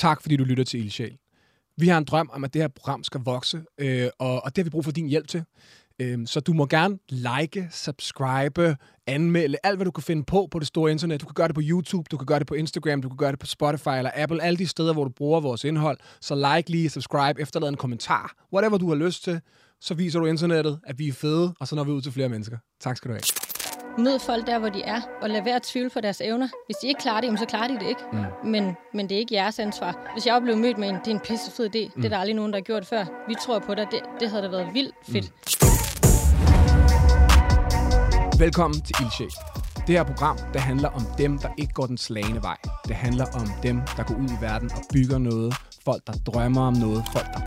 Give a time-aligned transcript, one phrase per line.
[0.00, 1.16] Tak, fordi du lytter til Ildsjæl.
[1.76, 4.62] Vi har en drøm om, at det her program skal vokse, øh, og, og det
[4.62, 5.44] har vi brug for din hjælp til.
[5.98, 8.76] Øh, så du må gerne like, subscribe,
[9.06, 11.20] anmelde, alt hvad du kan finde på på det store internet.
[11.20, 13.30] Du kan gøre det på YouTube, du kan gøre det på Instagram, du kan gøre
[13.30, 15.98] det på Spotify eller Apple, alle de steder, hvor du bruger vores indhold.
[16.20, 19.40] Så like lige, subscribe, efterlad en kommentar, whatever du har lyst til.
[19.80, 22.28] Så viser du internettet, at vi er fede, og så når vi ud til flere
[22.28, 22.58] mennesker.
[22.80, 23.39] Tak skal du have.
[24.00, 26.48] Mød folk der, hvor de er, og lad være at tvivle på deres evner.
[26.66, 28.00] Hvis de ikke klarer det, så klarer de det ikke.
[28.12, 28.50] Mm.
[28.50, 30.10] Men, men det er ikke jeres ansvar.
[30.12, 31.84] Hvis jeg oplever mødt med en, det er en pissefed idé.
[31.86, 32.02] Mm.
[32.02, 33.04] Det er der aldrig nogen, der har gjort før.
[33.28, 33.86] Vi tror på dig.
[33.90, 35.32] Det, det havde da været vildt fedt.
[35.32, 35.60] Mm.
[38.40, 39.30] Velkommen til Ildsjæl.
[39.86, 42.56] Det her program, det handler om dem, der ikke går den slagende vej.
[42.88, 45.54] Det handler om dem, der går ud i verden og bygger noget.
[45.84, 47.04] Folk, der drømmer om noget.
[47.12, 47.40] Folk, der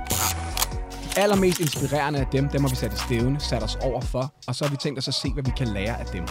[1.17, 4.55] allermest inspirerende af dem, dem har vi sat i stævne, sat os over for, og
[4.55, 6.23] så har vi tænkt os at se, hvad vi kan lære af dem.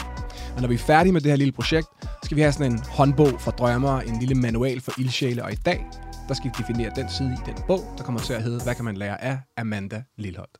[0.55, 1.89] Og når vi er færdige med det her lille projekt,
[2.25, 5.55] skal vi have sådan en håndbog for drømmere, en lille manual for ildsjæle, og i
[5.55, 5.87] dag,
[6.29, 8.75] der skal vi definere den side i den bog, der kommer til at hedde, hvad
[8.75, 10.59] kan man lære af Amanda Lilholdt.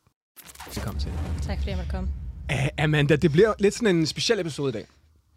[0.65, 1.11] Velkommen til.
[1.41, 2.09] Tak fordi jeg måtte komme.
[2.51, 4.85] Uh, Amanda, det bliver lidt sådan en speciel episode i dag.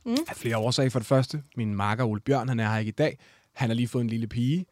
[0.06, 0.16] Mm.
[0.28, 0.90] Af flere årsager.
[0.90, 3.18] For det første, min makker Ole Bjørn, han er her ikke i dag.
[3.54, 4.66] Han har lige fået en lille pige.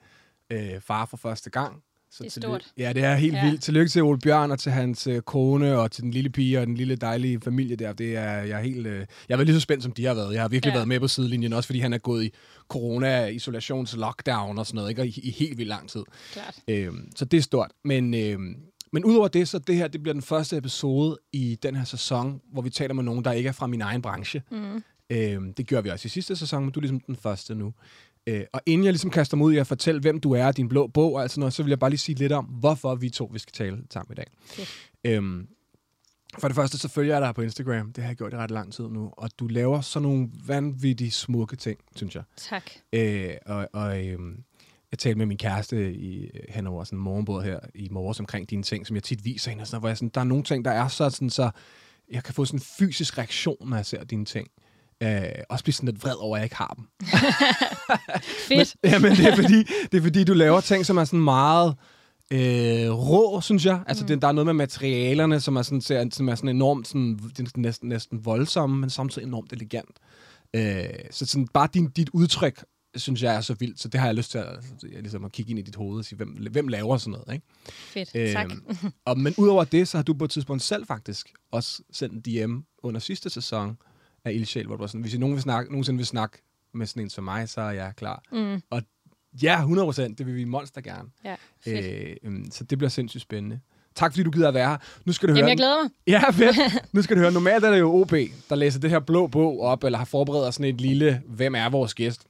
[0.54, 1.82] Uh, far for første gang.
[2.14, 2.66] Så det er stort.
[2.78, 3.44] Ja, det er helt ja.
[3.44, 3.62] vildt.
[3.62, 6.66] Tillykke til Ole Bjørn og til hans uh, kone og til den lille pige og
[6.66, 7.92] den lille dejlige familie der.
[7.92, 8.86] Det er, jeg er helt...
[8.86, 10.34] Uh, jeg været lige så spændt, som de har været.
[10.34, 10.76] Jeg har virkelig ja.
[10.76, 12.32] været med på sidelinjen, også fordi han er gået i
[12.68, 15.02] corona-isolations-lockdown og sådan noget, ikke?
[15.02, 16.02] Og i, i helt vildt lang tid.
[16.32, 16.58] Klart.
[16.70, 17.70] Uh, så det er stort.
[17.84, 18.14] Men...
[18.14, 18.44] Uh,
[18.92, 22.40] men udover det, så det her det bliver den første episode i den her sæson,
[22.52, 24.42] hvor vi taler med nogen, der ikke er fra min egen branche.
[24.50, 24.82] Mm.
[25.10, 27.74] Øhm, det gjorde vi også i sidste sæson, men du er ligesom den første nu.
[28.26, 30.68] Øh, og inden jeg ligesom kaster mig ud i at fortælle, hvem du er, din
[30.68, 32.94] blå bog og alt sådan noget, så vil jeg bare lige sige lidt om, hvorfor
[32.94, 34.26] vi to vi skal tale sammen i dag.
[34.52, 34.66] Okay.
[35.04, 35.48] Øhm,
[36.38, 37.92] for det første, så følger jeg dig på Instagram.
[37.92, 39.10] Det har jeg gjort i ret lang tid nu.
[39.16, 42.22] Og du laver sådan nogle vanvittige smukke ting, synes jeg.
[42.36, 42.70] Tak.
[42.92, 44.44] Øh, og og øhm,
[44.90, 48.50] jeg talte med min kæreste i, hen over sådan en morgenbord her i morges omkring
[48.50, 50.44] dine ting, som jeg tit viser hende, og sådan, hvor jeg sådan, der er nogle
[50.44, 51.50] ting, der er så sådan, så
[52.10, 54.48] jeg kan få sådan en fysisk reaktion, når jeg ser dine ting.
[55.04, 56.84] Øh, også blive sådan lidt vred over, at jeg ikke har dem.
[58.48, 58.76] Fedt.
[58.82, 61.20] men, ja, men det er, fordi, det er fordi, du laver ting, som er sådan
[61.20, 61.76] meget
[62.30, 63.82] øh, rå, synes jeg.
[63.86, 64.08] Altså, mm.
[64.08, 67.18] det, der er noget med materialerne, som er sådan, ser, som er sådan enormt, sådan,
[67.56, 69.98] næsten, næsten voldsomme, men samtidig enormt elegant.
[70.54, 72.64] Øh, så sådan, bare din, dit udtryk
[72.96, 75.50] synes jeg er så vildt, så det har jeg lyst til at, ligesom at kigge
[75.50, 77.46] ind i dit hoved og sige, hvem, hvem laver sådan noget, ikke?
[77.68, 78.50] Fedt, øhm, tak.
[79.04, 82.46] og, men udover det, så har du på et tidspunkt selv faktisk også sendt en
[82.46, 83.76] DM under sidste sæson
[84.24, 86.38] af Ildsjæl, hvor du var sådan, hvis I nogen vil snakke, nogensinde vil snakke
[86.74, 88.22] med sådan en som mig, så er jeg klar.
[88.32, 88.62] Mm.
[88.70, 88.82] Og
[89.42, 91.08] ja, 100 procent, det vil vi monster gerne.
[91.24, 92.18] Ja, fedt.
[92.22, 93.60] Øh, så det bliver sindssygt spændende.
[93.94, 94.76] Tak fordi du gider at være her.
[95.04, 95.48] Nu skal du Jamen, høre...
[95.48, 95.90] jeg glæder mig.
[96.06, 96.56] Ja, fedt.
[96.94, 98.10] Nu skal du høre, normalt er det jo OB,
[98.48, 101.68] der læser det her blå bog op, eller har forberedt sådan et lille, hvem er
[101.68, 102.26] vores gæst?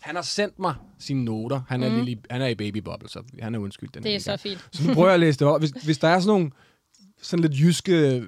[0.00, 1.60] Han har sendt mig sine noter.
[1.68, 2.02] Han er, mm.
[2.02, 3.94] lille, han er i baby bubble, så han er undskyldt.
[3.94, 4.40] Den det er så gang.
[4.40, 4.68] fint.
[4.72, 5.60] Så nu prøver jeg at læse det op.
[5.60, 6.50] Hvis, hvis der er sådan nogle
[7.24, 8.24] sådan lidt jyske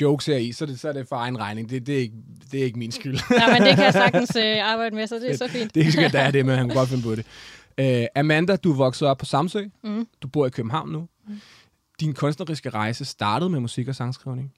[0.00, 1.70] jokes her i, så er det, så er det for egen regning.
[1.70, 2.14] Det, det, er, ikke,
[2.52, 3.18] det er ikke min skyld.
[3.38, 5.74] Nej, men det kan jeg sagtens øh, arbejde med, så det er så fint.
[5.74, 7.26] det er ikke der er det, men han kan godt finde på det.
[7.80, 9.64] Uh, Amanda, du er vokset op på Samsø.
[9.84, 10.06] Mm.
[10.22, 11.08] Du bor i København nu.
[11.28, 11.40] Mm.
[12.00, 14.52] Din kunstneriske rejse startede med musik og sangskrivning.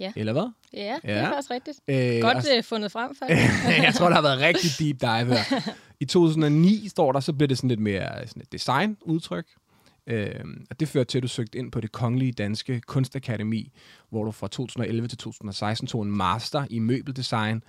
[0.00, 0.12] Ja.
[0.16, 0.52] Eller hvad?
[0.72, 1.80] Ja, det er faktisk rigtigt.
[1.88, 2.64] Øh, Godt og...
[2.64, 3.42] fundet frem, faktisk.
[3.84, 5.70] jeg tror, der har været rigtig deep dive her.
[6.00, 9.46] I 2009 står der, så blev det sådan lidt mere sådan et design-udtryk.
[10.06, 13.72] Øh, og det førte til, at du søgte ind på det Kongelige Danske Kunstakademi,
[14.10, 17.62] hvor du fra 2011 til 2016 tog en master i møbeldesign.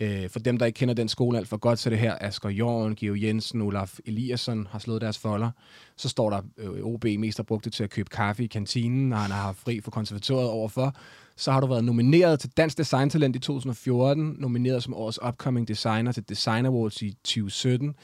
[0.00, 2.16] Øh, for dem, der ikke kender den skole alt for godt, så er det her
[2.20, 5.50] Asger Jorn, Geo Jensen, Olaf Eliasson har slået deres folder.
[5.96, 9.12] Så står der, øh, OB mest har brugt det til at købe kaffe i kantinen,
[9.12, 10.96] og han har fri for konservatoriet overfor.
[11.36, 15.68] Så har du været nomineret til Dansk Design Talent i 2014, nomineret som årets upcoming
[15.68, 17.94] designer til Design Awards i 2017.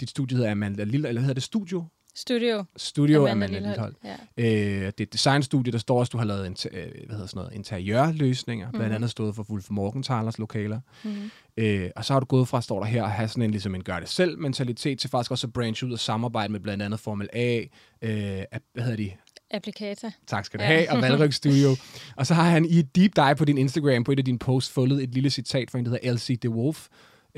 [0.00, 1.84] Dit studie hedder Amanda Lille, eller hedder det Studio?
[2.16, 2.64] Studio.
[2.76, 3.94] Studio Amanda, Amanda Lillehold.
[4.04, 4.16] Ja.
[4.36, 7.26] Øh, det er et designstudie, der står også, du har lavet en, øh, hvad hedder
[7.26, 8.78] sådan noget, interiørløsninger, mm.
[8.78, 10.80] blandt andet stået for Wolf Morgenthalers lokaler.
[11.04, 11.30] Mm.
[11.56, 13.74] Øh, og så har du gået fra, står der her, at have sådan en, ligesom
[13.74, 17.28] en gør-det-selv mentalitet, til faktisk også at branche ud og samarbejde med blandt andet Formel
[17.32, 17.64] A,
[18.02, 18.42] øh,
[18.72, 19.10] hvad hedder de?
[19.50, 20.10] Applicata.
[20.26, 20.70] Tak skal du ja.
[20.70, 21.68] have, og Valryk Studio.
[22.16, 24.38] og så har han i et deep dive på din Instagram, på et af dine
[24.38, 26.88] posts, fundet et lille citat fra en, der hedder Elsie de Wolf.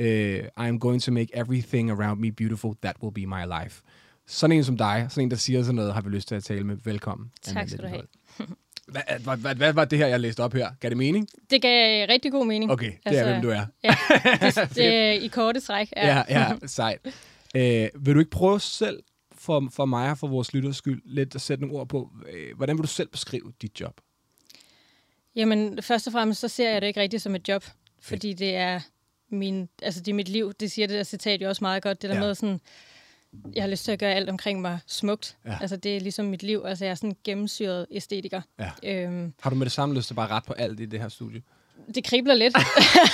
[0.01, 2.75] Uh, I am going to make everything around me beautiful.
[2.83, 3.83] That will be my life.
[4.29, 6.45] Sådan en som dig, sådan en, der siger sådan noget, har vi lyst til at
[6.45, 6.77] tale med.
[6.85, 7.31] Velkommen.
[7.43, 8.03] Tak skal du have.
[8.89, 10.71] Hvad, hvad, hvad, hvad var det her, jeg læste op her?
[10.81, 11.29] Gav det mening?
[11.51, 12.73] Det gav rigtig god mening.
[12.73, 13.67] Okay, det altså, er, hvem du er.
[13.85, 13.97] Ja,
[14.65, 15.93] det, det i korte træk.
[15.97, 17.01] Ja, ja, ja sejt.
[17.57, 19.03] Øh, vil du ikke prøve selv
[19.33, 22.57] for, for mig og for vores lytters skyld lidt at sætte nogle ord på, øh,
[22.57, 24.01] hvordan vil du selv beskrive dit job?
[25.37, 27.65] Jamen, først og fremmest, så ser jeg det ikke rigtigt som et job,
[28.01, 28.81] fordi det er,
[29.31, 30.53] min, altså, det er mit liv.
[30.53, 32.03] Det siger det der citat jo også meget godt.
[32.03, 32.23] Det der ja.
[32.23, 32.61] med sådan,
[33.55, 35.37] jeg har lyst til at gøre alt omkring mig smukt.
[35.47, 35.57] Ja.
[35.61, 36.63] Altså, det er ligesom mit liv.
[36.67, 38.41] Altså, jeg er sådan en gennemsyret æstetiker.
[38.59, 38.71] Ja.
[39.05, 41.09] Øhm, Har du med det samme lyst til bare ret på alt i det her
[41.09, 41.43] studie?
[41.95, 42.57] det kribler lidt.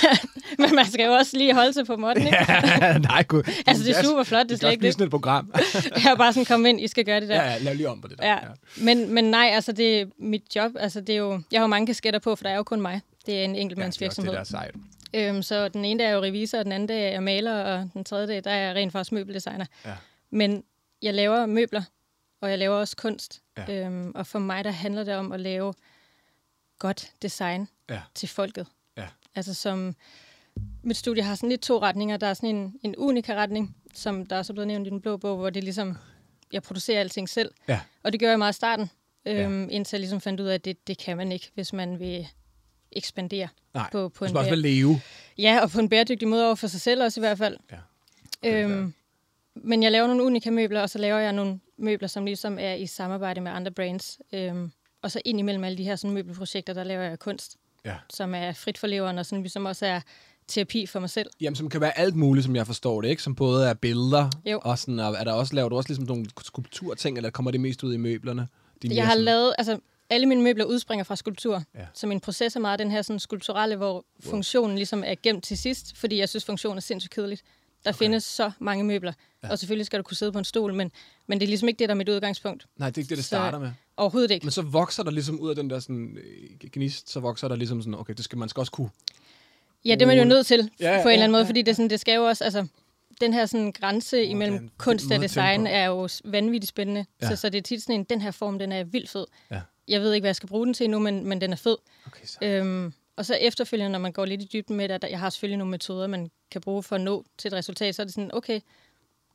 [0.59, 2.37] Men man skal jo også lige holde sig på måtten, ikke?
[2.51, 3.43] Ja, nej, gud.
[3.67, 4.93] Altså, det er super flot, det er Det slet er ikke blive det.
[4.93, 5.53] sådan et program.
[6.03, 7.35] Jeg er bare sådan, kom ind, I skal gøre det der.
[7.43, 8.27] ja, ja, lav lige om på det der.
[8.27, 8.37] Ja.
[8.77, 10.71] Men, men nej, altså det er mit job.
[10.79, 12.81] Altså det er jo, jeg har jo mange kasketter på, for der er jo kun
[12.81, 13.01] mig.
[13.25, 14.31] Det er en Ja, enkeltmandsvirksomhed.
[14.31, 14.75] det er også det, er sejt.
[15.15, 17.63] Øhm, så den ene dag er jo revisor, og den anden dag er jeg maler,
[17.63, 19.65] og den tredje dag, der er jeg rent faktisk møbeldesigner.
[19.85, 19.95] Ja.
[20.29, 20.63] Men
[21.01, 21.83] jeg laver møbler,
[22.41, 23.41] og jeg laver også kunst.
[23.57, 23.85] Ja.
[23.85, 25.73] Øhm, og for mig, der handler det om at lave
[26.79, 28.01] godt design Ja.
[28.15, 28.67] til folket.
[28.97, 29.07] Ja.
[29.35, 29.95] Altså som...
[30.83, 32.17] Mit studie har sådan lidt to retninger.
[32.17, 35.01] Der er sådan en, en unika retning, som der også er blevet nævnt i den
[35.01, 35.97] blå bog, hvor det er ligesom,
[36.53, 37.51] jeg producerer alting selv.
[37.67, 37.79] Ja.
[38.03, 38.89] Og det gør jeg meget i starten,
[39.25, 39.69] øhm, ja.
[39.75, 42.27] indtil jeg ligesom fandt ud af, at det, det kan man ikke, hvis man vil
[42.95, 45.01] ekspandere Nej, på, på en skal også bære- leve.
[45.37, 47.57] Ja, og på en bæredygtig måde over for sig selv også i hvert fald.
[47.71, 48.61] Ja.
[48.63, 48.93] Øhm,
[49.55, 52.73] men jeg laver nogle unika møbler, og så laver jeg nogle møbler, som ligesom er
[52.73, 54.19] i samarbejde med andre brands.
[54.33, 54.71] Øhm,
[55.01, 57.95] og så ind imellem alle de her sådan, møbelprojekter, der laver jeg kunst, Ja.
[58.09, 60.01] som er frit for leveren, og sådan, ligesom også er
[60.47, 61.29] terapi for mig selv.
[61.41, 63.21] Jamen, som kan være alt muligt, som jeg forstår det, ikke?
[63.23, 64.59] Som både er billeder, Jo.
[64.63, 67.61] og sådan, og er der også, laver du også ligesom nogle skulpturting, eller kommer det
[67.61, 68.47] mest ud i møblerne?
[68.81, 69.79] De Jeg har sådan- lavet, altså
[70.15, 71.63] alle mine møbler udspringer fra skulptur.
[71.75, 71.85] Ja.
[71.93, 75.57] Så min proces er meget den her sådan, skulpturelle, hvor funktionen ligesom er gemt til
[75.57, 77.41] sidst, fordi jeg synes, funktionen er sindssygt kedeligt.
[77.85, 77.97] Der okay.
[77.97, 79.13] findes så mange møbler,
[79.43, 79.49] ja.
[79.51, 80.91] og selvfølgelig skal du kunne sidde på en stol, men,
[81.27, 82.65] men det er ligesom ikke det, der er mit udgangspunkt.
[82.77, 83.71] Nej, det er ikke det, det Så- starter med.
[83.97, 84.45] Overhovedet ikke.
[84.45, 87.55] Men så vokser der ligesom ud af den der sådan, øh, gnist, så vokser der
[87.55, 88.89] ligesom sådan, okay, det skal man skal også kunne.
[89.85, 91.43] Ja, det er man jo nødt til Ja, ja, på en ja, eller anden måde,
[91.43, 91.49] ja.
[91.49, 92.67] fordi det, sådan, det skal jo også, altså,
[93.21, 97.05] den her sådan, grænse er imellem kunst og design er jo vanvittigt spændende.
[97.21, 97.25] Ja.
[97.27, 97.35] Ja.
[97.35, 99.25] Så, så det er tit sådan en, den her form, den er vildt fed.
[99.51, 99.61] Ja.
[99.87, 101.77] Jeg ved ikke, hvad jeg skal bruge den til endnu, men, men den er fed.
[102.07, 102.37] Okay, så.
[102.41, 105.29] Øhm, og så efterfølgende, når man går lidt i dybden med det, at jeg har
[105.29, 108.13] selvfølgelig nogle metoder, man kan bruge for at nå til et resultat, så er det
[108.13, 108.59] sådan, okay,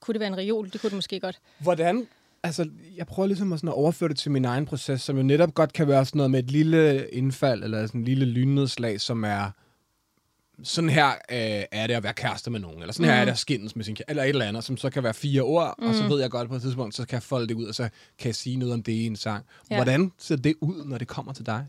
[0.00, 0.70] kunne det være en reol?
[0.70, 1.41] Det kunne det måske godt.
[1.58, 2.06] Hvordan,
[2.43, 5.23] altså, jeg prøver ligesom at, sådan at overføre det til min egen proces, som jo
[5.23, 9.00] netop godt kan være sådan noget med et lille indfald, eller sådan en lille lynnedslag,
[9.00, 9.50] som er,
[10.64, 13.32] sådan her øh, er det at være kæreste med nogen, eller sådan her er det
[13.32, 15.74] at skændes med sin kæreste, eller et eller andet, som så kan være fire ord,
[15.78, 15.86] mm.
[15.86, 17.74] og så ved jeg godt på et tidspunkt, så kan jeg folde det ud, og
[17.74, 19.44] så kan jeg sige noget om det i en sang.
[19.70, 19.74] Ja.
[19.76, 21.66] Hvordan ser det ud, når det kommer til dig?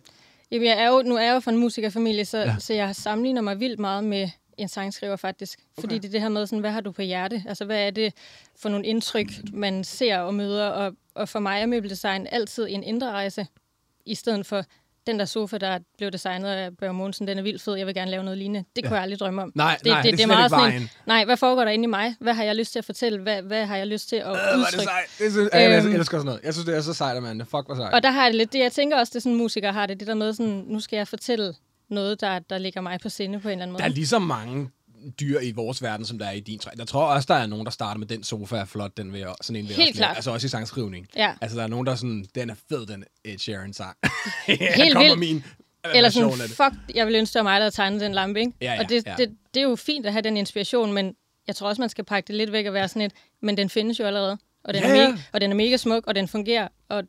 [0.52, 2.56] Jamen, jeg er jo, nu er jeg jo fra en musikerfamilie, så, Ja.
[2.60, 5.60] så jeg sammenligner mig vildt meget med en sangskriver faktisk.
[5.80, 6.02] Fordi Okay.
[6.02, 7.44] det er det her med, sådan, hvad har du på hjerte?
[7.48, 8.14] Altså, hvad er det
[8.56, 10.68] for nogle indtryk, man ser og møder?
[10.68, 13.48] Og, og for mig er møbeldesign altid en indre rejse,
[14.06, 14.64] i stedet for
[15.12, 17.96] den der sofa, der blev designet af Børge Mogensen, den er vildt fed, jeg vil
[17.96, 18.66] gerne lave noget lignende.
[18.76, 18.88] Det ja.
[18.88, 19.52] kunne jeg aldrig drømme om.
[19.56, 20.82] Nej, det, nej, det er slet ikke sådan vejen.
[20.82, 22.16] en, nej, hvad foregår der inde i mig?
[22.20, 23.20] Hvad har jeg lyst til at fortælle?
[23.20, 24.84] Hvad, hvad har jeg lyst til at Øh, er det udtrykke?
[24.84, 25.06] sejt.
[25.20, 26.40] Det synes, øhm, jeg elsker sådan noget.
[26.44, 27.40] Jeg synes, det er så sejt, at man.
[27.40, 27.94] Fuck, hvor sejt.
[27.94, 29.86] Og der har jeg det lidt, det jeg tænker også, det er sådan musikere har
[29.86, 31.54] det, det der med sådan, nu skal jeg fortælle
[31.90, 33.84] noget, der, der ligger mig på sinde på en eller anden måde.
[33.84, 34.70] Der er lige så mange
[35.20, 36.72] dyr i vores verden, som der er i din træ.
[36.78, 39.20] Jeg tror også, der er nogen, der starter med den sofa er flot, den vil
[39.20, 40.06] jeg, sådan en vil Helt også lave.
[40.06, 40.16] klart.
[40.18, 41.08] Altså også i sangskrivning.
[41.16, 41.34] Ja.
[41.42, 43.98] Altså der er nogen, der er sådan, den er fed, den Ed Sheeran sang.
[44.46, 45.20] Helt kommer vildt.
[45.20, 45.44] min
[45.94, 48.52] Eller sådan, fuck, jeg vil ønske, det var mig, der havde tegnet den lampe, ikke?
[48.62, 49.16] Ja, ja, og det, ja.
[49.18, 51.16] det, det er jo fint at have den inspiration, men
[51.48, 53.12] jeg tror også, man skal pakke det lidt væk og være sådan et,
[53.42, 56.04] men den findes jo allerede, og den, Ja, er, mega, og den er mega smuk,
[56.08, 57.04] og den fungerer, og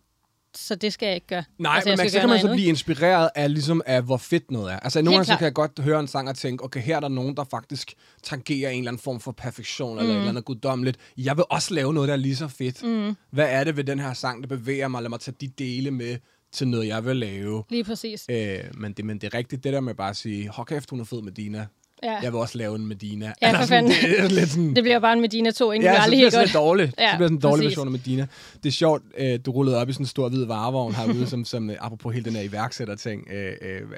[0.56, 1.44] så det skal jeg ikke gøre.
[1.58, 4.16] Nej, altså, men man, skal så kan man så blive inspireret af, ligesom, af, hvor
[4.16, 4.81] fedt noget er.
[4.81, 7.00] Altså, nogle gange så kan jeg godt høre en sang og tænke, okay, her er
[7.00, 9.99] der nogen, der faktisk tangerer en eller anden form for perfektion, mm.
[9.99, 10.99] eller et eller andet guddommeligt.
[11.19, 12.82] Jeg vil også lave noget, der er lige så fedt.
[12.82, 13.16] Mm.
[13.31, 15.02] Hvad er det ved den her sang, der bevæger mig?
[15.02, 16.18] Lad mig tage de dele med
[16.52, 17.64] til noget, jeg vil lave.
[17.71, 18.26] Lige præcis.
[18.30, 20.90] Øh, men, det, men det er rigtigt, det der med bare at sige, hold kæft,
[20.90, 21.66] hun er fed med Dina.
[22.02, 22.18] Ja.
[22.23, 23.32] Jeg vil også lave en Medina.
[23.42, 24.11] Ja, for sådan, fanden.
[24.11, 24.75] det er lidt sådan...
[24.75, 25.87] Det bliver bare en Medina 2, ikke?
[25.87, 26.94] Ja, det så det bliver helt sådan dårligt.
[26.99, 27.71] Ja, så bliver det sådan en dårlig præcis.
[27.78, 28.26] version af Medina.
[28.62, 31.44] Det er sjovt, øh, du rullede op i sådan en stor hvid varevogn herude, som,
[31.44, 33.28] som øh, apropos hele den her iværksætter-ting.
[33.32, 33.52] Øh,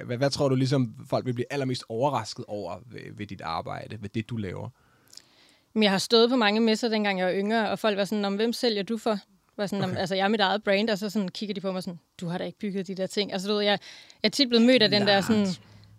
[0.06, 3.98] hvad, hvad tror du ligesom, folk vil blive allermest overrasket over ved, ved dit arbejde,
[4.00, 4.68] ved det, du laver?
[5.74, 8.24] Men jeg har stået på mange messer, dengang jeg var yngre, og folk var sådan,
[8.24, 9.18] om hvem sælger du for?
[9.56, 9.92] Var sådan, okay.
[9.92, 11.98] Om, altså, jeg er mit eget brand, og så sådan, kigger de på mig sådan,
[12.20, 13.32] du har da ikke bygget de der ting.
[13.32, 13.78] Altså, du ved, jeg,
[14.22, 15.46] jeg er tit blevet mødt af den der, sådan,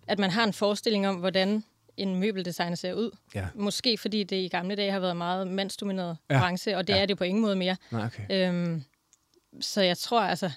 [0.08, 1.64] at man har en forestilling om, hvordan
[1.98, 3.12] en møbeldesigner ser ud.
[3.36, 3.48] Ja.
[3.56, 6.40] Måske fordi det i gamle dage har været meget mandsdomineret Ja.
[6.40, 6.98] branche, og det Ja.
[6.98, 7.02] ja.
[7.02, 7.76] er det på ingen måde mere.
[7.92, 8.50] Nej, okay.
[8.50, 8.84] Øhm,
[9.62, 10.52] så jeg tror altså,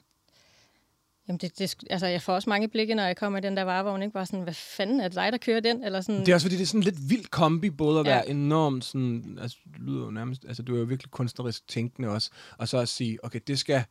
[1.29, 3.63] jamen det, det, altså jeg får også mange blikke, når jeg kommer i den der
[3.63, 5.85] varevogn, ikke bare sådan, hvad fanden er det dig, der kører den?
[5.85, 8.11] Eller sådan, Det er også fordi, det er sådan lidt vild kombi, både at Ja.
[8.15, 12.09] være enormt sådan, altså, du lyder jo nærmest, altså du er jo virkelig kunstnerisk tænkende
[12.09, 13.85] også, og så at sige, okay, det skal,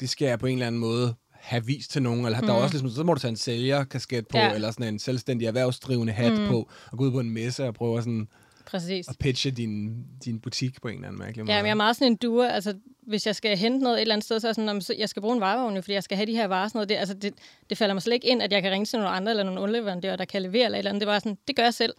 [0.00, 2.46] det skal jeg på en eller anden måde have vist til nogen, eller mm.
[2.46, 4.54] der er også ligesom, så må du tage en sælgerkasket på, Ja.
[4.54, 6.46] eller sådan en selvstændig erhvervsdrivende hat mm.
[6.48, 8.28] på, og gå ud på en messe og prøve sådan
[8.66, 9.08] Præcis.
[9.08, 11.52] at pitche din, din butik på en eller anden mærkelig måde.
[11.56, 12.48] Ja, men jeg er meget sådan en duer.
[12.48, 12.74] Altså,
[13.06, 14.94] hvis jeg skal hente noget et eller andet sted, så er sådan, "Nå, men så
[14.98, 16.68] jeg skal bruge en varevogn, jo, fordi jeg skal have de her varer.
[16.68, 16.88] Sådan noget.
[16.88, 17.34] Det, altså, det,
[17.70, 19.60] det falder mig slet ikke ind, at jeg kan ringe til nogle andre eller nogle
[19.60, 21.00] underleverandører, der kan levere eller et eller andet.
[21.00, 21.94] Det er bare sådan, det gør jeg selv.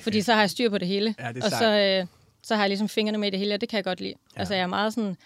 [0.00, 1.14] Fordi så har jeg styr på det hele.
[1.18, 1.98] Ja, det og sejt.
[2.00, 2.06] så, øh,
[2.42, 4.14] så har jeg ligesom fingrene med i det hele, og det kan jeg godt lide.
[4.34, 4.40] Ja.
[4.40, 5.16] Altså, jeg er meget sådan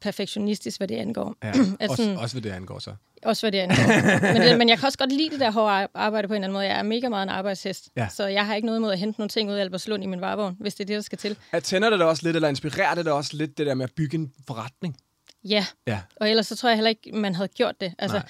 [0.00, 1.34] perfektionistisk, hvad det angår.
[1.42, 1.48] Ja.
[1.80, 2.94] At også, sådan- også hvad det angår så.
[3.22, 4.32] Også hvad det angår.
[4.32, 6.44] men, det, men jeg kan også godt lide det der hårde arbejde på en eller
[6.46, 6.64] anden måde.
[6.66, 7.88] Jeg er mega meget en arbejdshest.
[7.96, 8.08] Ja.
[8.08, 10.20] Så jeg har ikke noget imod at hente nogle ting ud af Albertslund i min
[10.20, 11.36] varevogn, hvis det er det, der skal til.
[11.52, 13.84] At tænder det da også lidt, eller inspirerer det da også lidt, det der med
[13.84, 14.96] at bygge en forretning?
[15.44, 16.00] Ja, Ja.
[16.16, 17.94] og ellers så tror jeg heller ikke, man havde gjort det.
[17.98, 18.26] Altså, Nej.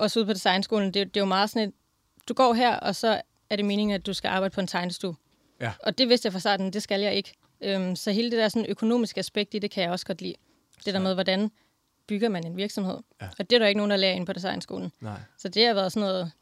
[0.00, 1.74] også ude på designskolen, det, er jo- det er jo meget sådan et,
[2.28, 5.14] du går her, og så er det meningen, at du skal arbejde på en tegnestue.
[5.60, 5.72] Ja.
[5.82, 7.32] Og det vidste jeg fra starten, det skal jeg ikke.
[7.60, 10.34] Øhm, så hele det der sådan økonomiske aspekt i det, kan jeg også godt lide.
[10.86, 11.50] Det der med, hvordan
[12.06, 12.98] bygger man en virksomhed.
[13.22, 13.26] Ja.
[13.38, 14.92] Og det er der ikke nogen, der lærer ind på designskolen.
[15.00, 15.20] Nej.
[15.38, 16.32] Så det har været sådan noget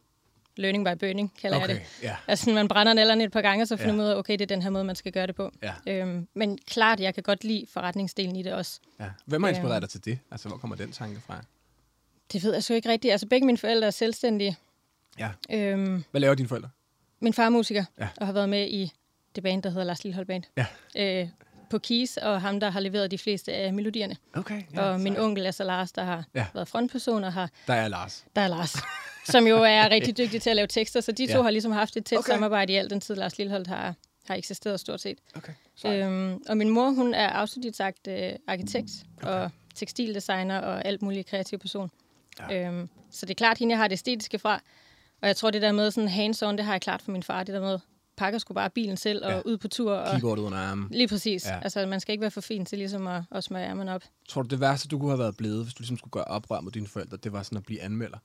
[0.57, 1.83] learning by burning, kalder jeg Okay, det.
[2.03, 2.17] ja.
[2.27, 3.97] Altså, man brænder nælderne et par gange, og så finder Ja.
[3.97, 5.51] man ud af, okay, det er den her måde, man skal gøre det på.
[5.63, 5.73] Ja.
[5.87, 8.81] Øhm, men klart, jeg kan godt lide forretningsdelen i det også.
[9.01, 9.11] ja.
[9.27, 9.57] Hvem har Øhm.
[9.57, 10.19] inspireret dig til det?
[10.31, 11.45] Altså, hvor kommer den tanke fra?
[12.33, 13.13] Det ved jeg sgu ikke rigtigt.
[13.13, 14.57] Altså, begge mine forældre er selvstændige.
[15.19, 15.31] Ja.
[15.51, 16.69] Øhm, Hvad laver dine forældre?
[17.21, 18.09] min far er musiker, Ja.
[18.17, 18.93] og har været med i
[19.35, 20.45] det band, der hedder Lars Lillehold Band.
[20.57, 20.67] Ja.
[21.23, 21.29] Øh,
[21.73, 24.17] på Keys, og ham, der har leveret de fleste af melodierne.
[24.35, 24.63] Okay.
[24.75, 26.47] Ja, og min onkel er så Lars, der har Ja.
[26.55, 28.25] været frontperson, og har, Der er Lars.
[28.37, 28.77] der er Lars,
[29.25, 31.01] som jo er rigtig dygtig til at lave tekster.
[31.01, 31.43] Så de to Ja.
[31.43, 32.33] har ligesom haft et tæt Okay.
[32.33, 33.95] samarbejde i al den tid, Lars Lillehold har,
[34.29, 35.19] har eksisteret stort set.
[35.37, 35.53] Okay.
[35.87, 39.29] Øhm, og min mor, hun er autodidakt øh, arkitekt okay.
[39.31, 41.91] og tekstildesigner og alt muligt kreativ person.
[42.51, 42.67] Ja.
[42.69, 44.61] Øhm, så det er klart, hende jeg har det æstetiske fra.
[45.23, 47.43] Og jeg tror, det der med sådan hands-on, det har jeg klart for min far.
[47.43, 47.79] Det der med,
[48.17, 49.41] pakker skulle bare bilen selv og Ja.
[49.45, 49.93] ud på tur.
[49.93, 50.89] Og Keyboardet under armen.
[50.91, 51.47] Lige præcis.
[51.47, 51.61] Ja.
[51.63, 54.03] Altså, man skal ikke være for fin til ligesom at, at smøre ærmerne op.
[54.29, 56.61] Tror du, det værste, du kunne have været blevet, hvis du ligesom skulle gøre oprør
[56.61, 58.19] mod dine forældre, det var sådan at blive anmelder?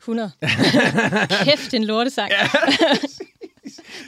[0.00, 0.30] 100.
[1.44, 2.30] Kæft, en lortesang.
[2.30, 2.48] Ja.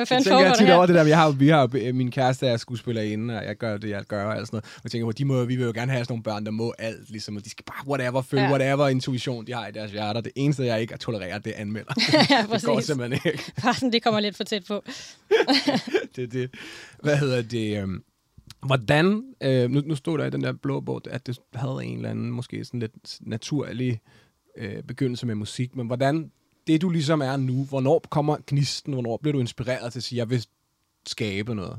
[0.00, 0.86] Hvad fanden tænker jeg foregår tit der over her?
[0.86, 4.04] det der, vi har, vi har min kæreste er skuespillerinde, og jeg gør det, jeg
[4.04, 4.64] gør, og sådan noget.
[4.64, 6.50] Og jeg tænker på, de må, vi vil jo gerne have sådan nogle børn, der
[6.50, 8.50] må alt, ligesom, og de skal bare whatever, følge ja.
[8.50, 10.20] Whatever intuition, de har i deres hjerter.
[10.20, 11.92] Det eneste, jeg ikke tolererer, det er anmelder.
[12.30, 12.86] ja, det går præcis.
[12.86, 13.52] simpelthen ikke.
[13.58, 14.84] Sådan, det kommer lidt for tæt på.
[16.16, 16.50] det, er det.
[17.02, 17.82] Hvad hedder det?
[17.82, 18.04] øhm,
[18.66, 21.96] Hvordan, øh, nu, nu stod der i den der blå bog, at det havde en
[21.96, 24.00] eller anden, måske sådan lidt naturlig
[24.56, 26.30] øh, begyndelse med musik, men hvordan,
[26.66, 30.16] det du ligesom er nu, hvornår kommer gnisten, hvornår bliver du inspireret til at sige,
[30.18, 30.46] jeg vil
[31.06, 31.78] skabe noget?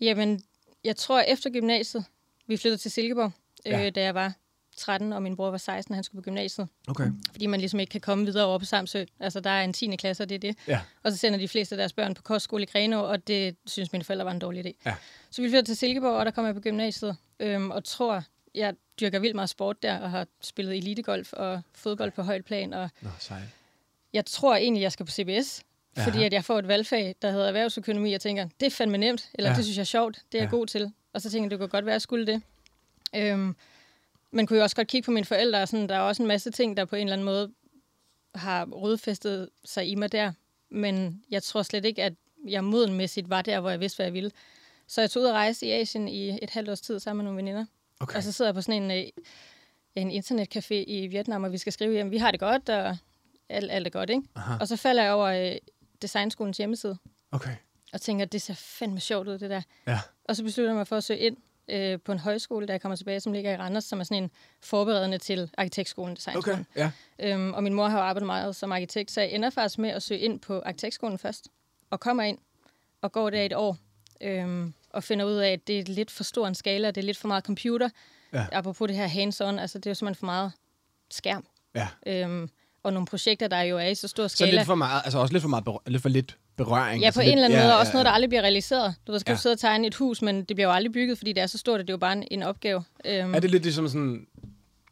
[0.00, 0.42] Jamen,
[0.84, 2.04] jeg tror, efter gymnasiet,
[2.46, 3.32] vi flyttede til Silkeborg,
[3.66, 3.78] Ja.
[3.78, 3.86] ja.
[3.86, 4.32] øh, da jeg var
[4.76, 6.68] 13, og min bror var 16, og han skulle på gymnasiet.
[6.88, 7.10] Okay.
[7.30, 9.04] Fordi man ligesom ikke kan komme videre over på Samsø.
[9.20, 9.96] Altså, der er en 10.
[9.96, 10.56] klasse, og det er det.
[10.68, 10.80] Ja.
[11.02, 13.92] Og så sender de fleste af deres børn på kostskole i Grenå, og det synes
[13.92, 14.72] mine forældre var en dårlig idé.
[14.86, 14.94] Ja.
[15.30, 18.74] Så vi flyttede til Silkeborg, og der kom jeg på gymnasiet, øhm, og tror, jeg
[19.00, 22.90] dyrker vildt meget sport der, og har spillet elitegolf og fodbold på højt plan, og
[23.00, 23.42] Nå, sejt.
[24.14, 25.62] Jeg tror egentlig, jeg skal på CBS,
[25.96, 26.06] Aha.
[26.10, 28.98] fordi at jeg får et valgfag, der hedder erhvervsøkonomi, og jeg tænker, det er fandme
[28.98, 29.52] nemt, eller Ja.
[29.52, 29.56] ja.
[29.56, 30.56] det synes jeg er sjovt, det er jeg Ja.
[30.56, 30.92] god til.
[31.12, 32.42] Og så tænker jeg, det kunne godt være, at jeg skulle det.
[33.16, 33.56] Øhm,
[34.30, 36.26] man kunne jo også godt kigge på mine forældre, og sådan, der er også en
[36.28, 37.52] masse ting, der på en eller anden måde
[38.34, 40.32] har rodfæstet sig i mig der.
[40.70, 42.12] Men jeg tror slet ikke, at
[42.48, 44.30] jeg modenmæssigt var der, hvor jeg vidste, hvad jeg ville.
[44.86, 47.32] Så jeg tog ud og rejse i Asien i et halvt års tid sammen med
[47.32, 47.64] nogle veninder.
[48.00, 48.16] Okay.
[48.16, 49.04] Og så sidder jeg på sådan en, øh,
[49.96, 52.96] ja, en internetcafé i Vietnam, og vi skal skrive hjem, vi har det godt, og
[53.48, 54.22] alt, alt er godt, ikke?
[54.36, 54.54] Aha.
[54.60, 55.56] Og så falder jeg over øh,
[56.02, 56.96] Designskolens hjemmeside,
[57.32, 57.56] Okay.
[57.92, 59.62] og tænker, det ser fandme sjovt ud, det der.
[59.86, 60.00] Ja.
[60.24, 61.36] Og så beslutter jeg mig for at søge ind
[61.68, 64.22] øh, på en højskole, da jeg kommer tilbage, som ligger i Randers, som er sådan
[64.22, 64.30] en
[64.62, 66.66] forberedende til arkitektskolen, designskolen.
[66.76, 67.32] Okay, ja.
[67.32, 69.90] Øhm, og min mor har jo arbejdet meget som arkitekt, så jeg ender faktisk med
[69.90, 71.48] at søge ind på arkitektskolen først,
[71.90, 72.38] og kommer ind,
[73.02, 73.76] og går der et år,
[74.20, 77.04] øhm, og finder ud af, at det er lidt for stor en skala, det er
[77.04, 77.88] lidt for meget computer.
[78.32, 78.46] Ja.
[78.52, 80.52] Apropos det her hands-on, altså det er jo simpelthen for meget
[81.10, 81.46] skærm.
[81.74, 81.88] Ja.
[82.06, 82.50] Øhm,
[82.84, 84.50] og nogle projekter, der jo er i så stor Så skala.
[84.52, 87.00] lidt for meget, altså også lidt for meget, berø- lidt for lidt berøring.
[87.00, 88.42] Ja, altså på lidt, en eller anden måde, og også ja, noget, der aldrig bliver
[88.42, 88.94] realiseret.
[89.06, 89.34] Du ved, skal Ja.
[89.34, 89.38] ja.
[89.40, 91.58] sidde og tegne et hus, men det bliver jo aldrig bygget, fordi det er så
[91.58, 92.84] stort, at det er jo bare en, en opgave.
[93.04, 94.26] Øhm, Er det lidt ligesom sådan,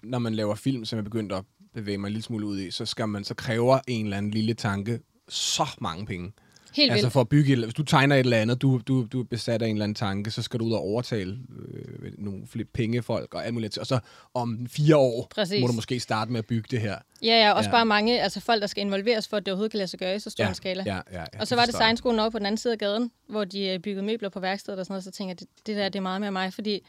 [0.03, 1.45] når man laver film, som jeg begyndt at
[1.75, 4.31] bevæge mig en lille smule ud i, så skal man, så kræver en eller anden
[4.31, 6.33] lille tanke så mange penge.
[6.76, 7.12] Helt altså vildt.
[7.12, 9.62] for at bygge, et- hvis du tegner et eller andet, du, du, du er besat
[9.62, 13.35] af en eller anden tanke, så skal du ud og overtale øh, nogle flere pengefolk
[13.35, 13.79] og alt muligt.
[13.79, 13.99] Og så
[14.35, 15.61] om fire år Præcis.
[15.61, 16.97] må du måske starte med at bygge det her.
[17.23, 17.76] Ja, ja, også Ja.
[17.76, 17.79] ja.
[17.79, 20.17] bare mange altså folk, der skal involveres for, at det overhovedet kan lade sig gøre
[20.17, 20.83] i så stor en skala.
[20.87, 21.73] Ja, ja, ja, og så det var jeg.
[21.73, 24.79] designskolen over på den anden side af gaden, hvor de øh, byggede møbler på værkstedet
[24.81, 26.81] og sådan noget, så tænker jeg, det, det der det er meget mere mig, fordi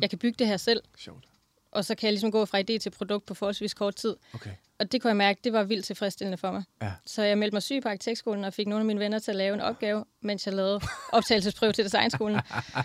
[0.00, 1.24] jeg kan bygge det her selv, Sjovt.
[1.72, 4.16] Og så kan jeg ligesom gå fra idé til produkt på forholdsvis kort tid.
[4.34, 4.50] Okay.
[4.78, 6.62] Og det kunne jeg mærke, det var vildt tilfredsstillende for mig.
[6.82, 6.90] Ja.
[7.06, 9.36] Så jeg meldte mig syg på arkitektskolen og fik nogle af mine venner til at
[9.36, 10.80] lave en opgave, mens jeg lavede
[11.12, 12.40] optagelsesprøve til designskolen.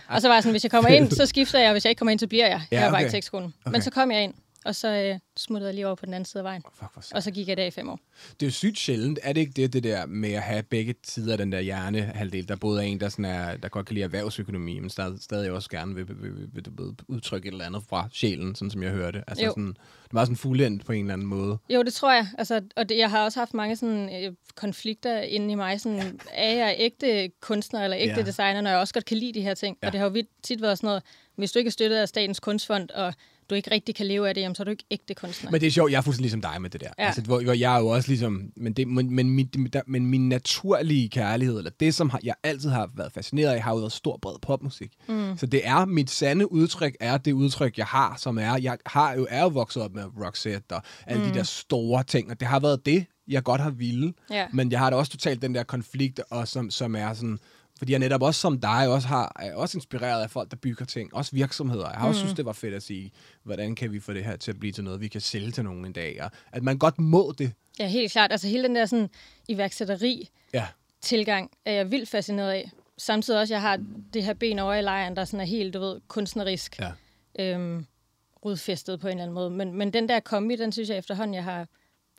[0.10, 1.89] og så var jeg sådan, hvis jeg kommer ind, så skifter jeg, og hvis jeg
[1.91, 3.03] ikke kommer ind, så bliver jeg Ja, her på okay.
[3.03, 3.53] arkitektskolen.
[3.65, 3.72] Okay.
[3.72, 4.34] Men så kom jeg ind,
[4.67, 6.63] Og så øh, smuttede jeg lige over på den anden side af vejen.
[6.74, 7.13] Fuck, hvor sejt.
[7.17, 8.00] Og så gik jeg der i fem år.
[8.39, 9.19] Det er jo sygt sjældent.
[9.24, 12.47] Er det ikke det, det der med at have begge sider af den der hjernehalvdel?
[12.47, 15.51] Der både er en, der, sådan er, der godt kan lide erhvervsøkonomi, men stadig, stadig
[15.51, 18.83] også gerne vil, vil, vil, vil, vil udtrykke et eller andet fra sjælen, sådan som
[18.83, 19.24] jeg hørte.
[19.27, 19.51] Altså Jo.
[19.51, 19.67] sådan,
[20.03, 21.57] det var sådan fuldendt på en eller anden måde.
[21.69, 22.27] Jo, det tror jeg.
[22.38, 25.81] Altså, og det, jeg har også haft mange sådan, øh, konflikter inde i mig.
[25.81, 28.19] Sådan, er jeg ægte kunstner eller ægte Ja.
[28.19, 28.25] ja.
[28.25, 29.77] designer, når jeg også godt kan lide de her ting?
[29.81, 29.88] Ja.
[29.88, 31.03] Og det har jo tit været sådan noget,
[31.36, 33.13] hvis du ikke er støttet af Statens Kunstfond, og
[33.49, 35.51] du ikke rigtig kan leve af det, jamen, så er du ikke ægte kunstner.
[35.51, 36.89] Men det er sjovt, jeg er fuldstændig ligesom dig med det der.
[36.99, 37.05] Ja.
[37.05, 40.05] Altså, hvor, hvor jeg er jo også ligesom, men, det, men, men, min, der- men
[40.05, 43.77] min naturlige kærlighed, eller det, som har, jeg altid har været fascineret af, har jo
[43.77, 44.91] været stor, bred popmusik.
[45.07, 45.37] Mm.
[45.37, 49.13] Så det er, mit sande udtryk er det udtryk, jeg har, som er, jeg har
[49.13, 51.29] jo, er jo vokset op med Roxette og alle mm.
[51.29, 54.13] de der store ting, og det har været det, jeg godt har ville.
[54.31, 54.45] Ja.
[54.53, 57.39] Men jeg har da også totalt den der konflikt, og som, som er sådan,
[57.77, 60.86] fordi jeg netop også som dig også har, er også inspireret af folk, der bygger
[60.86, 61.15] ting.
[61.15, 61.89] Også virksomheder.
[61.89, 63.12] Jeg har også synes, det var fedt at sige,
[63.43, 65.63] hvordan kan vi få det her til at blive til noget, vi kan sælge til
[65.63, 66.24] nogen en dag.
[66.24, 67.51] Og at man godt må det.
[67.79, 68.31] Ja, helt klart.
[68.31, 69.10] Altså hele den der sådan
[69.48, 70.67] iværksætteri Ja,
[71.01, 72.72] tilgang er jeg vildt fascineret af.
[72.98, 73.79] Samtidig også, jeg har
[74.13, 76.91] det her ben over i lejren, der sådan er helt, du ved, kunstnerisk ja.
[77.39, 77.86] øhm,
[78.46, 79.50] rodfæstet på en eller anden måde.
[79.50, 81.67] Men, men den der kombi, den synes jeg efterhånden, jeg har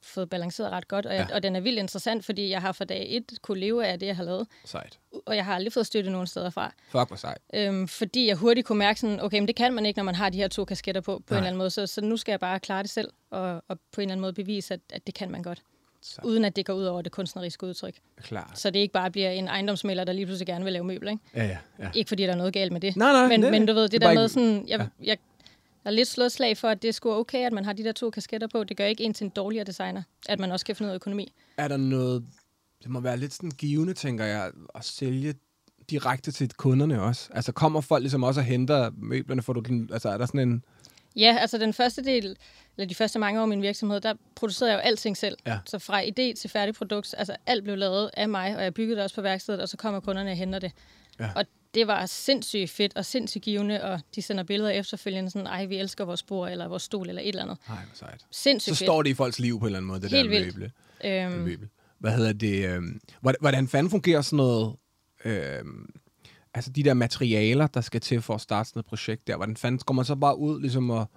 [0.02, 1.06] fået balanceret ret godt.
[1.06, 1.34] Og, jeg, Ja.
[1.34, 4.06] og den er vildt interessant, fordi jeg har fra dag et kunne leve af det,
[4.06, 4.46] jeg har lavet.
[4.64, 4.98] Sejt.
[5.26, 6.72] Og jeg har aldrig fået støtte nogen steder fra.
[6.88, 7.38] Fuck, hvor sejt.
[7.54, 10.14] Øhm, fordi jeg hurtigt kunne mærke sådan, okay, men det kan man ikke, når man
[10.14, 11.36] har de her to kasketter på, på Nej.
[11.36, 11.70] en eller anden måde.
[11.70, 14.20] Så, så nu skal jeg bare klare det selv, og, og på en eller anden
[14.20, 15.62] måde bevise, at, at det kan man godt.
[16.02, 17.94] Så, Uden at det går ud over det kunstneriske udtryk.
[18.22, 18.52] klar.
[18.54, 21.22] Så det ikke bare bliver en ejendomsmælder, der lige pludselig gerne vil lave møbler, ikke?
[21.34, 21.90] Ja, ja, ja.
[21.94, 22.96] Ikke fordi der er noget galt med det.
[22.96, 24.86] Nej, nej, men, nej, men du ved, det det, er der med sådan, jeg, ja.
[25.04, 25.16] jeg,
[25.88, 28.10] er lidt slået slag for, at det sgu okay, at man har de der to
[28.10, 28.64] kasketter på.
[28.64, 30.94] Det gør ikke en til en dårligere designer, at man også kan finde ud af
[30.94, 31.32] økonomi.
[31.56, 32.24] Er der noget,
[32.82, 35.34] det må være lidt sådan givende, tænker jeg, at sælge
[35.90, 37.30] direkte til kunderne også?
[37.32, 40.48] Altså kommer folk ligesom også og henter møblerne, får du den, altså er der sådan
[40.48, 40.64] en,
[41.16, 42.36] Ja, altså den første del,
[42.76, 45.36] eller de første mange år af min virksomhed, der producerede jeg jo alting selv.
[45.46, 45.58] Ja.
[45.66, 48.96] Så fra idé til færdig produkt, altså alt blev lavet af mig, og jeg byggede
[48.96, 50.72] det også på værkstedet, og så kommer kunderne og henter det.
[51.20, 51.30] Ja.
[51.36, 51.44] Og
[51.74, 55.76] det var sindssygt fedt og sindssygt givende, og de sender billeder efterfølgende sådan, ej, vi
[55.76, 57.58] elsker vores bord, eller vores stol, eller et eller andet.
[57.68, 58.26] nej, hvor sejt.
[58.30, 60.40] Sindssygt Så står det i folks liv på en eller anden måde, det Helt der
[60.44, 60.72] møble.
[61.02, 61.32] fedt.
[61.32, 61.68] Øhm, møbel.
[61.98, 62.68] Hvad hedder det?
[62.68, 64.76] øhm, hvordan, hvordan fanden fungerer sådan noget...
[65.24, 65.86] Øhm,
[66.54, 69.36] altså de der materialer, der skal til for at starte sådan et projekt der.
[69.36, 71.10] Hvordan fanden går man så bare ud ligesom og,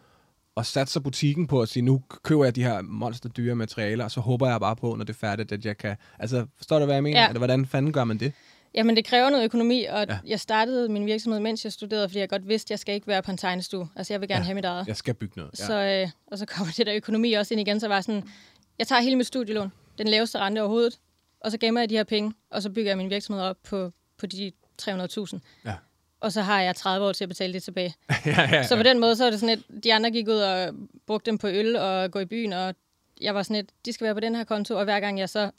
[0.55, 4.19] og satser butikken på at sige, nu køber jeg de her monsterdyre materialer, og så
[4.19, 5.95] håber jeg bare på, når det er færdigt, at jeg kan...
[6.19, 7.21] Altså, forstår du, hvad jeg mener?
[7.21, 7.27] Ja.
[7.27, 8.33] Eller hvordan fanden gør man det?
[8.73, 10.19] Jamen, det kræver noget økonomi, og Ja.
[10.25, 13.07] jeg startede min virksomhed, mens jeg studerede, fordi jeg godt vidste, at jeg skal ikke
[13.07, 13.89] være på en tegnestue.
[13.95, 14.45] Altså, jeg vil gerne Ja.
[14.45, 14.87] have mit eget.
[14.87, 15.59] Jeg skal bygge noget.
[15.59, 15.65] Ja.
[15.65, 18.23] Så, øh, og så kommer det der økonomi også ind igen, så var sådan,
[18.79, 20.99] jeg tager hele mit studielån, den laveste rente overhovedet,
[21.39, 23.91] og så gemmer jeg de her penge, og så bygger jeg min virksomhed op på,
[24.17, 25.39] på de 300.000.
[25.65, 25.73] Ja.
[26.19, 27.93] Og så har jeg 30 år til at betale det tilbage.
[28.09, 28.63] ja, ja, ja.
[28.63, 30.73] Så på den måde, så er det sådan et, de andre gik ud og
[31.07, 32.75] brugte dem på øl og gå i byen, og
[33.21, 35.29] jeg var sådan et, de skal være på den her konto, og hver gang jeg
[35.29, 35.51] så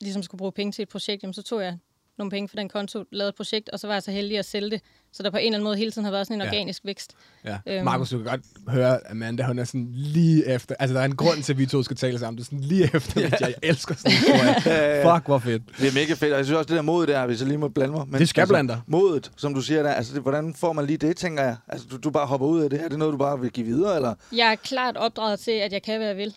[0.00, 1.78] ligesom skulle bruge penge til et projekt, jamen, så tog jeg
[2.18, 4.44] nogle penge fra den konto, lavede et projekt, og så var jeg så heldig at
[4.44, 4.80] sælge det.
[5.12, 6.48] Så der på en eller anden måde hele tiden har været sådan en Ja.
[6.48, 7.12] organisk vækst.
[7.44, 7.58] Ja.
[7.66, 7.84] Øhm.
[7.84, 10.74] Markus, du kan godt høre, at Amanda, hun er sådan lige efter...
[10.78, 12.36] Altså, der er en grund til, at vi to skal tale sammen.
[12.38, 13.30] Det er sådan lige efter, ja.
[13.40, 15.06] jeg elsker sådan en.
[15.14, 15.62] Fuck, hvor fedt.
[15.78, 17.58] Det er mega fedt, og jeg synes også, det der mod der, hvis jeg lige
[17.58, 18.08] må blande mig.
[18.08, 18.80] Men, Det skal blande dig.
[18.86, 21.56] Modet, som du siger der, altså det, hvordan får man lige det, tænker jeg?
[21.68, 23.50] Altså du, du bare hopper ud af det her, er det noget, du bare vil
[23.50, 24.14] give videre, eller?
[24.32, 26.36] Jeg er klart opdraget til, at jeg kan, hvad jeg vil.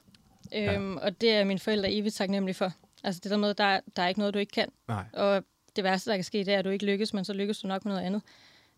[0.56, 2.72] Øhm, og det er mine forældre evigt taknemmelige for.
[3.04, 4.68] Altså det der med, der, er- der er ikke noget, du ikke kan.
[4.88, 5.04] Nej.
[5.13, 5.44] Og
[5.78, 7.68] det værste, der kan ske, det er, at du ikke lykkes, men så lykkes du
[7.68, 8.22] nok med noget andet.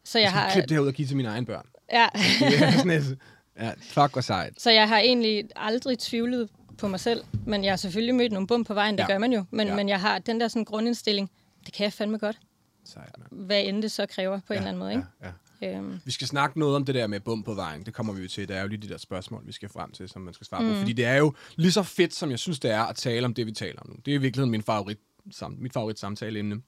[0.04, 1.66] Så jeg, Jeg har, klippe det her ud og give til mine egne børn.
[1.94, 3.18] ja, Det
[3.60, 4.62] ja, fuck, hvor sejt.
[4.62, 7.24] så jeg har egentlig aldrig tvivlet på mig selv.
[7.46, 9.08] Men jeg har selvfølgelig mødt nogle bum på vejen, det Ja.
[9.08, 9.44] gør man jo.
[9.52, 9.76] Men, Ja.
[9.76, 11.32] men jeg har den der sådan grundindstilling,
[11.66, 12.40] det kan jeg fandme godt.
[12.86, 13.46] Sejt, mand.
[13.46, 14.54] Hvad end det så kræver på ja.
[14.54, 14.92] en eller anden måde.
[14.92, 15.04] Ikke?
[15.24, 15.28] Ja,
[15.72, 15.78] ja.
[15.78, 17.84] Øhm, Vi skal snakke noget om det der med bum på vejen.
[17.86, 18.48] Det kommer vi jo til.
[18.48, 20.64] Der er jo lige de der spørgsmål, vi skal frem til, som man skal svare
[20.64, 20.70] mm.
[20.70, 20.76] på.
[20.78, 23.34] Fordi det er jo lige så fedt, som jeg synes, det er at tale om
[23.34, 23.96] det, vi taler om nu.
[24.06, 24.98] Det er i virkeligheden min favorit,
[25.32, 26.62] sam, mit favorit samtaleemne.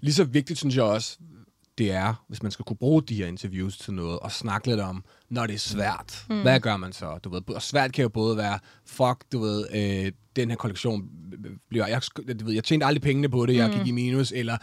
[0.00, 1.18] Lige så vigtigt, synes jeg også,
[1.78, 4.80] det er, hvis man skal kunne bruge de her interviews til noget, og snakke lidt
[4.80, 6.24] om, når det er svært.
[6.30, 6.42] Mm.
[6.42, 7.18] Hvad gør man så?
[7.24, 11.08] Du ved, og svært kan jo både være, fuck, du ved, øh, den her kollektion
[11.68, 12.02] bliver, jeg,
[12.40, 14.56] du ved, jeg tjente aldrig pengene på det, jeg gik i minus, eller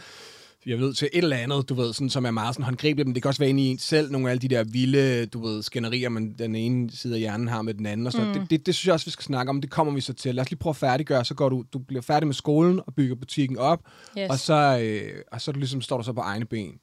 [0.66, 3.14] jeg ved, til et eller andet, du ved, sådan, som er meget sådan håndgribeligt, men
[3.14, 5.46] det kan også være inde i en selv, nogle af alle de der vilde, du
[5.46, 8.24] ved, skænderier, man den ene side af hjernen har med den anden, og så.
[8.24, 8.32] Mm.
[8.32, 10.34] Det, det, det, synes jeg også, vi skal snakke om, det kommer vi så til.
[10.34, 12.94] Lad os lige prøve at færdiggøre, så går du, du bliver færdig med skolen og
[12.94, 13.80] bygger butikken op,
[14.18, 14.30] yes.
[14.30, 16.80] og så, øh, og så du ligesom, står du så på egne ben.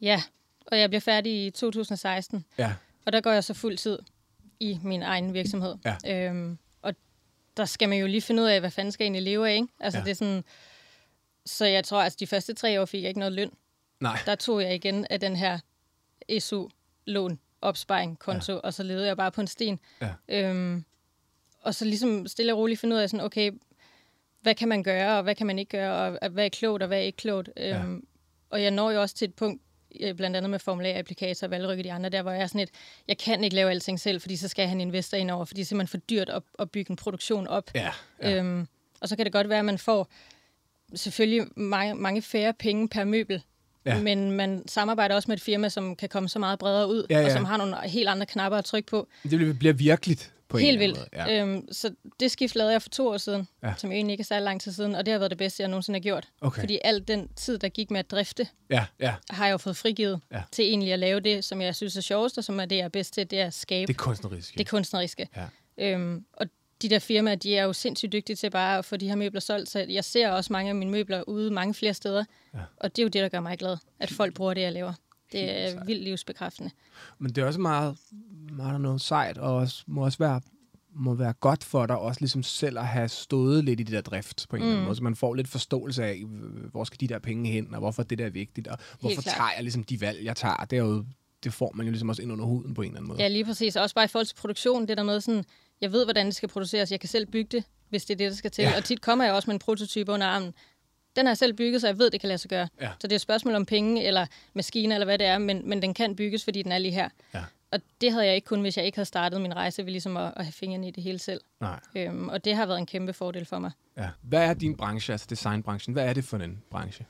[0.00, 0.22] Ja,
[0.66, 2.44] og jeg bliver færdig i 2016.
[2.58, 2.72] Ja,
[3.06, 3.98] Og der går jeg så fuld tid
[4.60, 5.74] i min egen virksomhed.
[5.84, 6.28] Ja.
[6.28, 6.94] Øhm, og
[7.56, 9.54] der skal man jo lige finde ud af, hvad fanden skal jeg egentlig leve af,
[9.54, 9.68] ikke?
[9.80, 10.04] Altså, ja.
[10.04, 10.44] det er sådan...
[11.46, 13.50] Så jeg tror, altså de første tre år fik jeg ikke noget løn.
[14.00, 14.18] nej.
[14.26, 15.58] Der tog jeg igen af den her
[16.38, 18.58] SU-lån opsparing konto, ja.
[18.58, 19.80] og så levede jeg bare på en sten.
[20.00, 20.10] Ja.
[20.28, 20.84] Øhm,
[21.60, 23.52] og så ligesom stille og roligt finde ud af sådan, okay,
[24.40, 26.86] hvad kan man gøre, og hvad kan man ikke gøre, og hvad er klogt, og
[26.86, 27.50] hvad er ikke klogt.
[27.56, 27.78] Ja.
[27.78, 28.06] Øhm,
[28.50, 29.62] og jeg når jo også til et punkt,
[30.00, 32.70] øh, blandt andet med Formel A-applikator og de andre, der hvor jeg er sådan et,
[33.08, 35.44] jeg kan ikke lave alting selv, fordi så skal jeg have en investor ind over,
[35.44, 37.70] fordi det er simpelthen for dyrt at, at bygge en produktion op.
[37.74, 37.92] Ja.
[38.22, 38.36] Ja.
[38.36, 38.68] Øhm,
[39.00, 40.08] og så kan det godt være, at man får
[40.96, 43.42] selvfølgelig mange, mange færre penge per møbel,
[43.86, 44.00] Ja.
[44.02, 47.18] men man samarbejder også med et firma, som kan komme så meget bredere ud, Ja,
[47.20, 47.24] ja.
[47.26, 49.08] og som har nogle helt andre knapper at trykke på.
[49.22, 50.98] Det bliver- bliver virkeligt på en Helt vildt.
[50.98, 51.32] anden måde.
[51.36, 51.42] Ja.
[51.42, 53.74] Øhm, så det skift lavede jeg for to år siden, Ja.
[53.76, 55.68] som egentlig ikke er særlig lang tid siden, og det har været det bedste, jeg
[55.68, 56.28] nogensinde har gjort.
[56.40, 56.60] Okay.
[56.62, 59.14] Fordi al den tid, der gik med at drifte, ja, ja.
[59.30, 60.42] har jeg jo fået frigivet Ja.
[60.52, 62.84] til egentlig at lave det, som jeg synes er sjovest, og som er det, jeg
[62.84, 64.58] er bedst til, det er at skabe Det er kunstnerisk.
[64.58, 65.28] det kunstneriske.
[65.36, 65.44] Ja.
[65.78, 66.46] Øhm, og
[66.82, 69.40] de der firmaer, de er jo sindssygt dygtige til bare at få de her møbler
[69.40, 72.24] solgt, så jeg ser også mange af mine møbler ude mange flere steder.
[72.54, 72.58] Ja.
[72.76, 74.92] Og det er jo det, der gør mig glad, at folk bruger det, jeg laver.
[75.32, 75.86] Det er sejt.
[75.86, 76.70] vildt livsbekræftende.
[77.18, 77.96] Men det er også meget,
[78.52, 80.40] meget noget sejt, og også, må også være
[80.96, 84.00] må være godt for dig også ligesom selv at have stået lidt i det der
[84.00, 84.66] drift på en mm.
[84.66, 84.86] eller anden Mm.
[84.86, 86.22] måde, så man får lidt forståelse af,
[86.70, 89.50] hvor skal de der penge hen, og hvorfor det der er vigtigt, og hvorfor tager
[89.56, 90.56] jeg ligesom de valg, jeg tager.
[90.70, 91.04] Det, er jo,
[91.44, 93.22] det får man jo ligesom også ind under huden på en eller anden måde.
[93.22, 93.76] Ja, lige præcis.
[93.76, 95.44] Og også bare i forhold til produktion, det der med sådan,
[95.80, 96.90] jeg ved, hvordan det skal produceres.
[96.90, 98.62] Jeg kan selv bygge det, hvis det er det, der skal til.
[98.62, 98.76] Ja.
[98.76, 100.54] Og tit kommer jeg også med en prototype under armen.
[101.16, 102.68] Den har jeg selv bygget, så jeg ved, det kan lade sig gøre.
[102.80, 102.90] Ja.
[102.98, 105.82] Så det er et spørgsmål om penge, eller maskiner, eller hvad det er, men, men
[105.82, 107.08] den kan bygges, fordi den er lige her.
[107.34, 107.44] Ja.
[107.72, 110.16] Og det havde jeg ikke kun, hvis jeg ikke havde startet min rejse ved ligesom
[110.16, 111.40] at, at have fingrene i det hele selv.
[111.60, 111.80] Nej.
[111.96, 113.70] Øhm, og det har været en kæmpe fordel for mig.
[113.96, 114.08] Ja.
[114.22, 115.92] Hvad er din branche, altså designbranchen?
[115.92, 117.06] Hvad er det for en branche?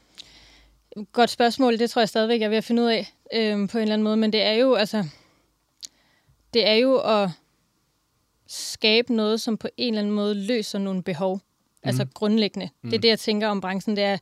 [1.12, 3.78] Godt spørgsmål, det tror jeg stadigvæk, jeg er ved at finde ud af øhm, på
[3.78, 4.16] en eller anden måde.
[4.16, 5.04] Men det er jo, altså,
[6.54, 7.30] det er jo at
[8.46, 11.34] skabe noget, som på en eller anden måde løser nogle behov.
[11.36, 11.88] Mm.
[11.88, 12.68] Altså grundlæggende.
[12.82, 12.90] Mm.
[12.90, 13.96] Det er det, jeg tænker om branchen.
[13.96, 14.18] Det er,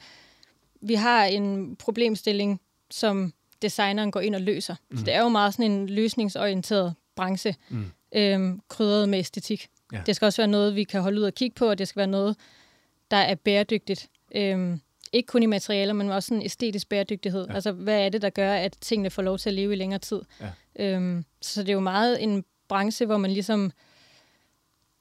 [0.81, 3.33] vi har en problemstilling, som
[3.63, 4.75] designeren går ind og løser.
[4.91, 4.97] Mm.
[4.99, 7.85] Så det er jo meget sådan en løsningsorienteret branche, Mm.
[8.15, 9.69] øhm, krydret med æstetik.
[9.93, 10.01] Ja.
[10.07, 11.99] Det skal også være noget, vi kan holde ud og kigge på, og det skal
[12.01, 12.37] være noget,
[13.11, 14.09] der er bæredygtigt.
[14.35, 14.81] Øhm,
[15.13, 17.47] ikke kun i materialer, men også sådan æstetisk bæredygtighed.
[17.49, 17.55] Ja.
[17.55, 19.99] Altså, hvad er det, der gør, at tingene får lov til at leve i længere
[19.99, 20.21] tid?
[20.41, 20.49] Ja.
[20.87, 23.73] Øhm, så det er jo meget en branche, hvor man ligesom...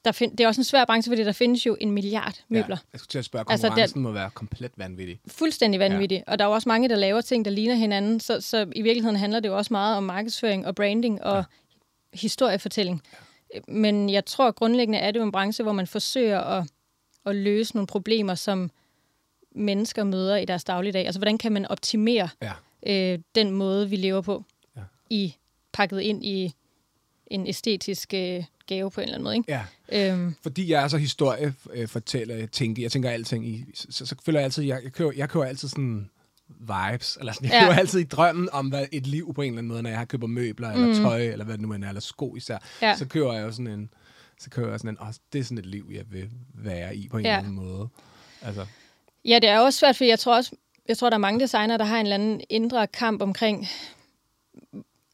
[0.04, 2.76] Der find, det er også en svær branche, fordi der findes jo en milliard møbler.
[2.76, 2.88] Ja.
[2.92, 5.20] Jeg skulle til at spørge, Altså, konkurrencen det- må være komplet vanvittig.
[5.26, 6.18] Fuldstændig vanvittigt.
[6.26, 6.32] Ja.
[6.32, 8.20] Og der er jo også mange, der laver ting, der ligner hinanden.
[8.20, 11.36] Så, så i virkeligheden handler det jo også meget om markedsføring og branding og Ja.
[11.38, 11.44] ja.
[12.14, 13.02] historiefortælling.
[13.68, 16.64] Men jeg tror grundlæggende, er det jo en branche, hvor man forsøger at,
[17.26, 18.70] at løse nogle problemer, som
[19.54, 21.06] mennesker møder i deres dagligdag.
[21.06, 22.52] Altså, hvordan kan man optimere Ja.
[22.86, 24.44] øh, den måde, vi lever på,
[24.76, 24.80] Ja.
[25.10, 25.34] i
[25.72, 26.52] pakket ind i
[27.34, 29.36] en æstetisk øh, gave på en eller anden måde.
[29.36, 29.64] Ikke?
[29.92, 30.12] Ja.
[30.12, 34.44] Øhm, Fordi jeg er så historiefortæller, tænker, jeg tænker alting i, så, så, føler jeg
[34.44, 36.10] altid, jeg, jeg, kører, jeg kører altid sådan
[36.48, 37.64] vibes, eller sådan, jeg Ja.
[37.66, 40.08] kører altid i drømmen om hvad et liv på en eller anden måde, når jeg
[40.08, 40.94] køber møbler, eller Mm.
[40.94, 42.96] tøj, eller hvad det nu end er, eller sko især, Ja.
[42.96, 43.90] så kører jeg jo sådan en,
[44.38, 47.08] så kører jeg sådan en, oh, det er sådan et liv, jeg vil være i
[47.08, 47.30] på en Ja.
[47.30, 47.88] eller anden måde.
[48.42, 48.66] Altså,
[49.24, 50.50] Ja, det er også svært, for jeg tror også,
[50.88, 53.68] jeg tror, der er mange designer, der har en eller anden indre kamp omkring,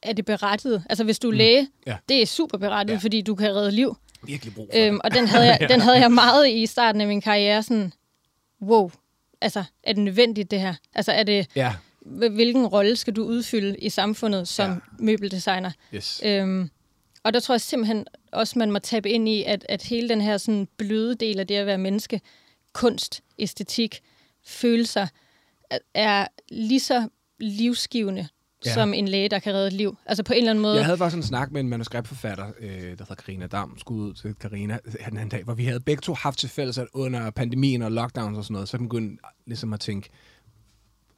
[0.03, 0.83] er det berettiget?
[0.91, 1.69] Altså, hvis du er læge, Mm.
[1.87, 1.97] Ja.
[2.09, 2.99] det er super berettiget, Ja.
[3.01, 3.05] ja.
[3.05, 3.97] fordi du kan redde liv.
[4.23, 5.03] virkelig brug for Øhm, det.
[5.03, 7.93] og den havde, jeg, den havde jeg meget i starten af min karriere, sådan,
[8.63, 8.91] wow,
[9.41, 10.75] altså, er det nødvendigt det her?
[10.95, 14.75] Altså, er det, Ja, hvil- hvilken rolle skal du udfylde i samfundet som Ja.
[14.75, 14.79] ja.
[14.99, 15.71] møbeldesigner?
[15.95, 16.21] yes.
[16.25, 16.71] Øhm,
[17.23, 20.21] og der tror jeg simpelthen også, man må tabe ind i, at, at hele den
[20.21, 22.21] her sådan bløde del af det at være menneske,
[22.73, 24.01] kunst, æstetik,
[24.47, 25.07] følelser,
[25.71, 27.09] er- er lige så
[27.41, 28.29] livsgivende
[28.67, 28.75] Ja.
[28.75, 29.97] som en læge, der kan redde et liv.
[30.07, 30.77] Altså på en eller anden måde.
[30.77, 34.15] Jeg havde faktisk en snak med en manuskriptforfatter, øh, der hedder Karina Dam, skud ud
[34.15, 36.87] til Karina her den anden dag, hvor vi havde begge to haft til fælles, at
[36.93, 40.11] under pandemien og lockdowns og sådan noget, så begyndte ligesom at tænke,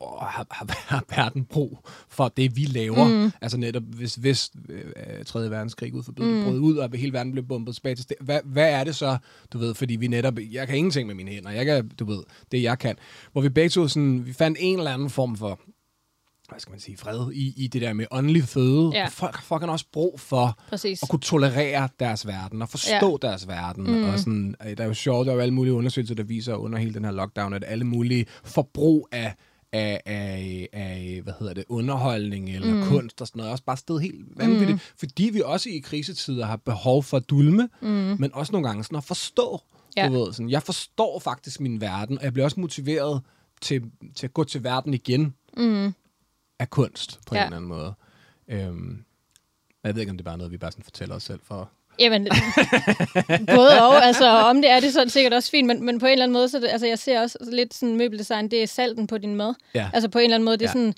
[0.01, 3.09] åh, har, har, har verden brug for det, vi laver?
[3.09, 3.33] Mm.
[3.41, 5.51] Altså netop, hvis, hvis øh, 3.
[5.51, 6.45] verdenskrig ud mm.
[6.45, 8.17] brød ud, og hele verden blev bombet tilbage til sted.
[8.21, 9.19] Hvad, hvad er det så,
[9.53, 12.23] du ved, fordi vi netop, jeg kan ingenting med mine hænder, jeg kan, du ved,
[12.53, 12.97] det jeg kan.
[13.33, 15.61] Hvor vi begge to sådan, vi fandt en eller anden form for,
[16.51, 18.91] hvad skal man sige, fred i, i det der med åndelig føde.
[18.95, 19.05] Ja.
[19.05, 21.03] Og folk har fucking også brug for Præcis.
[21.03, 23.29] at kunne tolerere deres verden og forstå ja.
[23.29, 23.85] deres verden.
[23.85, 24.05] Mm.
[24.05, 26.55] Og sådan, øh, der er jo sjovt, der er jo alle mulige undersøgelser, der viser
[26.55, 29.35] under hele den her lockdown, at alle mulige forbrug af
[29.73, 32.89] af, af, af hvad hedder det, underholdning eller mm.
[32.89, 34.73] kunst og sådan noget, også bare sted helt vanvittigt.
[34.73, 34.79] Mm.
[34.99, 37.89] Fordi vi også i krisetider har behov for at dulme, mm.
[37.89, 39.61] men også nogle gange sådan at forstå.
[39.97, 40.09] Ja.
[40.09, 43.23] Du ved, sådan, jeg forstår faktisk min verden, og jeg bliver også motiveret
[43.61, 43.83] til,
[44.15, 45.95] til at gå til verden igen Mm.
[46.61, 47.41] Af kunst på ja.
[47.41, 47.95] En eller anden måde.
[48.49, 49.05] Øhm,
[49.85, 51.71] jeg ved ikke, om det er bare noget, vi bare sådan fortæller os selv for.
[51.99, 52.29] Jamen,
[53.57, 54.07] både og.
[54.07, 56.13] Altså, om det er det, så er det sikkert også fint, men, men på en
[56.13, 59.07] eller anden måde, så det, altså, jeg ser også lidt sådan møbeldesign, det er salten
[59.07, 59.55] på din mad.
[59.75, 59.91] Ja.
[59.93, 60.73] Altså på en eller anden måde, det er ja.
[60.73, 60.95] sådan,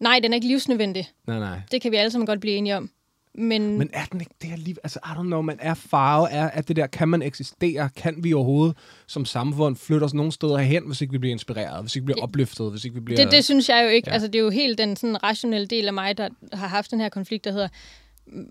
[0.00, 1.08] nej, den er ikke livsnødvendig.
[1.26, 1.60] Nej, nej.
[1.70, 2.90] Det kan vi alle sammen godt blive enige om.
[3.34, 4.80] Men, Men er den ikke det alligevel?
[4.84, 7.90] Altså, I don't know, man er farve, er, er det der, kan man eksistere?
[7.96, 11.82] Kan vi overhovedet som samfund flytte os nogle steder hen, hvis ikke vi bliver inspireret,
[11.82, 13.24] hvis ikke vi bliver opløftet, hvis ikke vi bliver...
[13.24, 14.08] det, det synes jeg jo ikke.
[14.08, 14.12] Ja.
[14.12, 17.00] Altså, det er jo helt den sådan, rationelle del af mig, der har haft den
[17.00, 17.68] her konflikt, der hedder,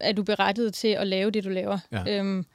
[0.01, 1.77] er du berettiget til at lave det, du laver?
[1.91, 2.19] Ja.
[2.19, 2.45] Øhm,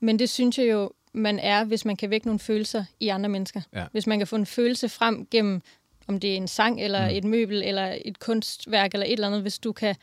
[0.00, 3.28] men det synes jeg jo, man er, hvis man kan vække nogle følelser i andre
[3.28, 3.60] mennesker.
[3.74, 3.84] Ja.
[3.92, 5.62] Hvis man kan få en følelse frem gennem,
[6.06, 7.16] om det er en sang, eller mm.
[7.16, 9.94] et møbel, eller et kunstværk, eller et eller andet, hvis du kan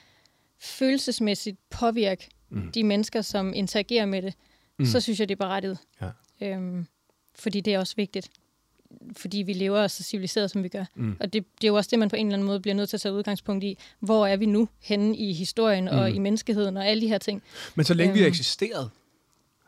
[0.60, 2.72] følelsesmæssigt påvirke mm.
[2.72, 4.34] de mennesker, som interagerer med det,
[4.80, 4.86] mm.
[4.86, 5.78] så synes jeg, det er berettiget.
[6.02, 6.10] Ja.
[6.42, 6.86] Øhm,
[7.36, 8.30] fordi det er også vigtigt.
[9.18, 10.86] Fordi vi lever så civiliseret, som vi gør.
[10.96, 11.18] Mm.
[11.20, 12.90] Og det, det er jo også det, man på en eller anden måde bliver nødt
[12.90, 13.78] til at tage udgangspunkt i.
[14.00, 15.98] Hvor er vi nu henne i historien mm.
[15.98, 17.44] og i menneskeheden og alle de her ting?
[17.76, 18.32] Men så længe vi har Øhm.
[18.32, 18.90] eksisteret,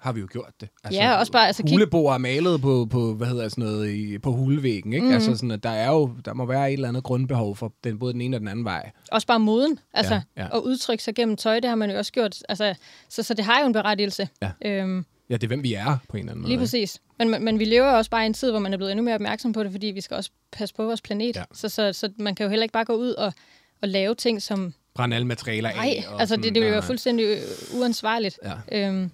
[0.02, 0.70] har vi jo gjort det.
[0.92, 4.32] Ja, også bare, altså, Huleboer er malet på, på, hvad hedder sådan noget, i, på
[4.32, 5.08] hulevæggen, ikke?
[5.08, 5.14] Mm.
[5.14, 8.00] Altså sådan, at der er jo, der må være et eller andet grundbehov for den,
[8.00, 8.92] både den ene og den anden vej.
[9.12, 9.80] Også bare moden.
[9.94, 12.38] Altså, Ja, ja, at udtrykke sig gennem tøj, det har man jo også gjort.
[12.50, 12.76] Altså,
[13.10, 14.30] så, så det har jo en berettigelse.
[14.42, 14.52] Ja.
[14.66, 16.50] Øhm, Ja, det er, hvem vi er på en eller anden måde.
[16.50, 17.00] lige præcis.
[17.20, 19.16] Men, men, vi lever også bare i en tid, hvor man er blevet endnu mere
[19.16, 21.36] opmærksom på det, fordi vi skal også passe på vores planet.
[21.36, 21.44] Ja.
[21.54, 23.34] Så, så, så man kan jo heller ikke bare gå ud og,
[23.82, 24.74] og lave ting, som...
[24.96, 25.76] Brænde alle materialer af.
[25.76, 26.72] Nej, altså det, det vil jo nej.
[26.72, 27.38] være fuldstændig
[27.80, 28.40] uansvarligt.
[28.72, 28.88] Ja.
[28.88, 29.12] Øhm,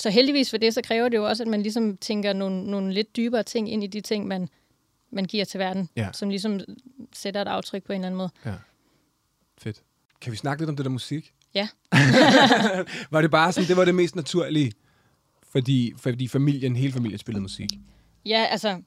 [0.00, 2.92] så heldigvis for det, så kræver det jo også, at man ligesom tænker nogle, nogle
[2.92, 4.48] lidt dybere ting ind i de ting, man,
[5.10, 6.08] man giver til verden, Ja.
[6.12, 6.60] som ligesom
[7.12, 8.30] sætter et aftryk på en eller anden måde.
[8.44, 8.54] Ja.
[9.58, 9.82] Fedt.
[10.20, 11.32] Kan vi snakke lidt om det der musik?
[11.54, 11.68] Ja.
[13.10, 14.72] Var det bare sådan, det var det mest naturlige?
[15.52, 17.68] Fordi, fordi familien, hele familien spillede musik.
[18.24, 18.82] Ja, altså,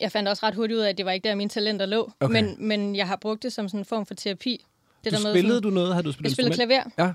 [0.00, 2.12] jeg fandt også ret hurtigt ud af, at det var ikke der, mine talenter lå.
[2.20, 2.32] Okay.
[2.42, 4.64] Men, men jeg har brugt det som sådan en form for terapi.
[5.04, 5.94] Det Du der med spillede sådan, du noget?
[5.94, 6.82] Har du spillet Jeg spillede klaver.
[6.98, 7.12] Ja.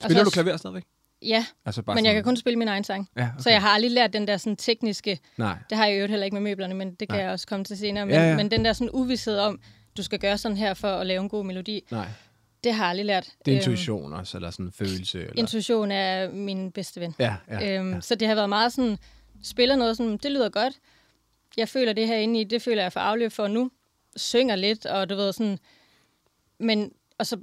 [0.00, 0.84] Spiller så du klaver stadigvæk?
[1.24, 3.08] Ja, Altså bare men jeg sådan- kan kun spille min egen sang.
[3.16, 3.42] Ja, okay.
[3.42, 5.18] Så jeg har aldrig lært den der sådan tekniske...
[5.36, 5.56] Nej.
[5.70, 7.22] Det har jeg jo heller ikke med møblerne, men det kan Nej.
[7.24, 8.06] jeg også komme til senere.
[8.06, 8.36] Men, Ja, ja.
[8.36, 9.60] men den der sådan uvidshed om,
[9.96, 12.06] du skal gøre sådan her for at lave en god melodi, Nej.
[12.64, 13.24] det har jeg aldrig lært.
[13.44, 15.20] Det er Øhm, intuition også, eller sådan en følelse.
[15.20, 15.32] Eller...
[15.36, 17.14] Intuition er min bedste ven.
[17.18, 17.78] Ja, ja.
[17.78, 18.00] øhm, ja.
[18.00, 18.98] Så det har været meget sådan,
[19.42, 20.74] spiller noget sådan, det lyder godt.
[21.56, 23.70] Jeg føler det her inde i, det føler jeg for afløb for nu.
[24.16, 25.58] Synger lidt, og du ved sådan,
[26.58, 27.36] men, og så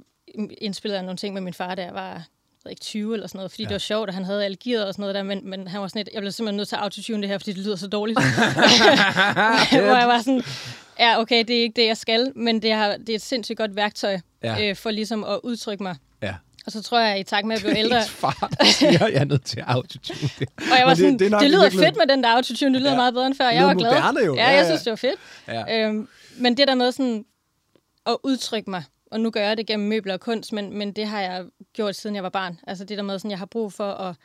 [0.58, 2.22] indspillede jeg nogle ting med min far, jeg var jeg
[2.64, 3.68] ved ikke, 20 eller sådan noget, fordi Ja.
[3.68, 5.80] det var sjovt, at han havde alle gear og sådan noget der, men, men han
[5.80, 7.76] var sådan et, jeg blev simpelthen nødt til at autotune det her, fordi det lyder
[7.76, 8.18] så dårligt.
[9.70, 10.42] Hvor jeg var sådan,
[10.98, 13.58] ja, okay, det er ikke det, jeg skal, men det, har, det er et sindssygt
[13.58, 14.68] godt værktøj Ja.
[14.70, 15.96] øh, for ligesom at udtrykke mig.
[16.22, 16.34] ja.
[16.66, 19.24] Og så tror jeg, i takt med at blev ældre, far, der siger, jeg er
[19.24, 20.48] nødt til at autotune det.
[20.72, 22.80] Og jeg var sådan, det, det, i lyder virkeligheden- fedt med den der autotune, det
[22.82, 22.96] lyder Ja.
[22.96, 23.46] meget bedre end før.
[23.46, 23.90] Det Jeg var glad.
[23.94, 24.34] moderne jo.
[24.36, 25.20] Ja, Ja, jeg synes, det var fedt.
[25.48, 25.86] Ja.
[25.86, 27.24] Øhm, men det der med sådan
[28.06, 31.06] at udtrykke mig, og nu gør jeg det gennem møbler og kunst, men, men det
[31.06, 32.58] har jeg gjort, siden jeg var barn.
[32.66, 34.16] Altså det der med, sådan, jeg har brug for at,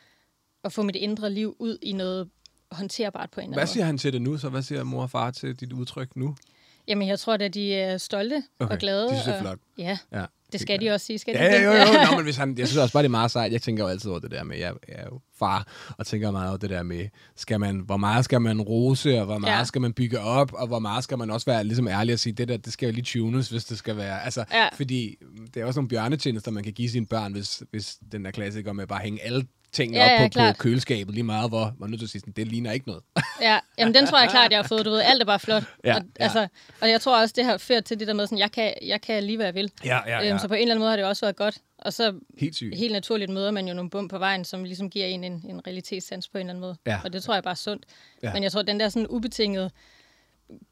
[0.64, 2.28] at få mit indre liv ud i noget
[2.70, 4.38] håndterbart på en eller Hvad anden siger han til det nu?
[4.38, 6.24] Så hvad siger mor og far til dit udtryk nu?
[6.26, 6.36] måde.
[6.88, 9.08] Jamen, jeg tror at de er stolte Okay, og glade.
[9.08, 9.58] det er og, flot.
[9.78, 10.24] Ja, Ja.
[10.52, 11.84] Det skal de også sige, skal de Ja, jo, jo.
[12.10, 13.52] Nå, men hvis han, jeg synes også bare, det er meget sejt.
[13.52, 15.66] Jeg tænker jo altid over det der med, jeg, jeg er jo far,
[15.98, 17.06] og tænker meget over det der med,
[17.36, 19.64] skal man, hvor meget skal man rose, og hvor meget Ja.
[19.64, 22.32] skal man bygge op, og hvor meget skal man også være ligesom ærlig og sige,
[22.32, 24.24] det der, det skal jo lige tunes, hvis det skal være.
[24.24, 24.68] Altså, Ja.
[24.74, 25.16] fordi
[25.54, 28.72] det er også nogle bjørnetjenester, man kan give sine børn, hvis, hvis den der klassiker
[28.72, 30.58] med bare hænge alle tingene Ja, op ja, på, på klart.
[30.58, 33.02] køleskabet lige meget, hvor man er nødt til at sige, sådan, det ligner ikke noget.
[33.40, 34.84] Ja, jamen den tror jeg klart, jeg har fået.
[34.84, 35.62] Du ved, alt er bare flot.
[35.84, 36.24] Ja, og, ja.
[36.24, 36.48] Altså,
[36.80, 39.00] og jeg tror også, det har ført til det der med, sådan, jeg kan, jeg
[39.00, 39.70] kan lige, hvad jeg vil.
[39.84, 41.58] ja, ja, Øhm, så på en eller anden måde har det også været godt.
[41.78, 42.76] Og så Helt sygt.
[42.76, 45.66] helt naturligt møder man jo nogle bump på vejen, som ligesom giver en en, en
[45.66, 46.76] realitetssans på en eller anden måde.
[46.86, 47.00] Ja.
[47.04, 47.84] Og det tror jeg bare er sundt.
[48.22, 48.28] Ja.
[48.28, 48.34] Ja.
[48.34, 49.70] Men jeg tror, den der sådan ubetingede,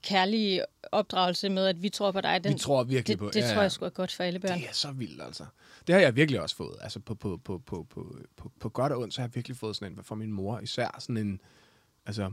[0.02, 0.62] kærlige
[0.92, 3.46] opdragelse med, at vi tror på dig, den, Vi tror virkelig det, på det ja,
[3.46, 3.60] tror ja.
[3.60, 4.58] jeg sgu er godt for alle børn.
[4.58, 5.44] Det er så vildt, altså.
[5.87, 6.77] Det har jeg virkelig også fået.
[6.81, 9.57] Altså på, på, på, på, på, på, på godt og ondt, så har jeg virkelig
[9.57, 11.40] fået sådan en, fra min mor især, sådan en,
[12.07, 12.33] altså,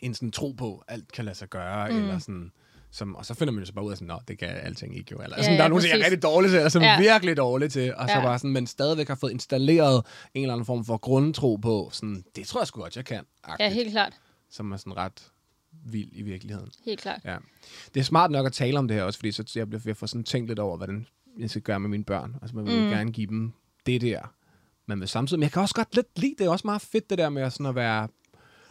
[0.00, 1.96] en sådan tro på, at alt kan lade sig gøre, mm.
[1.96, 2.52] eller sådan,
[2.90, 4.96] som, og så finder man jo så bare ud af sådan, nå, det kan alting
[4.96, 5.22] ikke jo.
[5.22, 6.92] Eller, Ja, sådan, der er ja, nogen, jeg er rigtig dårlig til, eller som ja.
[6.92, 6.98] Ja.
[7.00, 8.22] virkelig dårlig til, og så Ja.
[8.24, 12.24] bare sådan, men stadigvæk har fået installeret en eller anden form for grundtro på, sådan,
[12.36, 13.16] det tror jeg sgu godt, jeg kan,
[13.48, 14.12] Ja, agtigt, helt klart.
[14.50, 15.32] som er sådan ret
[15.84, 16.70] vild i virkeligheden.
[16.84, 17.20] Helt klart.
[17.24, 17.36] Ja.
[17.94, 19.96] Det er smart nok at tale om det her også, fordi så jeg bliver jeg
[19.96, 21.06] får sådan tænkt lidt over, hvordan
[21.38, 22.36] jeg skal gøre med mine børn.
[22.42, 22.88] Altså man vil mm.
[22.90, 23.52] gerne give dem
[23.86, 24.34] det der.
[24.86, 27.10] Men med samtidig, men jeg kan også godt lidt lide, det er også meget fedt
[27.10, 28.08] det der med at, sådan at være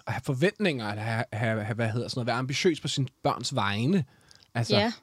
[0.07, 3.07] at have forventninger, at have, have, have hvad hedder sådan at være ambitiøs på sine
[3.23, 4.05] børns vegne.
[4.53, 4.93] Altså, Ja.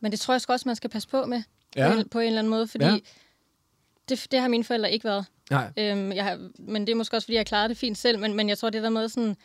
[0.00, 1.42] Men det tror jeg også, man skal passe på med,
[1.76, 1.92] Ja.
[1.92, 2.98] på, en, på en eller anden måde, fordi Ja.
[4.08, 5.26] det, det har mine forældre ikke været.
[5.50, 8.18] Nej, Øhm, jeg har, men det er måske også, fordi jeg klaret det fint selv,
[8.18, 9.36] men, men jeg tror, det der med sådan,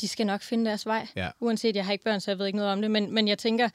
[0.00, 1.06] de skal nok finde deres vej.
[1.16, 1.30] Ja.
[1.40, 3.38] Uanset, jeg har ikke børn, så jeg ved ikke noget om det, men, men jeg
[3.38, 3.68] tænker,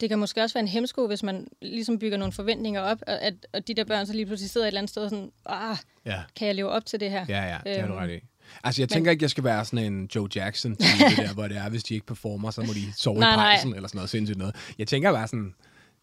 [0.00, 3.22] det kan måske også være en hemsko, hvis man ligesom bygger nogle forventninger op, og
[3.22, 5.30] at, og de der børn så lige pludselig sidder et eller andet sted og sådan,
[5.46, 6.22] ah, ja.
[6.36, 7.26] kan jeg leve op til det her?
[7.28, 8.20] Ja, ja, det har du Øhm, ret i.
[8.64, 11.56] Altså, jeg tænker ikke, jeg skal være sådan en Joe Jackson type der, hvor det
[11.56, 14.10] er, hvis de ikke performer, så må de sove Nej, i pejsen, eller sådan noget
[14.10, 14.54] sindssygt noget.
[14.78, 15.54] Jeg tænker bare sådan,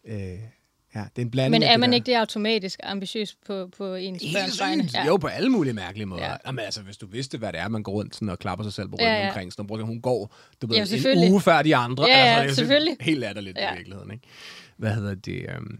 [0.04, 0.38] øh,
[0.98, 1.94] ja, Ja, det er en blanding Men er man der.
[1.94, 4.88] ikke det automatisk ambitiøs på, på ens Helt børns vegne?
[4.88, 5.06] sygt.
[5.06, 6.22] Jo, på alle mulige mærkelige måder.
[6.24, 6.30] Ja.
[6.30, 6.36] Ja.
[6.46, 8.72] Jamen, altså, hvis du vidste, hvad det er, man går rundt sådan og klapper sig
[8.72, 9.22] selv på Ja, ryggen ja, ja.
[9.24, 9.28] ja.
[9.28, 12.06] omkring, sådan, hun går du ved, Jamen, en uge før de andre.
[12.06, 12.96] Ja, ja, altså, det er selvfølgelig.
[13.00, 13.62] Helt latterligt ja.
[13.62, 13.74] i Ja.
[13.74, 14.10] virkeligheden.
[14.10, 14.24] Ikke?
[14.76, 15.46] Hvad hedder det?
[15.58, 15.78] Um...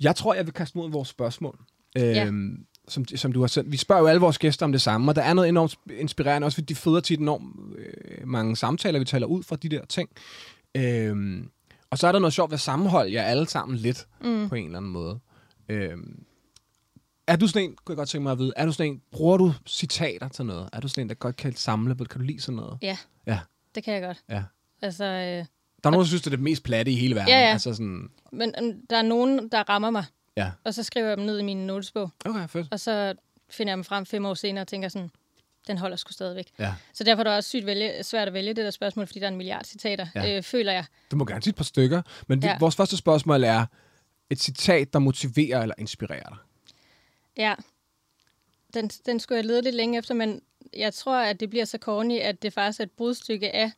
[0.00, 1.58] Jeg tror, jeg vil kaste mod vores spørgsmål.
[1.96, 2.26] Ja.
[2.26, 3.72] Øhm, som, som du har sendt.
[3.72, 6.44] Vi spørger jo alle vores gæster om det samme, og der er noget enormt inspirerende,
[6.46, 7.44] også fordi de føder tit enormt
[7.78, 10.08] øh, mange samtaler, vi taler ud fra de der ting.
[10.76, 11.50] Øhm,
[11.90, 14.48] og så er der noget sjovt ved at sammenholde jer alle sammen lidt, mm.
[14.48, 15.20] på en eller anden måde.
[15.68, 16.24] Øhm,
[17.26, 19.02] er du sådan en, kunne jeg godt tænke mig at vide, er du sådan en,
[19.12, 20.68] bruger du citater til noget?
[20.72, 22.78] Er du sådan en, der godt kan samle, kan du lide sådan noget?
[22.82, 22.96] Ja,
[23.26, 23.40] Ja,
[23.74, 24.22] det kan jeg godt.
[24.28, 24.42] ja.
[24.82, 25.44] Altså, øh, Der
[25.84, 27.28] er nogen, der synes, det er det mest platte i hele verden.
[27.28, 27.52] Ja, ja.
[27.52, 30.04] Altså sådan, men øh, der er nogen, der rammer mig,
[30.36, 30.50] ja.
[30.64, 32.68] og så skriver jeg dem ned i min notesbog, Okay, fedt.
[32.70, 33.14] og så
[33.50, 35.10] finder jeg dem frem fem år senere og tænker sådan,
[35.68, 36.50] den holder sgu stadigvæk.
[36.58, 36.74] Ja.
[36.92, 39.26] Så derfor er det også sygt vælge, svært at vælge det der spørgsmål, fordi der
[39.26, 40.36] er en milliard citater, Ja.
[40.36, 40.84] øh, føler jeg.
[41.10, 42.02] Du må gerne sige et par stykker.
[42.26, 42.56] Men ja.
[42.60, 43.66] Vores første spørgsmål er
[44.30, 46.36] et citat, der motiverer eller inspirerer dig.
[47.36, 47.54] Ja,
[48.74, 50.42] den, den skulle jeg lede lidt længe efter, men
[50.76, 53.70] jeg tror, at det bliver så corny, at det faktisk er et brudstykke af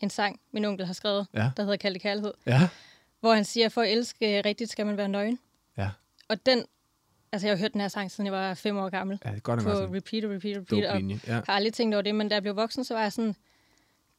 [0.00, 1.50] en sang, min onkel har skrevet, Ja.
[1.56, 2.68] der hedder Kaldte Kærlighed, Ja.
[3.20, 5.38] hvor han siger, for at elske rigtigt skal man være nøgen.
[5.78, 5.90] Ja.
[6.28, 6.64] Og den,
[7.36, 9.18] altså jeg har hørt den her sang, siden jeg var fem år gammel.
[9.24, 11.20] Ja, det er godt nok på en repeat og repeat og dope repeat, og linje.
[11.26, 11.32] Ja.
[11.32, 13.28] har aldrig tænkt over det, men da jeg blev voksen, så var jeg sådan,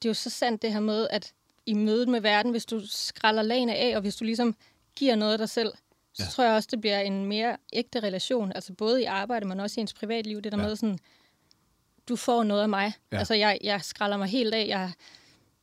[0.01, 1.33] det er jo så sandt det her med, at
[1.65, 4.55] i mødet med verden, hvis du skralder lagene af, og hvis du ligesom
[4.95, 5.71] giver noget af dig selv,
[6.13, 6.29] så Ja.
[6.29, 9.79] tror jeg også, det bliver en mere ægte relation, altså både i arbejde, men også
[9.79, 10.63] i ens privatliv, det der Ja.
[10.67, 10.99] med sådan,
[12.09, 12.93] du får noget af mig.
[13.11, 13.17] Ja.
[13.17, 14.91] Altså jeg, jeg skralder mig helt af, jeg,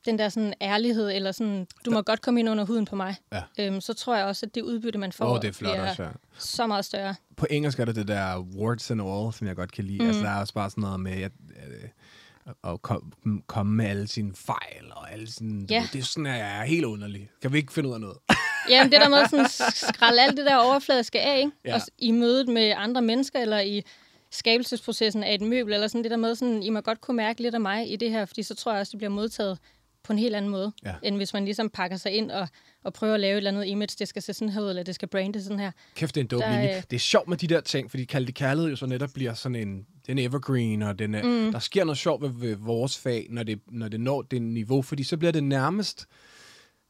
[0.05, 3.15] den der sådan ærlighed, eller sådan, du må godt komme ind under huden på mig.
[3.31, 3.41] Ja.
[3.59, 5.89] Øhm, så tror jeg også, at det udbytte, man får, oh, det er flot bliver
[5.89, 6.09] også, ja.
[6.37, 7.15] så meget større.
[7.37, 9.99] På engelsk er det det der words and all, som jeg godt kan lide.
[9.99, 10.07] Mm.
[10.07, 11.31] Altså, der er også bare sådan noget med at,
[11.67, 13.13] øh, at kom,
[13.47, 15.65] komme med alle sine fejl og alle sine...
[15.69, 15.87] Ja.
[15.93, 17.29] Det er sådan, at jeg er helt underlig.
[17.41, 18.17] Kan vi ikke finde ud af noget?
[18.69, 19.49] Jamen, det der med sådan
[19.93, 21.51] skralde alt det der overfladiske af, ikke?
[21.65, 21.73] Ja.
[21.73, 23.83] Også i mødet med andre mennesker, eller i
[24.31, 27.41] skabelsesprocessen af et møbel, eller sådan det der med, sådan, I må godt kunne mærke
[27.41, 29.59] lidt af mig i det her, fordi så tror jeg også, det bliver modtaget
[30.05, 30.93] på en helt anden måde, Ja.
[31.03, 32.47] end hvis man ligesom pakker sig ind og,
[32.83, 34.83] og prøver at lave et eller andet image, det skal se sådan her ud, eller
[34.83, 35.71] det skal brande sådan her.
[35.95, 36.77] Kæft, det er en dope linje.
[36.77, 39.33] øh, Det er sjovt med de der ting, fordi Kaldte Kærlighed jo så netop bliver
[39.33, 41.51] sådan en, den evergreen, og den mm.
[41.51, 44.81] der sker noget sjovt ved, ved vores fag, når det, når det når det niveau,
[44.81, 46.05] fordi så bliver det nærmest...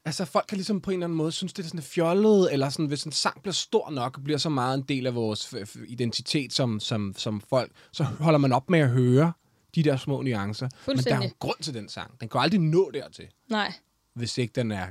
[0.07, 2.69] Altså, folk kan ligesom på en eller anden måde synes, det er sådan fjollet, eller
[2.69, 5.53] sådan, hvis en sang bliver stor nok, og bliver så meget en del af vores
[5.87, 9.33] identitet som, som, som folk, så holder man op med at høre
[9.75, 10.69] de der små nuancer.
[10.87, 12.19] Men der er jo en grund til den sang.
[12.21, 13.73] Den kan aldrig nå dertil, Nej,
[14.13, 14.87] hvis ikke den er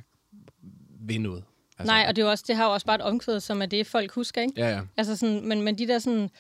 [1.01, 1.45] ved noget.
[1.79, 3.63] altså, Nej og det, er jo også, det har jo også bare et omkvæd, som
[3.63, 4.53] er det, folk husker, ikke?
[4.57, 4.81] Ja, ja.
[4.97, 6.31] Altså sådan, men, men de der sådan,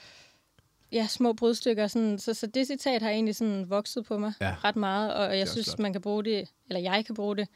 [0.92, 4.54] ja, små brudstykker, sådan, så, så det citat har egentlig sådan vokset på mig Ja.
[4.64, 5.78] ret meget, og jeg synes, flot.
[5.78, 7.48] man kan bruge det, eller jeg kan bruge det,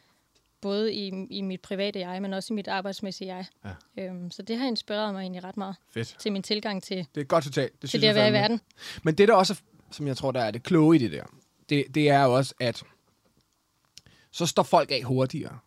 [0.61, 3.47] både i, i mit private jeg, men også i mit arbejdsmæssige jeg.
[3.97, 4.03] Ja.
[4.05, 6.17] Øhm, så det har inspireret mig egentlig ret meget Fedt.
[6.19, 7.71] til min tilgang til, Det er et godt citat.
[7.73, 8.61] Det til synes det at være i verden.
[9.03, 11.25] Men det, der også, som jeg tror, der er det kloge i det der,
[11.69, 12.83] det, det er jo også, at
[14.33, 15.59] så står folk af hurtigere.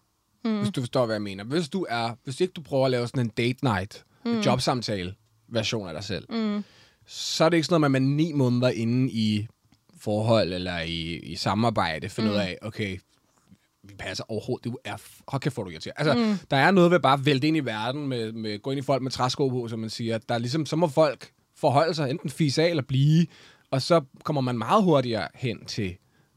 [0.46, 0.58] Mm.
[0.58, 1.44] Hvis du forstår, hvad jeg mener.
[1.44, 4.40] Hvis du er, hvis ikke du prøver at lave sådan en date night, mm.
[4.40, 5.16] jobsamtale
[5.48, 6.64] version af dig selv, mm.
[7.06, 9.48] så er det ikke sådan noget, man ni måneder inde i
[9.98, 12.36] forhold eller i, i samarbejde finder mm.
[12.36, 12.98] ud af, okay,
[13.84, 14.66] vi passer overhovedet.
[14.66, 14.96] Du er,
[15.30, 15.94] hvor er du irriterer.
[15.98, 16.38] Altså, mm.
[16.52, 18.82] der er noget ved bare at vælte ind i verden, med, med, gå ind i
[18.82, 20.18] folk med træsko på, som man siger.
[20.18, 23.28] Der er ligesom, så må folk forholde sig, enten fise af eller blive,
[23.72, 25.96] og så kommer man meget hurtigere hen til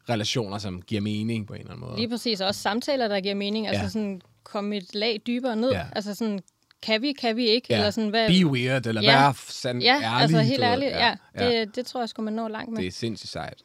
[0.09, 1.97] relationer, som giver mening på en eller anden måde.
[1.97, 3.89] Lige præcis, og også samtaler, der giver mening, altså Ja.
[3.89, 5.85] sådan komme et lag dybere ned, Ja.
[5.93, 6.41] altså sådan,
[6.83, 7.77] kan vi, kan vi ikke, Ja.
[7.77, 8.29] eller sådan, hvad...
[8.29, 9.25] Be weird, eller Ja.
[9.27, 10.07] vær sand, Ja, ærlig.
[10.21, 11.15] altså helt ærligt, ja.
[11.39, 12.79] Det, det tror jeg skulle man nå langt med.
[12.79, 13.63] Det er sindssygt sejt.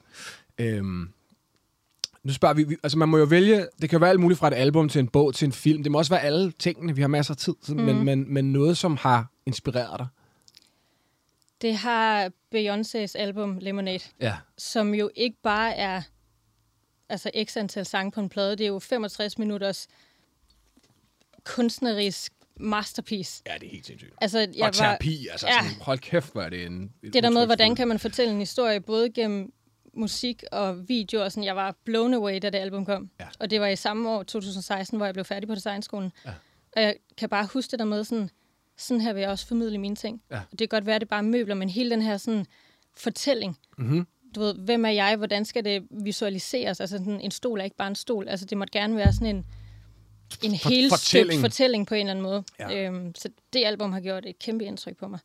[0.57, 1.09] Øhm,
[2.23, 4.47] nu spørger vi, vi, altså man må jo vælge, det kan være alt muligt fra
[4.47, 5.83] et album til en bog til en film.
[5.83, 7.83] Det må også være alle tingene, vi har masser af tid til, mm.
[7.83, 10.07] men, men, men noget, som har inspireret dig.
[11.61, 14.37] Det har Beyoncés album Lemonade, Ja.
[14.57, 16.01] som jo ikke bare er
[17.09, 18.51] altså x antal sange på en plade.
[18.51, 19.87] Det er jo 65 minutters
[21.43, 23.43] kunstnerisk masterpiece.
[23.47, 24.13] Ja, det er helt sindssygt.
[24.21, 25.53] Altså, Jeg og terapi, altså ja.
[25.63, 26.93] sådan, hold kæft, hvor er det en...
[27.03, 29.53] et det der med, hvordan kan man fortælle en historie, både gennem
[29.93, 33.09] musik og video, og sådan, jeg var blown away, da det album kom.
[33.19, 33.27] Ja.
[33.39, 36.11] Og det var i samme år, 2016, hvor jeg blev færdig på designskolen.
[36.25, 36.31] Ja.
[36.75, 38.29] Og jeg kan bare huske det der med, sådan,
[38.79, 40.21] sådan her vil jeg også formidle mine ting.
[40.31, 40.35] Ja.
[40.37, 42.45] Og det kan godt være, at det er bare møbler, men hele den her sådan,
[42.97, 44.07] fortælling, Mhm.
[44.35, 46.79] du ved, hvem er jeg, hvordan skal det visualiseres?
[46.79, 48.27] Altså sådan, en stol er ikke bare en stol.
[48.27, 49.45] Altså det måtte gerne være sådan en,
[50.43, 51.41] en For- hel fortælling.
[51.41, 51.87] fortælling.
[51.87, 52.43] på en eller anden måde.
[52.59, 52.85] Ja.
[52.87, 55.19] Øhm, så det album har gjort et kæmpe indtryk på mig.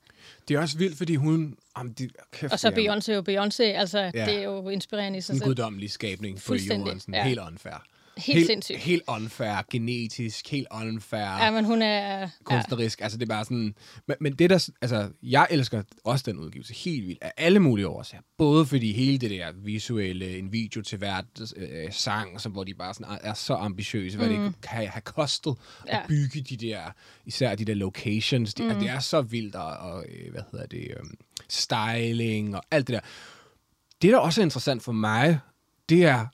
[0.49, 1.57] Det er også vildt, fordi hun...
[1.79, 4.09] Jamen, de, kæft, Og så Beyoncé og Beyoncé, altså Ja.
[4.27, 5.49] det er jo inspirerende i sig En selv.
[5.49, 7.01] guddommelig skabning jorden.
[7.01, 7.25] Sådan ja.
[7.29, 7.85] Helt unfair.
[8.17, 8.79] Helt sindssygt.
[8.79, 11.45] Helt unfair, genetisk, helt unfair.
[11.45, 12.21] Ja, men hun er...
[12.21, 12.29] Ja.
[12.45, 13.01] kunstnerisk.
[13.01, 13.75] Altså, det er bare sådan...
[14.09, 14.69] Men, men det der...
[14.83, 17.23] Altså, jeg elsker også den udgivelse helt vildt.
[17.23, 18.23] Af alle mulige årsager.
[18.39, 21.25] Både fordi hele det der visuelle, en video til hvert
[21.57, 24.43] øh, sang, som, hvor de bare sådan er så ambitiøse, hvad Mm.
[24.45, 25.55] det kan have kostet
[25.89, 25.97] Ja.
[25.99, 26.81] at bygge de der...
[27.27, 28.55] Især de der locations.
[28.55, 28.75] De, mm.
[28.81, 30.81] Det er så vildt, og, og øh, hvad hedder det...
[30.91, 31.05] Øh,
[31.49, 33.01] styling og alt det der.
[34.03, 35.39] Det, der også er interessant for mig,
[35.89, 36.27] det er,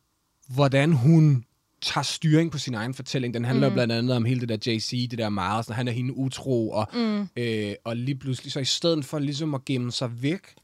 [0.55, 1.45] hvordan hun
[1.83, 3.35] tager styring på sin egen fortælling.
[3.35, 3.75] Den handler mm.
[3.75, 6.71] blandt andet om hele det der JC, det der meget, sådan, han er hende utro,
[6.71, 7.29] og, mm.
[7.37, 10.55] øh, og lige pludselig, så i stedet for ligesom at gemme sig væk,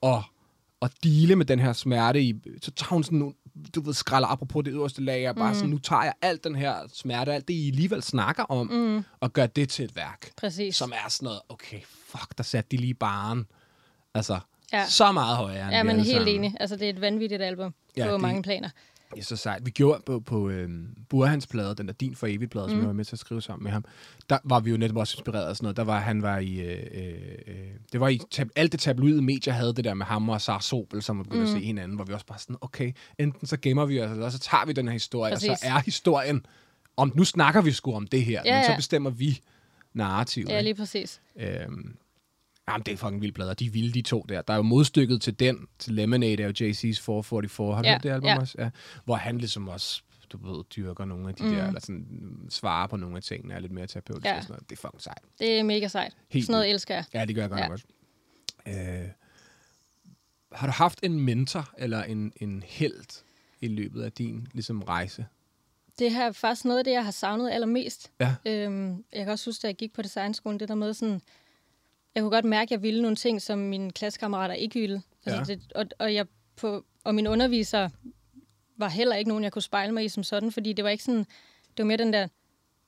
[0.00, 0.22] og,
[0.80, 3.34] og dele med den her smerte, i, så tager hun sådan nogle,
[3.74, 5.54] du ved, skralder apropos det øverste lag, og bare mm.
[5.54, 9.04] sådan, nu tager jeg alt den her smerte, alt det, I alligevel snakker om, mm.
[9.20, 10.30] og gør det til et værk.
[10.36, 10.76] Præcis.
[10.76, 13.46] Som er sådan noget, okay, fuck, der satte de lige baren.
[14.14, 14.38] Altså,
[14.72, 14.86] ja.
[14.86, 16.28] Så meget højere end Ja, men helt sammen.
[16.28, 16.54] enig.
[16.60, 18.68] Altså, det er et vanvittigt album ja, på det- mange planer.
[19.14, 19.66] Det er så sejt.
[19.66, 22.70] Vi gjorde på, på øhm, Burhans plade, den der Din for evigt plade, mm.
[22.70, 23.84] som jeg var med til at skrive sammen med ham.
[24.30, 25.76] Der var vi jo netop også inspireret af sådan noget.
[25.76, 26.60] Der var, han var i...
[26.60, 27.14] Øh, øh,
[27.46, 27.54] øh,
[27.92, 30.60] det var i tab, alt det tabloide medier havde det der med ham og Sara
[30.60, 31.46] Sobel, som var begyndt mm.
[31.46, 34.30] at se hinanden, hvor vi også bare sådan, okay, enten så gemmer vi os, eller
[34.30, 35.58] så tager vi den her historie, og Præcis.
[35.58, 36.46] så er historien,
[36.96, 38.76] om nu snakker vi sgu om det her, Ja, men så ja.
[38.76, 39.40] bestemmer vi
[39.94, 40.48] narrativet.
[40.48, 41.20] Ja, lige præcis.
[41.36, 41.96] Øhm,
[42.68, 43.54] jamen, det er fucking vildt plader.
[43.54, 44.42] De er vilde, de to der.
[44.42, 47.74] Der er jo modstykket til den, til Lemonade, er jo JC's 444.
[47.74, 48.38] Har du Ja, det album ja.
[48.40, 48.54] også?
[48.58, 48.70] Ja.
[49.04, 50.02] Hvor han ligesom også,
[50.32, 51.50] du ved, dyrker nogle af de mm.
[51.50, 52.06] der, eller sådan
[52.50, 54.36] svarer på nogle af tingene, er lidt mere terapeutisk Ja.
[54.36, 54.70] og sådan noget.
[54.70, 55.18] Det er fucking sejt.
[55.38, 56.16] Det er mega sejt.
[56.28, 56.74] Helt Sådan noget vildt.
[56.74, 57.04] elsker jeg.
[57.14, 57.70] Ja, det gør jeg godt Ja.
[57.70, 57.84] også.
[58.68, 59.08] Øh,
[60.52, 63.22] har du haft en mentor eller en, en held
[63.60, 65.26] i løbet af din ligesom, rejse?
[65.98, 68.12] Det her er faktisk noget af det, jeg har savnet allermest.
[68.20, 68.34] Ja.
[68.46, 71.20] Øhm, jeg kan også huske, da jeg gik på designskolen, det der med sådan...
[72.14, 75.02] Jeg kunne godt mærke, at jeg ville nogle ting, som mine klassekammerater ikke ville.
[75.26, 75.58] Altså Ja.
[75.58, 77.90] det, og, og, jeg på, og mine undervisere
[78.78, 81.04] var heller ikke nogen, jeg kunne spejle mig i som sådan, fordi det var ikke
[81.04, 81.18] sådan...
[81.76, 82.26] Det var mere den der,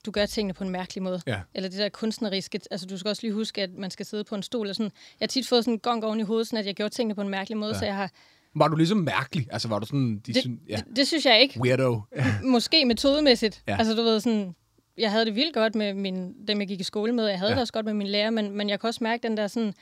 [0.07, 1.21] du gør tingene på en mærkelig måde.
[1.27, 1.41] Ja.
[1.55, 2.61] Eller det der kunstneriske.
[2.71, 4.69] Altså, du skal også lige huske, at man skal sidde på en stol.
[4.69, 4.93] Og sådan.
[5.21, 7.15] Jeg har tit fået sådan en gong oven i hovedet, sådan at jeg gjorde tingene
[7.15, 7.79] på en mærkelig måde, Ja.
[7.79, 8.11] så jeg har...
[8.57, 9.47] Var du ligesom mærkelig?
[9.51, 10.17] Altså, var du sådan...
[10.27, 11.61] De Det, syn, ja, det, det, synes jeg ikke.
[11.61, 12.01] weirdo.
[12.45, 13.63] Måske metodemæssigt.
[13.69, 13.77] Ja.
[13.79, 14.55] Altså, du ved, sådan...
[14.99, 17.27] Jeg havde det vildt godt med min, dem, jeg gik i skole med.
[17.27, 17.55] Jeg havde Ja.
[17.55, 19.75] det også godt med min lærer, men, men jeg kan også mærke den der sådan...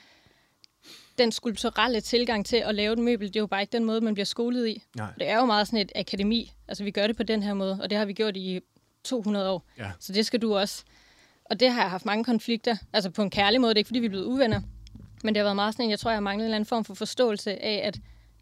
[1.19, 4.01] Den skulpturelle tilgang til at lave et møbel, det er jo bare ikke den måde,
[4.01, 4.83] man bliver skolet i.
[4.97, 5.11] Nej.
[5.19, 6.53] Det er jo meget sådan et akademi.
[6.69, 8.61] Altså, vi gør det på den her måde, og det har vi gjort i
[9.05, 9.65] 200 år.
[9.79, 9.91] Ja.
[10.01, 10.85] Så det skal du også.
[11.45, 12.77] Og det har jeg haft mange konflikter.
[12.93, 13.69] Altså på en kærlig måde.
[13.71, 14.61] Det er ikke, fordi vi er blevet uvenner.
[15.25, 16.85] Men det har været meget sådan jeg tror, jeg har manglet en eller anden form
[16.85, 17.99] for forståelse af, at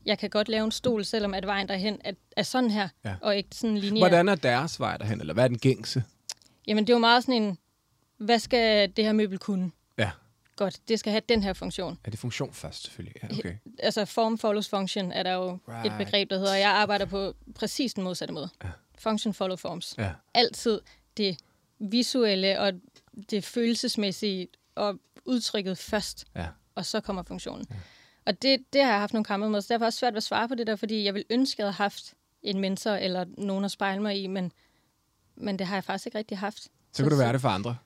[0.07, 3.15] jeg kan godt lave en stol, selvom at vejen derhen er, er sådan her, Ja.
[3.23, 3.99] og ikke sådan lineær.
[4.01, 5.21] Hvordan er deres vej derhen?
[5.21, 6.03] Eller hvad er den gængse?
[6.67, 7.59] Jamen, det er jo meget sådan en,
[8.17, 9.71] hvad skal det her møbel kunne?
[9.99, 10.11] Ja.
[10.57, 11.99] Godt, det skal have den her funktion.
[12.05, 13.15] Er det funktion først, selvfølgelig?
[13.23, 13.55] Ja, okay.
[13.79, 15.87] Altså, form follows function er der jo Right.
[15.93, 18.49] et begreb, der hedder, og jeg arbejder på præcis den modsatte måde.
[18.65, 18.69] Ja.
[18.99, 19.95] Function follow forms.
[19.99, 20.13] Ja.
[20.35, 20.81] Altid
[21.17, 21.37] det
[21.79, 22.73] visuelle og
[23.31, 26.47] det følelsesmæssige og udtrykket først, Ja.
[26.75, 27.67] og så kommer funktionen.
[27.71, 27.75] Ja.
[28.27, 30.23] Og det, det har jeg haft nogle kampe med, så derfor er det svært at
[30.23, 33.25] svare på det der, fordi jeg vil ønske, at jeg havde haft en mentor eller
[33.39, 34.53] nogen at spejle mig i, men,
[35.41, 36.69] men det har jeg faktisk ikke rigtig haft.
[36.93, 37.77] Så kan du være det for andre.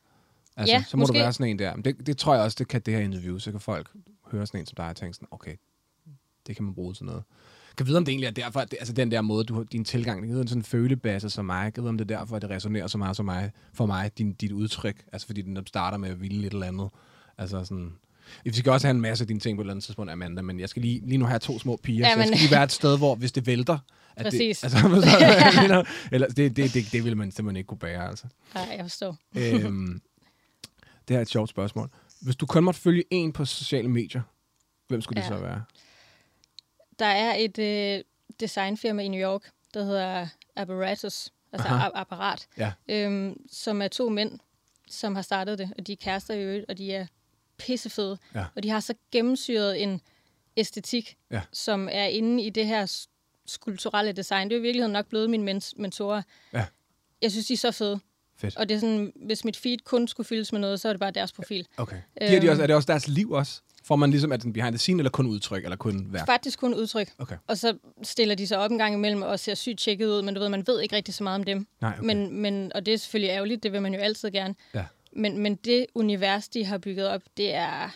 [0.57, 1.13] Altså, Ja, så må måske.
[1.13, 1.77] du være sådan en der.
[1.77, 3.39] Men det, det tror jeg også, det kan det her interview.
[3.39, 3.91] Så kan folk
[4.33, 5.57] høre sådan en som dig og tænke sådan, okay,
[6.47, 7.23] det kan man bruge til noget.
[7.71, 9.63] Jeg kan vide, om det egentlig er derfor, at det, altså den der måde, du
[9.63, 11.65] din tilgang, det er sådan en følebasse som mig.
[11.65, 13.87] Jeg kan vide, om det er derfor, at det resonerer så meget som mig, for
[13.87, 15.05] mig, din, dit udtryk.
[15.13, 16.89] Altså fordi den starter med at ville lidt eller andet.
[17.39, 17.93] Altså sådan...
[18.45, 20.43] Vi skal også have en masse af dine ting på et eller andet tidspunkt, Amanda,
[20.43, 22.37] men jeg skal lige, lige nu have to små piger, ja, Ja, så jeg men-
[22.37, 23.79] skal lige være et sted, hvor hvis det vælter...
[24.17, 24.59] At Præcis.
[24.61, 24.79] Det, altså,
[25.69, 28.85] så, eller, det, det, det, det vil man simpelthen ikke kunne bære, altså Nej, jeg
[28.85, 29.17] forstår.
[29.37, 30.01] øhm,
[31.09, 31.91] det her er et sjovt spørgsmål.
[32.21, 34.23] Hvis du kun måtte følge en på sociale medier,
[34.89, 35.37] hvem skulle det Ja.
[35.37, 35.63] så være?
[36.99, 38.05] Der er et øh,
[38.41, 39.43] designfirma i New York,
[39.75, 41.89] der hedder Apparatus, altså Aha.
[41.95, 42.73] apparat, Ja.
[42.89, 44.39] øhm, som er to mænd,
[44.91, 47.07] som har startet det, og de er kærester i øvrigt, og de er
[47.67, 48.19] pissefede.
[48.35, 48.45] Ja.
[48.57, 50.01] Og de har så gennemsyret en
[50.57, 51.41] æstetik, Ja.
[51.53, 53.07] som er inde i det her
[53.47, 54.49] skulpturelle design.
[54.51, 56.23] Det er i virkeligheden nok blevet mine mens- mentorer.
[56.53, 56.65] Ja.
[57.23, 58.01] Jeg synes, de er så fede.
[58.37, 58.57] Fedt.
[58.57, 61.01] Og det er sådan, hvis mit feed kun skulle fyldes med noget, så er det
[61.01, 61.67] bare deres profil.
[61.77, 61.97] Okay.
[62.29, 63.61] Giver de også, er det også deres liv også?
[63.85, 66.27] Får man ligesom, at den behind the scene, eller kun udtryk, eller kun værk?
[66.27, 67.11] Faktisk kun udtryk.
[67.19, 67.37] Okay.
[67.47, 70.35] Og så stiller de sig op en gang imellem og ser sygt tjekket ud, men
[70.35, 71.67] du ved, man ved ikke rigtig så meget om dem.
[71.81, 72.07] Nej, okay.
[72.07, 74.55] Men, men, og det er selvfølgelig ærgerligt, det vil man jo altid gerne.
[74.75, 74.85] Ja.
[75.17, 77.91] Men, men det univers, de har bygget op, det er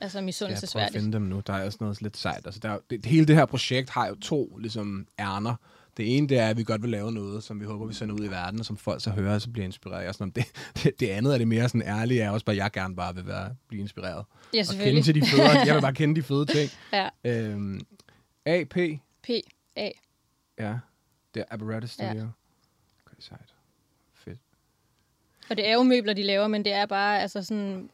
[0.00, 0.96] jeg prøver at misundelsesværdigt.
[1.02, 1.40] finde dem nu.
[1.46, 2.46] Der er også noget lidt sejt.
[2.46, 5.54] Altså, der er, det, hele det her projekt har jo to ligesom, ærner.
[5.96, 8.14] Det ene det er, at vi godt vil lave noget, som vi håber, vi sender
[8.14, 10.08] ud i verden, og som folk så hører, og så bliver inspireret.
[10.08, 10.44] Og sådan, det,
[10.82, 13.14] det, det, andet er det mere sådan ærlige, er også bare, at jeg gerne bare
[13.14, 14.14] vil være, blive inspireret.
[14.14, 15.04] Ja, og kende selvfølgelig.
[15.04, 16.70] til de fede, jeg vil bare kende de fede ting.
[16.92, 17.80] Ja, Øhm,
[18.46, 18.74] AP,
[19.22, 19.30] P,
[19.76, 19.90] A.
[20.58, 20.78] ja,
[21.34, 22.10] det er Apparatus Ja.
[22.10, 22.28] Studio.
[23.06, 23.53] Okay, sejt.
[25.50, 27.90] Og det er jo møbler, de laver, men det er bare altså sådan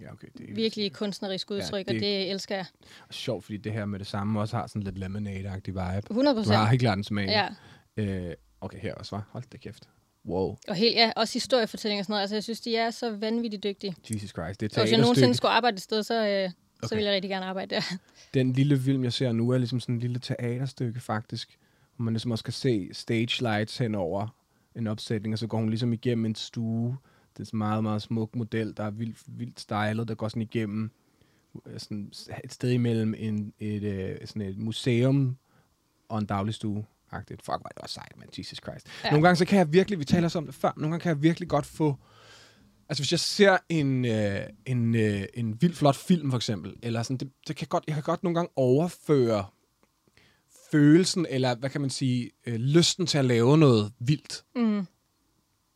[0.00, 0.28] Ja, okay.
[0.38, 2.64] Det er virkelig kunstnerisk udtryk, Ja, det- og det elsker jeg.
[3.10, 6.06] sjovt, fordi det her med det samme også har sådan lidt lemonade-agtig vibe.
[6.10, 6.56] 100 Du procent.
[6.56, 7.26] har helt klart en smag.
[7.28, 7.48] Ja.
[7.96, 9.28] Øh, okay, her også, var.
[9.30, 9.88] Hold da kæft.
[10.26, 10.56] Wow.
[10.68, 12.20] Og helt, ja, også historiefortælling og sådan noget.
[12.20, 13.94] Altså, jeg synes, de er så vanvittigt dygtige.
[14.10, 14.60] Jesus Christ.
[14.60, 16.50] Det er Og hvis jeg nogensinde skulle arbejde et sted, så, øh, okay.
[16.88, 17.82] Så vil jeg rigtig gerne arbejde der.
[18.34, 21.58] Den lille film, jeg ser nu, er ligesom sådan en lille teaterstykke, faktisk.
[21.96, 24.28] Hvor man ligesom også kan se stage lights hen over
[24.76, 26.96] en opsætning, og så går hun ligesom igennem en stue.
[27.36, 30.28] Det er sådan en meget, meget smuk model, der er vildt, vildt stylet, der går
[30.28, 30.90] sådan igennem
[31.66, 32.12] øh, sådan
[32.44, 35.36] et sted imellem en, et, øh, sådan et museum
[36.08, 36.84] og en dagligstue.
[37.10, 37.42] Agtigt.
[37.44, 38.28] Fuck, er det også sejt, man.
[38.38, 38.86] Jesus Christ.
[38.86, 38.92] Ja.
[39.04, 39.10] Ja.
[39.10, 41.10] Nogle gange så kan jeg virkelig, vi taler også om det før, nogle gange kan
[41.10, 41.96] jeg virkelig godt få
[42.88, 47.02] Altså hvis jeg ser en, øh, en, øh, en vild flot film for eksempel, eller
[47.02, 49.44] sådan, det, det kan godt, jeg kan godt nogle gange overføre
[50.72, 54.86] følelsen, eller hvad kan man sige, øh, lysten til at lave noget vildt Mm.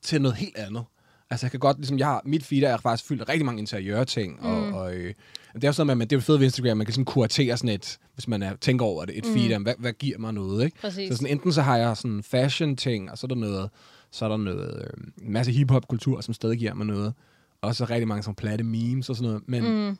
[0.03, 0.85] til noget helt andet.
[1.31, 3.61] Altså jeg kan godt, ligesom jeg har, mit feed er faktisk fyldt af rigtig mange
[3.61, 4.47] interiøre ting, mm.
[4.47, 5.15] og, og øh,
[5.55, 7.05] det er jo sådan, at man, det er jo fedt ved Instagram, man kan sådan
[7.05, 9.33] kuratere sådan et, hvis man er, tænker over det, et mm.
[9.33, 10.79] feed, hvad, hvad giver mig noget, ikke?
[10.81, 11.09] Præcis.
[11.09, 13.71] Så sådan, enten så har jeg sådan fashion ting, og så er der noget,
[14.11, 17.15] så er der noget, øh, en masse hiphop kultur, som stadig giver mig noget.
[17.61, 19.43] Og så rigtig mange sådan platte memes og sådan noget.
[19.47, 19.99] Men, mm.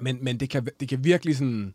[0.00, 1.74] men, men det, kan, det kan virkelig sådan,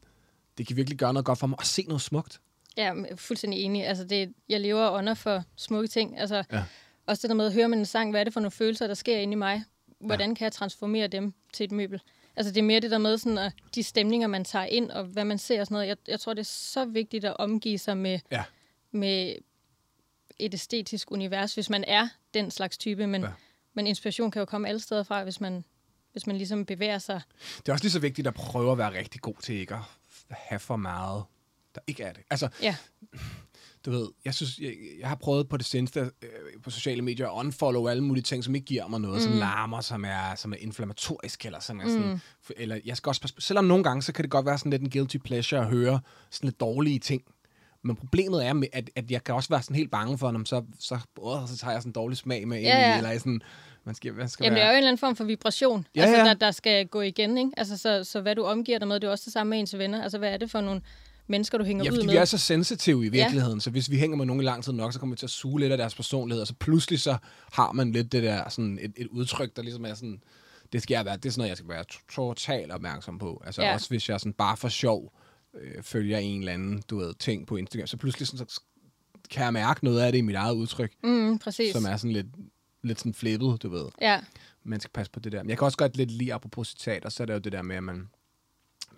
[0.57, 2.39] det kan virkelig gøre noget godt for mig at se noget smukt.
[2.77, 3.87] Ja, jeg er fuldstændig enig.
[3.87, 6.19] Altså, det, jeg lever under for smukke ting.
[6.19, 6.63] Altså, Ja.
[7.05, 8.87] Også det der med at høre med en sang, hvad er det for nogle følelser,
[8.87, 9.63] der sker inde i mig?
[9.99, 10.35] Hvordan ja.
[10.35, 12.01] kan jeg transformere dem til et møbel?
[12.35, 15.03] Altså, det er mere det der med sådan, at de stemninger, man tager ind, og
[15.03, 15.87] hvad man ser og sådan noget.
[15.87, 18.43] Jeg, jeg tror, det er så vigtigt at omgive sig med, Ja.
[18.91, 19.35] med
[20.39, 23.07] et æstetisk univers, hvis man er den slags type.
[23.07, 23.27] Men, ja.
[23.73, 25.63] men inspiration kan jo komme alle steder fra, hvis man,
[26.11, 27.21] hvis man ligesom bevæger sig.
[27.57, 29.81] Det er også lige så vigtigt at prøve at være rigtig god til ikke at
[30.29, 31.23] have for meget,
[31.75, 32.23] der ikke er det.
[32.29, 32.75] Altså, Ja,
[33.85, 36.29] du ved, jeg synes, jeg, jeg har prøvet på det seneste øh,
[36.63, 39.21] på sociale medier at unfollow alle mulige ting, som ikke giver mig noget, mm.
[39.21, 42.19] som larmer, som er, som er inflammatorisk, eller som er sådan, mm.
[42.57, 44.69] eller jeg skal også passe på, selvom nogle gange, så kan det godt være sådan
[44.69, 45.99] lidt en guilty pleasure at høre
[46.31, 47.21] sådan lidt dårlige ting,
[47.83, 50.45] men problemet er, med, at, at jeg kan også være sådan helt bange for, om
[50.45, 52.97] så, så, åh, så tager jeg sådan en dårlig smag med ind Ja, ja.
[52.97, 53.41] eller sådan,
[53.83, 54.67] man skal, man skal Jamen, det være...
[54.67, 56.23] er jo en eller anden form for vibration, Ja, altså, ja.
[56.23, 57.37] Der, der skal gå igen.
[57.37, 57.51] Ikke?
[57.57, 59.77] Altså, så, så hvad du omgiver dig med, det er også det samme med ens
[59.77, 60.03] venner.
[60.03, 60.81] Altså, hvad er det for nogle
[61.27, 62.13] mennesker, du hænger Ja, ud fordi med?
[62.13, 63.61] vi er så sensitive i virkeligheden, ja.
[63.61, 65.29] så hvis vi hænger med nogen i lang tid nok, så kommer vi til at
[65.29, 67.17] suge lidt af deres personlighed, og så pludselig så
[67.53, 70.21] har man lidt det der, sådan et, et udtryk, der ligesom er sådan,
[70.73, 71.99] det skal jeg være, det er sådan noget, jeg skal være to-
[72.33, 73.41] totalt opmærksom på.
[73.45, 73.73] Altså Ja.
[73.73, 75.13] også hvis jeg sådan bare for sjov
[75.61, 78.61] øh, følger en eller anden, du ved, ting på Instagram, så pludselig sådan, så
[79.31, 81.71] kan jeg mærke noget af det i mit eget udtryk, Mm, præcis.
[81.73, 82.27] som er sådan lidt,
[82.83, 83.85] lidt sådan flippet, du ved.
[84.01, 84.19] Ja,
[84.63, 85.43] Man skal passe på det der.
[85.43, 87.61] Men jeg kan også godt lidt lide, apropos citater, så er det jo det der
[87.61, 88.09] med, at man,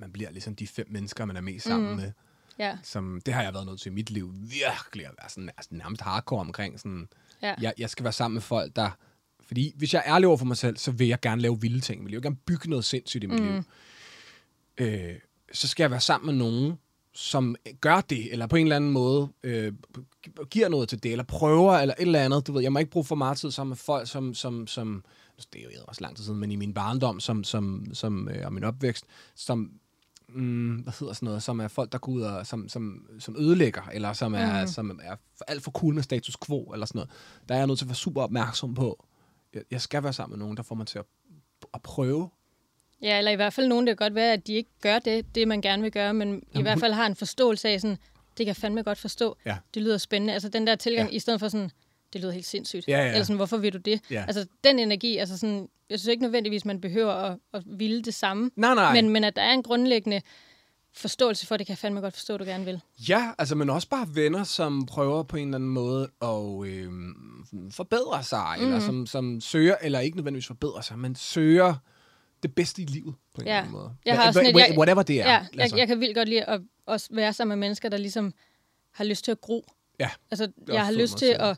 [0.03, 1.95] man bliver ligesom de fem mennesker, man er mest sammen mm.
[1.95, 2.11] med
[2.59, 5.49] ja, som det har jeg været nødt til i mit liv virkelig at være sådan,
[5.49, 6.79] altså nærmest hardcore omkring.
[6.79, 7.07] Sådan,
[7.41, 7.53] ja.
[7.61, 8.89] jeg, jeg skal være sammen med folk, der...
[9.47, 11.79] Fordi hvis jeg er ærlig over for mig selv, så vil jeg gerne lave vilde
[11.79, 12.03] ting.
[12.03, 13.47] Jeg vil gerne bygge noget sindssygt i mit mm.
[13.47, 13.63] liv.
[14.77, 15.15] Øh,
[15.53, 16.73] så skal jeg være sammen med nogen,
[17.13, 19.73] som gør det, eller på en eller anden måde øh,
[20.49, 22.47] giver noget til det, eller prøver, eller et eller andet.
[22.47, 24.33] Du ved, jeg må ikke bruge for meget tid sammen med folk, som...
[24.33, 25.03] som, som
[25.53, 28.45] det er jo også lang tid siden, men i min barndom, som, som, som, øh,
[28.45, 29.71] og min opvækst, som
[30.35, 33.35] mm, hvad hedder sådan noget, som er folk, der går ud og som, som, som
[33.39, 34.67] ødelægger, eller som er, mm.
[34.67, 35.15] som er
[35.47, 37.11] alt for cool med status quo, eller sådan noget.
[37.49, 39.05] Der er jeg nødt til at være super opmærksom på.
[39.53, 41.05] Jeg, jeg skal være sammen med nogen, der får mig til at,
[41.73, 42.29] at prøve.
[43.01, 45.35] Ja, eller i hvert fald nogen, det kan godt være, at de ikke gør det,
[45.35, 47.97] det man gerne vil gøre, men Jamen, i hvert fald har en forståelse af sådan,
[48.37, 49.37] det kan jeg fandme godt forstå.
[49.45, 49.57] Ja.
[49.73, 50.33] Det lyder spændende.
[50.33, 51.15] Altså den der tilgang, ja.
[51.15, 51.71] i stedet for sådan,
[52.13, 52.87] det lyder helt sindssygt.
[52.87, 53.07] Ja, ja.
[53.07, 54.01] Eller sådan, hvorfor vil du det?
[54.11, 54.23] Ja.
[54.27, 58.13] Altså den energi, altså sådan, jeg synes ikke nødvendigvis, man behøver at, at ville det
[58.13, 58.51] samme.
[58.55, 58.93] Nej, nej.
[58.93, 60.21] Men, men at der er en grundlæggende
[60.95, 62.81] forståelse for, det kan jeg fandme godt forstå, du gerne vil.
[63.09, 66.89] Ja, altså, men også bare venner, som prøver på en eller anden måde at øh,
[67.71, 68.65] forbedre sig, mm.
[68.65, 71.75] eller som, som søger, eller ikke nødvendigvis forbedre sig, men søger
[72.43, 73.51] det bedste i livet på en Ja.
[73.51, 73.95] eller anden måde.
[74.05, 75.25] Jeg har Hva- sådan et- jeg- Whatever det er.
[75.25, 75.77] Ja, jeg, altså.
[75.77, 78.33] jeg kan vildt godt lide at også være sammen med mennesker, der ligesom
[78.93, 79.65] har lyst til at gro.
[79.99, 81.57] Ja, Altså, jeg har lyst til at...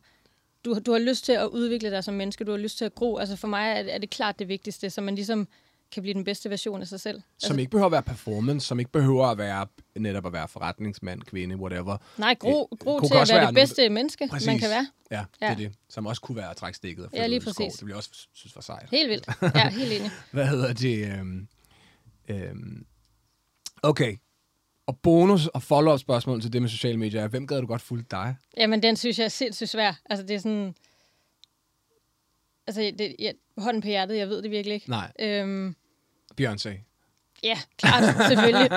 [0.66, 2.96] Du, du har lyst til at udvikle dig som menneske, du har lyst til at
[2.96, 3.18] gro.
[3.18, 5.48] Altså for mig er, er det klart det vigtigste, så man ligesom
[5.92, 7.22] kan blive den bedste version af sig selv.
[7.38, 10.48] som altså, ikke behøver at være performance, som ikke behøver at være netop at være
[10.48, 11.98] forretningsmand, kvinde, whatever.
[12.18, 14.48] nej, gro, det gro til at være være det nogle- bedste menneske, Præcis.
[14.48, 14.88] man kan være.
[15.12, 15.72] Ja, det er det.
[15.90, 17.54] Som også kunne være at trække stikket og Ja, lige i skov.
[17.54, 17.80] præcis.
[17.80, 18.90] Det jeg også synes var sejt.
[18.92, 19.28] Helt vildt.
[19.56, 20.12] Ja, helt enig.
[20.32, 21.08] Hvad hedder det?
[21.20, 21.48] Øhm,
[22.30, 22.86] øhm,
[23.84, 24.18] okay.
[24.88, 27.82] Og bonus og follow-up spørgsmål til det med sociale medier er, hvem gad du godt
[27.82, 28.36] fulgte dig?
[28.58, 29.94] Jamen, den synes jeg er sindssygt svær.
[30.10, 30.76] Altså, det er sådan...
[32.68, 34.90] Altså, det, jeg, hånden på hjertet, jeg ved det virkelig ikke.
[34.90, 35.76] Nej, Øhm,
[36.42, 36.70] Beyoncé.
[37.44, 38.72] Ja, klart, selvfølgelig.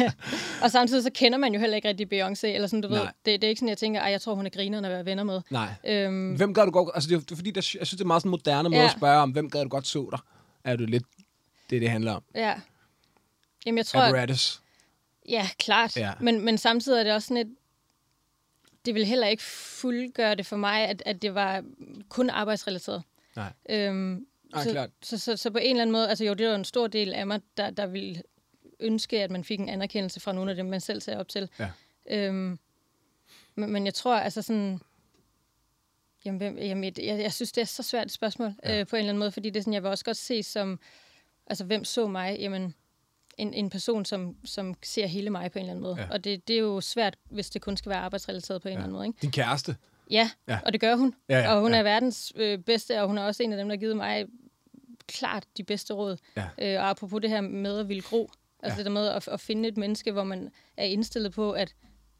[0.64, 2.98] og samtidig så kender man jo heller ikke rigtig Beyoncé, eller sådan, du Nej.
[2.98, 3.06] ved.
[3.06, 5.04] Det, det er ikke sådan, jeg tænker, at jeg tror, hun er grineren at være
[5.04, 5.40] venner med.
[5.50, 5.74] Nej.
[5.86, 6.90] Øhm, Hvem gad du godt...
[6.94, 8.80] Altså, det er, det er fordi, der, jeg synes, det er meget sådan moderne måde
[8.80, 8.86] Ja.
[8.86, 10.18] at spørge om, hvem gad du godt så dig?
[10.64, 11.04] Er det lidt
[11.70, 12.22] det, det handler om?
[12.34, 12.54] ja.
[13.66, 14.60] Jamen, jeg tror, Apparatus.
[15.28, 15.96] Ja, klart.
[15.96, 16.12] Ja.
[16.20, 17.56] Men, men samtidig er det også sådan et,
[18.84, 21.64] det vil heller ikke fuldgøre det for mig, at, at det var
[22.08, 23.02] kun arbejdsrelateret.
[23.36, 23.52] Nej.
[23.68, 24.90] Øhm, Nej, så, klart.
[25.02, 27.12] Så, så, så på en eller anden måde, altså jo, det var en stor del
[27.12, 28.22] af mig, der, der ville
[28.80, 31.48] ønske, at man fik en anerkendelse fra nogle af dem, man selv ser op til.
[31.58, 31.70] Ja.
[32.10, 32.58] Øhm,
[33.54, 34.80] men, men jeg tror, altså sådan...
[36.24, 38.80] Jamen, hvem, jamen jeg, jeg synes, det er så svært et spørgsmål ja.
[38.80, 40.42] øh, på en eller anden måde, fordi det er sådan, jeg vil også godt se
[40.42, 40.80] som...
[41.46, 42.36] Altså, hvem så mig?
[42.40, 42.74] Jamen,
[43.38, 45.96] en, en person, som, som ser hele mig på en eller anden måde.
[45.98, 46.06] Ja.
[46.10, 48.76] Og det, det er jo svært, hvis det kun skal være arbejdsrelateret på en ja.
[48.76, 49.06] eller anden måde.
[49.06, 49.18] Ikke?
[49.22, 49.76] Din kæreste.
[50.10, 50.58] Ja, Ja.
[50.66, 51.14] og det gør hun.
[51.28, 51.78] Ja, ja, og hun ja.
[51.78, 54.26] er verdens øh, bedste, og hun er også en af dem, der har givet mig
[55.06, 56.16] klart de bedste råd.
[56.36, 56.44] Ja.
[56.58, 58.30] Øh, og apropos det her med at ville gro,
[58.62, 58.78] altså ja.
[58.78, 61.74] det der med at, at finde et menneske, hvor man er indstillet på, at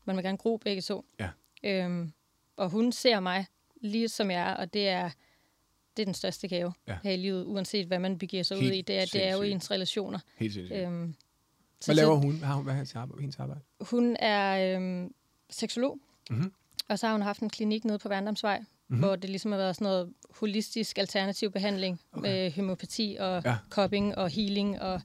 [0.05, 1.05] man vil gerne gro begge to.
[1.21, 1.29] Ja.
[1.65, 2.13] Øhm,
[2.57, 3.47] og hun ser mig
[3.81, 5.11] lige som jeg er, og det er,
[5.97, 6.97] det er den største gave Ja.
[7.03, 8.83] her i livet, uanset hvad man begiver sig Helt ud i.
[8.83, 10.19] Det er, det er jo ens relationer.
[10.37, 10.79] Helt sindssygt.
[10.79, 11.15] Øhm,
[11.81, 12.41] så- Hvad laver hun?
[12.43, 12.65] Har hun?
[12.65, 13.61] Hvad er hendes arbejde?
[13.81, 15.15] Hun er øhm,
[15.51, 15.99] seksolog,
[16.31, 16.53] Mhm.
[16.89, 18.67] og så har hun haft en klinik nede på Værndamsvej, Mhm.
[18.89, 19.05] mm-hmm.
[19.05, 22.23] hvor det ligesom har været sådan noget holistisk alternativ behandling Okay.
[22.31, 23.57] med homøopati og ja.
[23.71, 25.01] cupping og healing og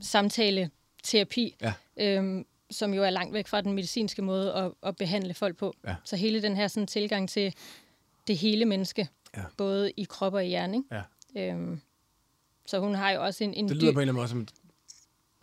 [0.00, 1.72] samtale-terapi, Ja.
[1.96, 5.74] øhm, som jo er langt væk fra den medicinske måde at, at behandle folk på.
[5.86, 5.94] Ja.
[6.04, 7.54] Så hele den her sådan, tilgang til
[8.26, 9.42] det hele menneske, Ja.
[9.56, 10.76] både i krop og i hjerne.
[10.76, 11.02] Ikke?
[11.34, 11.52] Ja.
[11.52, 11.80] Øhm,
[12.66, 14.40] så hun har jo også en, en Det lyder på en eller anden måde som
[14.40, 14.52] et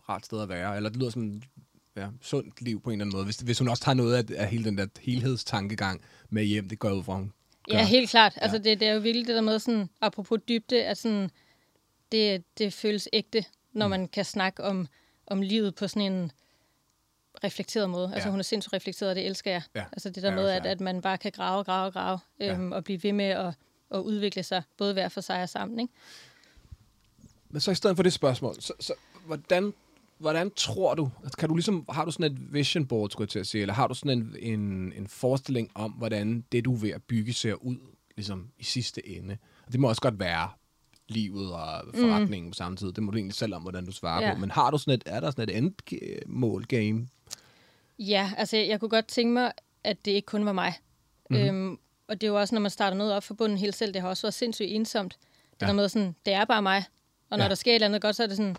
[0.09, 1.43] rart sted at være, eller det lyder som et
[1.95, 3.25] ja, sundt liv på en eller anden måde.
[3.25, 6.79] Hvis, hvis hun også tager noget af, af hele den der helhedstankegang med hjem, det
[6.79, 7.33] går ud fra, hun
[7.69, 7.77] gør.
[7.77, 8.33] Ja, helt klart.
[8.35, 8.63] Altså, Ja.
[8.63, 11.29] det, det er jo virkelig det der med, sådan, apropos dybde, at sådan,
[12.11, 13.89] det, det føles ægte, når Mm.
[13.89, 14.87] man kan snakke om,
[15.27, 16.31] om livet på sådan en
[17.43, 18.11] reflekteret måde.
[18.13, 18.31] Altså, Ja.
[18.31, 19.61] hun er sindssygt reflekteret, og det elsker jeg.
[19.75, 19.83] Ja.
[19.91, 22.53] Altså, det der Ja, med, at, at man bare kan grave, grave, grave, Ja.
[22.53, 23.53] øhm, og blive ved med at,
[23.93, 25.79] at udvikle sig, både hver for sig og sammen.
[25.79, 25.93] Ikke?
[27.49, 28.93] Men så i stedet for det spørgsmål, så, så
[29.25, 29.73] hvordan,
[30.17, 33.29] hvordan tror du, altså, kan du ligesom, har du sådan et vision board, skulle jeg
[33.29, 36.73] til at sige, eller har du sådan en, en, en forestilling om, hvordan det, du
[36.73, 37.77] er ved at bygge, ser ud,
[38.15, 39.37] ligesom i sidste ende?
[39.65, 40.49] Og det må også godt være
[41.07, 42.51] livet og forretningen mm.
[42.51, 42.91] på samme tid.
[42.91, 44.33] Det må du egentlig selv om, hvordan du svarer Ja.
[44.33, 44.39] på.
[44.39, 47.07] Men har du sådan et, er der sådan et endmål game?
[47.99, 49.51] Ja, altså jeg kunne godt tænke mig,
[49.83, 50.73] at det ikke kun var mig.
[51.29, 51.39] Mhm.
[51.39, 51.55] Mm-hmm.
[51.57, 53.93] Øhm, og det er jo også, når man starter noget op for bunden helt selv,
[53.93, 55.17] det har også været sindssygt ensomt.
[55.19, 55.65] Det Ja.
[55.65, 55.67] ja.
[55.67, 56.83] der med sådan, det er bare mig.
[57.29, 57.43] Og når Ja.
[57.43, 57.49] ja.
[57.49, 58.55] der sker et eller andet godt, så er det sådan,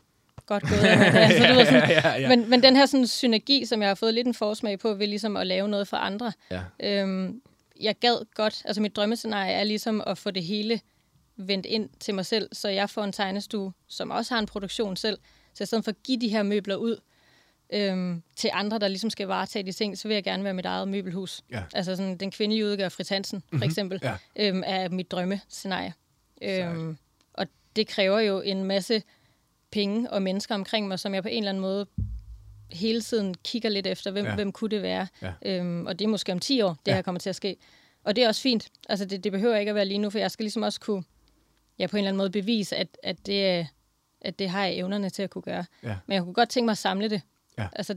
[0.47, 0.85] godt gået.
[0.85, 2.29] altså, du ved, sådan, ja, ja.
[2.29, 5.07] men, men den her sådan, synergi, som jeg har fået lidt en forsmag på, ved
[5.07, 6.33] ligesom at lave noget for andre.
[6.51, 6.61] ja.
[6.83, 7.43] Øhm,
[7.81, 10.81] jeg gad godt, altså mit drømmescenarie er ligesom at få det hele
[11.37, 14.97] vendt ind til mig selv, så jeg får en tegnestue, som også har en produktion
[14.97, 15.19] selv.
[15.55, 16.97] Så i stedet for at give de her møbler ud
[17.73, 20.67] øhm, til andre, der ligesom skal varetage de ting, så vil jeg gerne være mit
[20.67, 21.43] eget møbelhus.
[21.51, 21.63] Ja.
[21.75, 24.15] Altså sådan den kvindelige udgave af Fritz Hansen, for Mhm, eksempel, ja.
[24.37, 25.95] øhm, er mit drømmescenarie.
[26.43, 26.97] Øhm,
[27.33, 27.47] og
[27.77, 29.03] det kræver jo en masse
[29.71, 31.87] penge og mennesker omkring mig, som jeg på en eller anden måde
[32.73, 34.35] hele tiden kigger lidt efter, hvem, Ja.
[34.35, 35.07] hvem kunne det være.
[35.23, 35.33] Ja.
[35.43, 36.95] Øhm, og det er måske om 10 år, det Ja.
[36.95, 37.57] her kommer til at ske.
[38.05, 38.69] Og det er også fint.
[38.89, 41.03] Altså, det, det behøver ikke at være lige nu, for jeg skal ligesom også kunne,
[41.79, 43.67] ja, på en eller anden måde bevise, at, at, det,
[44.21, 45.65] at det har jeg evnerne til at kunne gøre.
[45.83, 45.97] Ja.
[46.07, 47.23] Men jeg kunne godt tænke mig at samle det.
[47.59, 47.69] Ja.
[47.73, 47.95] Altså,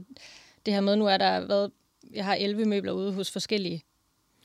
[0.66, 1.70] det her med, nu er der været,
[2.14, 3.82] jeg har 11 møbler ude hos forskellige.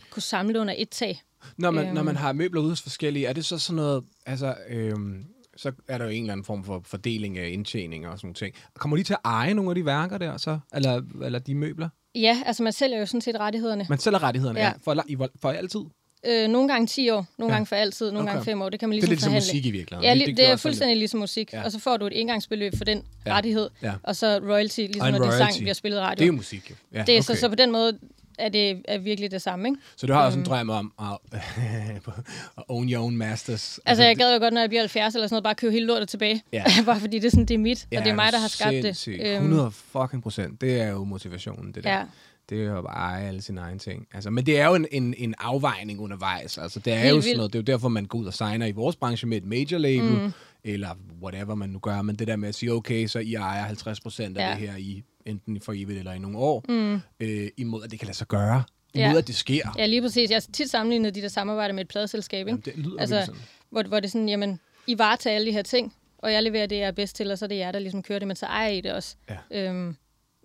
[0.10, 1.22] Kunne samle under et tag.
[1.58, 1.94] Når man, øhm.
[1.94, 2.06] når Øhm.
[2.06, 5.26] man har møbler ude hos forskellige, er det så sådan noget, altså, øhm,
[5.58, 8.36] så er der jo en eller anden form for fordeling af indtjening og sådan nogle
[8.36, 8.56] ting.
[8.74, 10.60] Kommer de til at eje nogle af de værker der så?
[10.74, 11.90] Eller, eller de møbler?
[12.16, 13.86] Ja, altså man sælger jo sådan set rettighederne.
[13.90, 14.66] Man sælger rettighederne, ja.
[14.66, 14.74] Ja.
[14.84, 15.82] For, for altid?
[16.28, 17.56] Øh, nogle gange 10 år, nogle Ja.
[17.56, 18.32] gange for altid, nogle Okay.
[18.34, 18.70] gange 5 år.
[18.70, 19.48] Det kan man Det er ligesom lidt som forhandle.
[19.48, 20.18] musik i virkeligheden.
[20.18, 21.54] Ja, Vi- det, det, er fuldstændig ligesom musik.
[21.54, 21.58] Ja.
[21.60, 21.64] Ja.
[21.66, 23.32] Og så får du et engangsbeløb for den Ja.
[23.32, 23.36] ja.
[23.38, 23.92] rettighed, Ja.
[24.04, 25.38] og så royalty, ligesom når royalty.
[25.38, 26.04] sang bliver spillet lidt.
[26.08, 26.16] radio.
[26.16, 26.76] Det er jo musik, jo.
[26.94, 27.22] Ja, det er, okay.
[27.22, 27.98] så, så på den måde
[28.40, 29.80] er det er virkelig det samme, ikke?
[29.96, 30.46] så du har også en øhm.
[30.50, 31.18] drøm om at,
[32.58, 33.80] at own your own masters.
[33.86, 35.86] Altså, jeg gad jo godt, når jeg bliver 70 eller sådan noget, bare købe hele
[35.86, 36.44] lortet tilbage.
[36.54, 36.64] Ja.
[36.86, 38.74] bare fordi det er, sådan, det er mit, og det er mig, der har skabt
[38.74, 38.84] det.
[38.84, 39.22] sindssygt.
[39.28, 40.62] Øhm, 100 fucking procent.
[40.62, 41.92] Det er jo motivationen, det der.
[41.98, 42.04] Ja.
[42.50, 44.08] Det er jo bare at eje alle sine egne ting.
[44.14, 46.58] Altså, men det er jo en, en, en afvejning undervejs.
[46.58, 48.34] Altså, det er Helt jo sådan noget, det er jo derfor, man går ud og
[48.34, 50.32] signer i vores branche med et major label, mm.
[50.64, 50.90] eller
[51.24, 52.02] whatever man nu gør.
[52.02, 54.52] Men det der med at sige, okay, så I ejer 50 procent af Ja.
[54.60, 57.00] det her i enten for evigt eller i nogle år, mm.
[57.20, 58.64] øh, imod at det kan lade sig gøre.
[58.94, 59.18] Imod Ja.
[59.18, 59.76] at det sker.
[59.78, 60.30] Ja, lige præcis.
[60.30, 62.50] Jeg har tit sammenlignet de der samarbejder med et pladeselskab, ikke?
[62.50, 63.42] Jamen, det lyder Altså, altså, sådan.
[63.70, 66.66] hvor, hvor det er sådan, jamen, I varetager alle de her ting, og jeg leverer
[66.66, 68.36] det, jeg er bedst til, og så er det jer, der ligesom kører det, men
[68.36, 69.16] så ejer I det også.
[69.30, 69.68] Ja.
[69.70, 69.96] Øhm,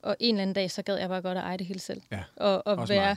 [0.09, 2.01] og en eller anden dag, så gad jeg bare godt at eje det hele selv.
[2.13, 3.17] Ja, Og, og også være mig.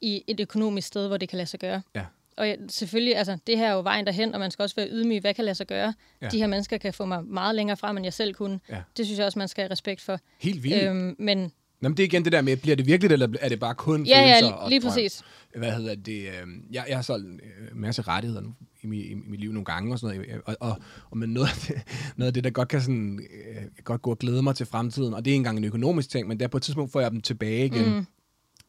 [0.00, 1.82] i et økonomisk sted, hvor det kan lade sig gøre.
[1.94, 2.04] Ja.
[2.36, 4.88] og jeg, selvfølgelig, altså, det her er jo vejen derhen, og man skal også være
[4.90, 5.20] ydmyg.
[5.20, 5.94] Hvad kan lade sig gøre?
[6.22, 6.28] Ja.
[6.28, 8.60] De her mennesker kan få mig meget længere frem, end jeg selv kunne.
[8.68, 8.82] Ja.
[8.96, 10.18] Det synes jeg også, man skal have respekt for.
[10.40, 10.82] Helt vildt.
[10.82, 11.16] Øhm.
[11.18, 13.60] Men Nå, men det er igen det der med, bliver det virkeligt, eller er det
[13.60, 14.88] bare kun ja, følelser ja, og lige drøm?
[14.90, 15.22] præcis.
[15.56, 16.22] Hvad hedder det?
[16.28, 19.52] Øh, jeg, jeg har solgt en øh, masse rettigheder nu i, mi, i, mit liv
[19.52, 20.42] nogle gange og sådan noget.
[20.46, 20.78] Og, og,
[21.10, 21.82] og men noget, af det,
[22.16, 25.14] noget af det, der godt kan sådan, øh, godt gå og glæde mig til fremtiden,
[25.14, 27.10] og det er ikke engang en økonomisk ting, men der på et tidspunkt får jeg
[27.10, 28.06] dem tilbage igen, mm.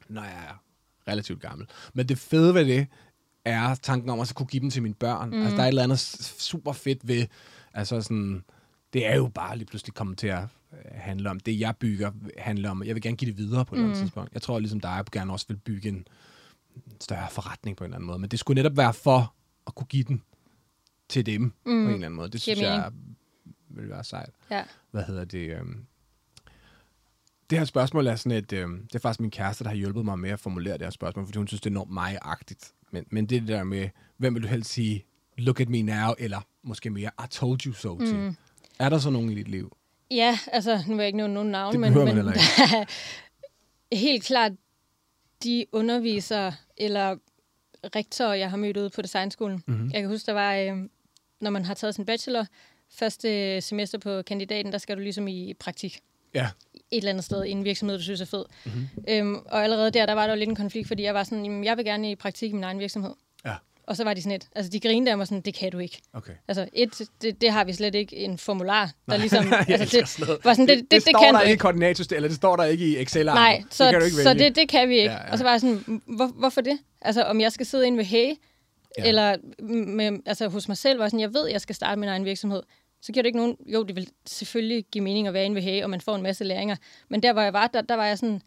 [0.10, 0.64] når jeg er
[1.12, 1.68] relativt gammel.
[1.94, 2.88] Men det fede ved det,
[3.46, 5.30] er tanken om at så kunne give dem til mine børn.
[5.30, 5.42] Mm.
[5.42, 6.00] Altså, der er et eller andet
[6.40, 7.26] super fedt ved,
[7.74, 8.44] altså sådan,
[8.94, 10.44] det er jo bare lige pludselig kommet til at
[10.74, 13.76] øh, handle om, det jeg bygger handler om, jeg vil gerne give det videre på
[13.76, 13.84] et mm.
[13.84, 14.34] eller andet tidspunkt.
[14.34, 16.08] Jeg tror ligesom dig, jeg gerne også vil bygge en
[17.02, 19.34] større forretning på en eller anden måde, men det skulle netop være for
[19.68, 20.24] at kunne give den
[21.10, 21.52] til dem mm.
[21.66, 22.30] på en eller anden måde.
[22.30, 22.92] Det synes jeg
[23.70, 24.30] vil være sejt.
[24.52, 24.64] Ja.
[24.92, 25.58] Hvad hedder det?
[25.58, 25.86] Øhm,
[27.50, 30.06] det her spørgsmål er sådan et, øhm, det er faktisk min kæreste, der har hjulpet
[30.06, 32.74] mig med at formulere det her spørgsmål, fordi hun synes, det er enormt mig-agtigt.
[32.92, 35.06] Men, men det er det der med, hvem vil du helst sige,
[35.38, 38.16] look at me now, eller måske mere, I told you so til.
[38.16, 38.36] Mm.
[38.80, 39.78] Er der så nogen i dit liv?
[40.12, 42.34] Ja, altså, nu vil jeg ikke nævne nogen navn, men, man men
[43.94, 44.52] helt klart
[45.44, 47.18] de undervisere eller
[47.96, 49.64] rektorer, jeg har mødt ude på designskolen.
[49.68, 49.76] Mhm.
[49.78, 49.92] Mm-hmm.
[49.94, 50.78] Jeg kan huske, der var, øh,
[51.42, 52.46] når man har taget sin bachelor,
[52.96, 56.00] første semester på kandidaten, der skal du ligesom i praktik
[56.36, 56.48] Ja.
[56.92, 58.46] et eller andet sted i en virksomhed, du synes er fed.
[58.66, 58.88] Mm-hmm.
[59.10, 61.44] Øhm, og allerede der, der var der jo lidt en konflikt, fordi jeg var sådan,
[61.46, 63.12] jamen, jeg vil gerne i praktik i min egen virksomhed.
[63.46, 63.54] Ja,
[63.88, 65.78] Og så var de sådan et, altså de grinede af mig sådan, det kan du
[65.80, 66.02] ikke.
[66.14, 66.34] okay.
[66.48, 70.08] Altså et, det, det har vi slet ikke en formular, der ligesom, jeg altså det,
[70.10, 71.62] sådan var sådan, det, det, det, det, står kan der ikke i ikke.
[71.62, 74.30] koordinatorsystemet, eller det står der ikke i excel Nej, så, det kan du ikke så
[74.30, 74.44] vælge.
[74.46, 75.12] det, det kan vi ikke.
[75.12, 75.32] Ja, ja.
[75.32, 76.80] Og så var jeg sådan, hvor, hvorfor det?
[77.04, 78.34] Altså om jeg skal sidde inde ved Hey,
[78.98, 79.08] Ja.
[79.08, 79.38] eller
[79.86, 82.64] med, altså, hos mig selv, jeg sådan, jeg ved, jeg skal starte min egen virksomhed.
[83.02, 83.58] Så giver det ikke nogen...
[83.66, 86.22] Jo, det vil selvfølgelig give mening at være inde ved Hey, og man får en
[86.22, 86.76] masse læringer.
[87.10, 88.42] Men der, hvor jeg var, der, der var jeg sådan,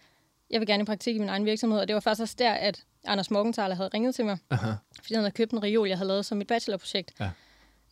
[0.50, 1.80] jeg vil gerne i praktik i min egen virksomhed.
[1.80, 4.38] Og det var faktisk også der, at Anders Morgenthaler havde ringet til mig.
[4.50, 4.70] Aha.
[5.02, 7.12] Fordi han havde købt en reol, jeg havde lavet som mit bachelorprojekt.
[7.20, 7.30] Ja.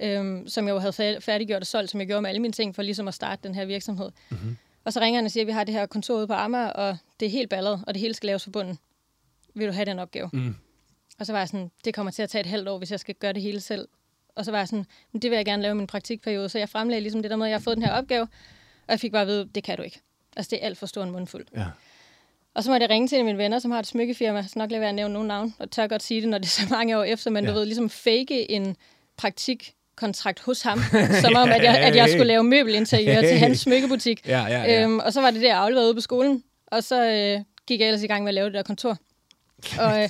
[0.00, 2.52] Øhm, som jeg jo havde fær- færdiggjort og solgt, som jeg gjorde med alle mine
[2.52, 4.10] ting, for ligesom at starte den her virksomhed.
[4.30, 4.56] Mm-hmm.
[4.84, 6.68] Og så ringer han og siger, at vi har det her kontor ude på Amager,
[6.68, 8.78] og det er helt ballet, og det hele skal laves for bunden.
[9.54, 10.30] Vil du have den opgave?
[10.32, 10.54] Mm.
[11.18, 13.00] Og så var jeg sådan, det kommer til at tage et halvt år, hvis jeg
[13.00, 13.88] skal gøre det hele selv.
[14.36, 16.48] Og så var jeg sådan, men det vil jeg gerne lave i min praktikperiode.
[16.48, 18.28] Så jeg fremlagde ligesom det der med, at jeg har fået den her opgave, og
[18.88, 20.00] jeg fik bare at vide, det kan du ikke.
[20.36, 21.46] Altså, det er alt for stor en mundfuld.
[21.56, 21.64] Ja.
[22.54, 24.52] Og så måtte jeg ringe til en af mine venner, som har et smykkefirma, så
[24.58, 26.50] nok lade være at nævne nogen navn, og tør godt sige det, når det er
[26.50, 27.50] så mange år efter, men Ja.
[27.50, 28.76] du ved, ligesom fake en
[29.16, 30.78] praktikkontrakt hos ham,
[31.24, 34.28] som om, at jeg, at jeg skulle lave møbelinteriør til hans smykkebutik.
[34.28, 34.82] Ja, ja, ja.
[34.82, 37.80] Øhm, og så var det der, jeg afleverede ude på skolen, og så øh, gik
[37.80, 38.96] jeg ellers i gang med at lave det der kontor.
[39.84, 40.08] Og øh,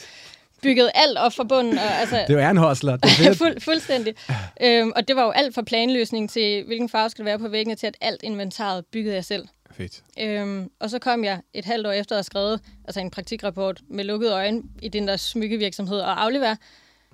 [0.63, 2.25] byggede alt op fra bunden, og altså...
[2.29, 2.97] Det er en hostler.
[2.97, 3.35] Det er.
[3.43, 4.15] Fuld, fuldstændig.
[4.61, 7.49] Øhm, og det var jo alt fra planløsning til, hvilken farve skal det være på
[7.49, 9.49] væggene, til at alt inventaret byggede jeg selv.
[9.77, 10.03] Fedt.
[10.21, 13.81] Øhm, og så kom jeg et halvt år efter at have skrevet altså en praktikrapport
[13.91, 16.57] med lukkede øjne i den der smykkevirksomhed og aflevere.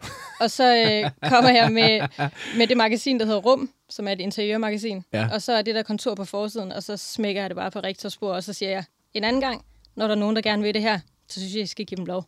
[0.40, 2.08] og så øh, kommer jeg med,
[2.56, 5.04] med det magasin, der hedder Rum, som er et interiørmagasin.
[5.12, 5.28] Ja.
[5.32, 7.80] Og så er det der kontor på forsiden, og så smækker jeg det bare på
[7.80, 8.84] rektorspor, og så siger jeg,
[9.14, 9.64] en anden gang,
[9.96, 10.98] når der er nogen, der gerne vil det her,
[11.32, 12.24] så synes jeg, jeg skal give dem lov.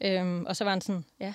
[0.00, 1.34] Øhm, og så var han sådan, ja,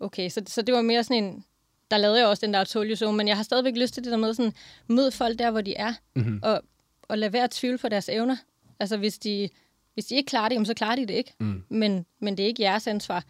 [0.00, 0.28] okay.
[0.28, 1.44] Så, så det var mere sådan en,
[1.90, 4.10] der lavede jeg også den der told you men jeg har stadigvæk lyst til det
[4.12, 4.52] der med sådan,
[4.86, 6.40] mød folk der, hvor de er, Mhm.
[6.42, 6.62] og,
[7.02, 8.36] og lad være at tvivle på deres evner.
[8.80, 9.48] Altså hvis de,
[9.94, 11.34] hvis de ikke klarer det, jamen, så klarer de det ikke.
[11.38, 11.62] Mm.
[11.68, 13.24] Men, men det er ikke jeres ansvar.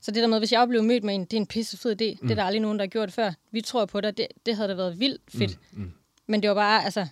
[0.00, 2.04] Så det der med, hvis jeg blev mødt med en, det er en pissefed idé,
[2.22, 2.28] mm.
[2.28, 3.32] det er der aldrig nogen, der har gjort før.
[3.50, 5.58] Vi tror på dig, det, det havde da været vildt fedt.
[5.72, 5.82] Mm.
[5.82, 5.92] Mm.
[6.26, 7.06] Men det var bare, altså...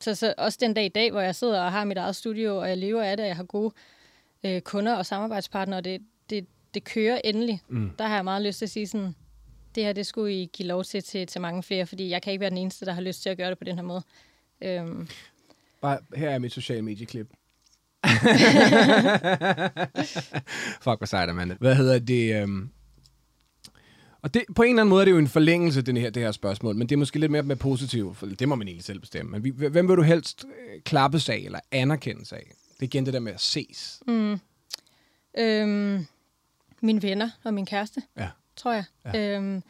[0.00, 2.56] Så, så også den dag i dag, hvor jeg sidder og har mit eget studio,
[2.58, 3.74] og jeg lever af det, og jeg har gode
[4.44, 7.62] øh, kunder og samarbejdspartnere, og det, det, det kører endelig.
[7.68, 7.90] Mm.
[7.98, 9.14] Der har jeg meget lyst til at sige sådan,
[9.74, 12.32] det her, det skulle I give lov til, til til mange flere, fordi jeg kan
[12.32, 14.02] ikke være den eneste, der har lyst til at gøre det på den her måde.
[14.62, 15.08] Øhm,
[15.80, 17.26] Bare, her er mit sociale medieklip.
[20.84, 21.56] Fuck, hvor sejt er man.
[21.60, 22.42] Hvad hedder det?
[22.42, 22.70] Øhm...
[24.22, 26.22] Og det, på en eller anden måde er det jo en forlængelse, den her, det
[26.22, 28.84] her spørgsmål, men det er måske lidt mere med positiv, for det må man egentlig
[28.84, 29.38] selv bestemme.
[29.38, 32.52] Men hvem vil du helst øh, klappes af eller anerkendes af?
[32.80, 34.00] Det er igen det der med at ses.
[34.06, 34.40] mm,
[35.38, 36.06] øhm,
[36.80, 38.28] mine venner og min kæreste, Ja.
[38.56, 38.84] tror jeg.
[39.14, 39.36] Ja.
[39.36, 39.62] Øhm,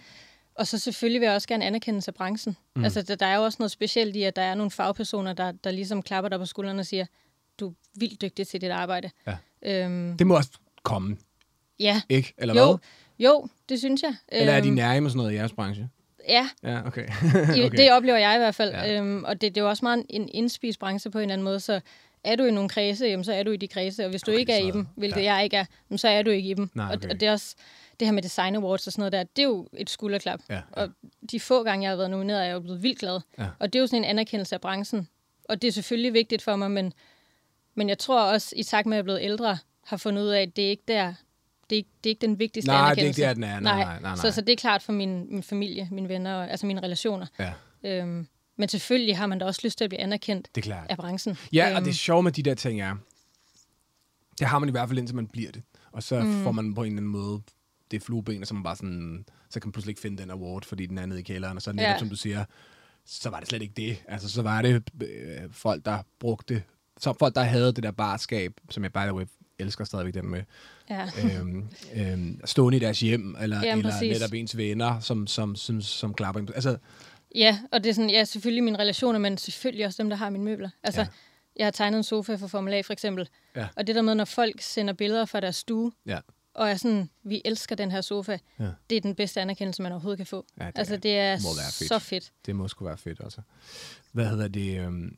[0.54, 2.56] og så selvfølgelig vil jeg også gerne anerkendes af branchen.
[2.76, 2.84] Mm.
[2.84, 5.52] Altså, der, der er jo også noget specielt i, at der er nogle fagpersoner, der,
[5.52, 7.06] der ligesom klapper dig på skulderen og siger,
[7.60, 9.10] du er vildt dygtig til dit arbejde.
[9.26, 9.36] Ja.
[9.62, 10.50] Øhm, Det må også
[10.82, 11.16] komme,
[11.80, 12.34] ja, ikke?
[12.38, 12.78] Eller jo, hvad?
[13.18, 14.14] jo, det synes jeg.
[14.28, 15.88] Eller er de Øhm, nære med sådan noget i jeres branche?
[16.28, 17.08] Ja, Ja, okay.
[17.66, 17.70] okay.
[17.70, 18.70] det oplever jeg i hvert fald.
[18.70, 18.96] Ja.
[19.00, 21.44] Øhm, og det, det er jo også meget en indspist branche på en eller anden
[21.44, 21.80] måde, så
[22.24, 24.30] er du i nogle kredse, jamen, så er du i de kredse, og hvis du
[24.30, 25.34] Okay, ikke er så- i dem, hvilket ja.
[25.34, 26.70] jeg ikke er, jamen, så er du ikke i dem.
[26.74, 27.08] Nej, og, okay.
[27.10, 27.54] og det er også
[28.00, 30.40] det her med design awards og sådan noget der, det er jo et skulderklap.
[30.48, 30.60] Ja, ja.
[30.72, 30.88] Og
[31.30, 33.20] de få gange, jeg har været nomineret, er jeg jo blevet vildt glad.
[33.38, 33.46] Ja.
[33.58, 35.08] Og det er jo sådan en anerkendelse af branchen.
[35.48, 36.92] Og det er selvfølgelig vigtigt for mig, men,
[37.74, 40.28] men jeg tror også, i takt med at jeg er blevet ældre, har fundet ud
[40.28, 41.14] af, at det er ikke der,
[41.70, 43.20] det, er ikke, det er ikke den vigtigste Nej, det er anerkendelse.
[43.22, 43.60] ikke det, den er.
[43.60, 44.16] Nej, nej, nej, nej.
[44.16, 47.26] Så, så det er klart for min, min familie, mine venner, og- altså mine relationer.
[47.38, 47.52] Ja,
[47.84, 48.26] Øhm,
[48.58, 50.86] men selvfølgelig har man da også lyst til at blive anerkendt det er klart.
[50.90, 51.38] af branchen.
[51.52, 52.94] Ja, og Øhm, det sjove med de der ting er,
[54.38, 55.62] det har man i hvert fald indtil man bliver det.
[55.92, 56.42] Og så mm.
[56.42, 57.40] får man på en eller anden måde
[57.90, 60.64] det flueben, og så man bare sådan, så kan man pludselig ikke finde den award,
[60.64, 61.98] fordi den er nede i kælderen, og så netop, Ja.
[61.98, 62.44] som du siger,
[63.06, 63.96] så var det slet ikke det.
[64.08, 65.08] Altså, så var det øh,
[65.50, 66.62] folk, der brugte,
[67.00, 69.24] så folk, der havde det der barskab, som jeg by the way
[69.58, 70.42] elsker stadigvæk den med,
[70.90, 71.08] Ja.
[71.40, 74.12] øhm, øhm, stående i deres hjem, eller, Jamen, eller præcis.
[74.20, 76.52] netop ens venner, som, som, som, som klapper.
[76.54, 76.76] Altså,
[77.34, 80.30] Ja, og det er sådan, ja, selvfølgelig mine relationer, men selvfølgelig også dem, der har
[80.30, 80.70] mine møbler.
[80.82, 81.06] Altså, Ja.
[81.56, 83.28] jeg har tegnet en sofa for Formel A, for eksempel.
[83.56, 83.68] Ja.
[83.76, 86.18] Og det der med, når folk sender billeder fra deres stue, ja,
[86.54, 88.64] og er sådan, vi elsker den her sofa, Ja.
[88.90, 90.46] det er den bedste anerkendelse, man overhovedet kan få.
[90.60, 91.88] Ja, det altså, det er, fedt.
[91.88, 92.32] så fedt.
[92.46, 93.40] Det må sgu være fedt også.
[94.12, 94.80] Hvad hedder det?
[94.80, 95.16] Øhm...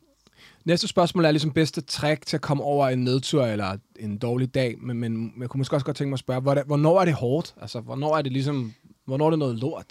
[0.64, 4.54] Næste spørgsmål er ligesom bedste trick til at komme over en nedtur eller en dårlig
[4.54, 7.14] dag, men, men jeg kunne måske også godt tænke mig at spørge, hvornår er det
[7.14, 7.54] hårdt?
[7.60, 9.86] Altså, hvornår er det ligesom, hvornår er det noget lort,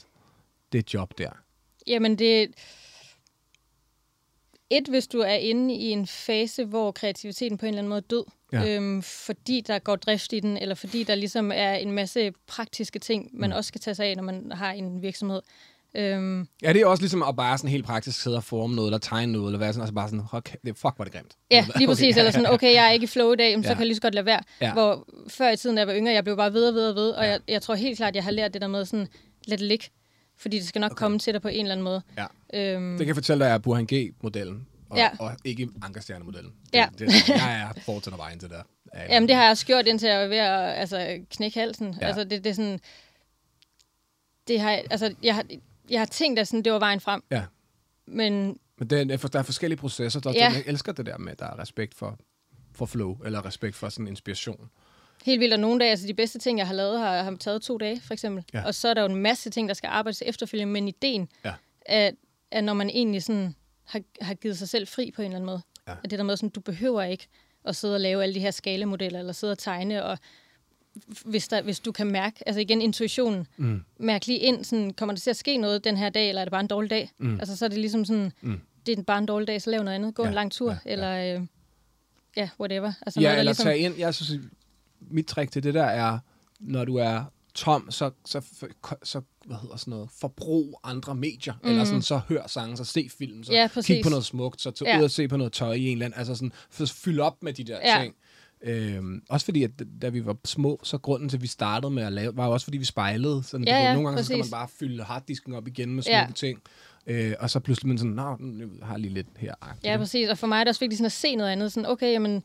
[0.71, 1.29] det job der?
[1.89, 2.47] Jamen, det...
[4.71, 7.97] Et, hvis du er inde i en fase, hvor kreativiteten på en eller anden måde
[7.97, 8.23] er død,
[8.53, 8.75] Ja.
[8.75, 12.99] øhm, fordi der går drift i den, eller fordi der ligesom er en masse praktiske
[12.99, 13.55] ting, man Mm.
[13.55, 15.41] også skal tage sig af, når man har en virksomhed.
[15.97, 18.97] Øhm, Er det også ligesom at bare sådan helt praktisk sidde og forme noget, eller
[18.97, 21.35] tegne noget, eller være sådan, altså bare sådan, okay, det, fuck, hvor er det grimt.
[21.51, 22.05] Ja, lige præcis.
[22.15, 22.19] Okay.
[22.19, 23.73] Eller sådan, okay, jeg er ikke i flow i dag, men så Ja.
[23.73, 24.41] kan jeg lige så godt lade være.
[24.61, 24.73] Ja.
[24.73, 26.95] Hvor før i tiden, da jeg var yngre, jeg blev bare ved og ved og
[26.95, 27.29] ved, og Ja.
[27.31, 29.07] jeg, jeg tror helt klart, jeg har lært det der med sådan,
[29.47, 29.85] lad det ligge.
[30.39, 30.99] Fordi det skal nok Okay.
[30.99, 32.01] komme til dig på en eller anden måde.
[32.17, 32.25] Ja.
[32.53, 35.09] Øhm, Det kan jeg fortælle dig, er Burhan G-modellen, og, Ja.
[35.19, 36.53] og ikke Ankerstjerne-modellen.
[36.73, 36.87] Ja.
[36.99, 38.61] Det, det, jeg er fortsat vejen til det.
[38.93, 41.95] Ja, Jamen, det har jeg også gjort, indtil jeg var ved at altså, knække halsen.
[42.01, 42.05] Ja.
[42.07, 42.79] Altså, det, det er sådan...
[44.47, 45.45] Det har, altså, jeg, har,
[45.89, 47.23] jeg har tænkt, at sådan, det var vejen frem.
[47.31, 47.43] Ja.
[48.05, 50.19] Men Men det er, der er forskellige processer.
[50.19, 50.51] Der, ja.
[50.53, 52.19] Jeg elsker det der med, at der er respekt for,
[52.73, 54.69] for flow, eller respekt for sådan inspiration.
[55.25, 57.61] Helt vildt, og nogle dage, altså de bedste ting, jeg har lavet, har, har taget
[57.61, 58.43] to dage, for eksempel.
[58.53, 58.65] Ja.
[58.65, 61.53] Og så er der jo en masse ting, der skal arbejdes efterfølgende, men ideen Ja.
[61.85, 62.11] er,
[62.51, 63.55] er, når man egentlig sådan
[63.85, 65.61] har, har givet sig selv fri på en eller anden måde.
[65.87, 65.93] Ja.
[66.03, 67.27] At det der med, sådan, du behøver ikke
[67.65, 70.17] at sidde og lave alle de her skalemodeller, eller sidde og tegne, og
[71.25, 73.83] hvis, der, hvis du kan mærke, altså igen intuitionen, Mm.
[73.97, 76.45] mærke lige ind, sådan, kommer der til at ske noget den her dag, eller er
[76.45, 77.11] det bare en dårlig dag?
[77.17, 77.39] Mm.
[77.39, 78.61] Altså så er det ligesom sådan, Mm.
[78.85, 80.15] det er bare en dårlig dag, så lav noget andet.
[80.15, 81.41] Gå Ja, en lang tur, ja, eller øh,
[82.37, 82.93] ja, whatever.
[83.01, 83.97] Altså Ja, noget, eller ligesom, tage ind.
[83.97, 84.41] Jeg synes,
[85.01, 86.19] mit trick til det der er,
[86.59, 87.23] når du er
[87.53, 88.41] tom, så, så,
[89.03, 91.69] så hvad hedder sådan noget, forbrug andre medier, mm.
[91.69, 94.71] eller sådan, så hør sange, så se film, så Ja, kig på noget smukt, så
[94.71, 94.99] tage Ja.
[94.99, 97.43] ud og se på noget tøj i en eller anden, altså sådan, at fylde op
[97.43, 98.01] med de der Ja.
[98.01, 98.15] ting.
[98.63, 99.71] Øhm, også fordi, at
[100.01, 102.51] da vi var små, så grunden til, at vi startede med at lave, var jo
[102.51, 103.43] også fordi, vi spejlede.
[103.43, 106.17] Sådan, Ja, ja, nogle gange så skal man bare fylde harddisken op igen med smukke
[106.17, 106.27] Ja.
[106.35, 106.61] ting.
[107.07, 109.53] Øh, og så pludselig man sådan, nå, nu har jeg lige lidt her.
[109.83, 110.29] Ja, præcis.
[110.29, 111.71] Og for mig er det også vigtigt sådan at se noget andet.
[111.71, 112.43] Sådan, okay, jamen,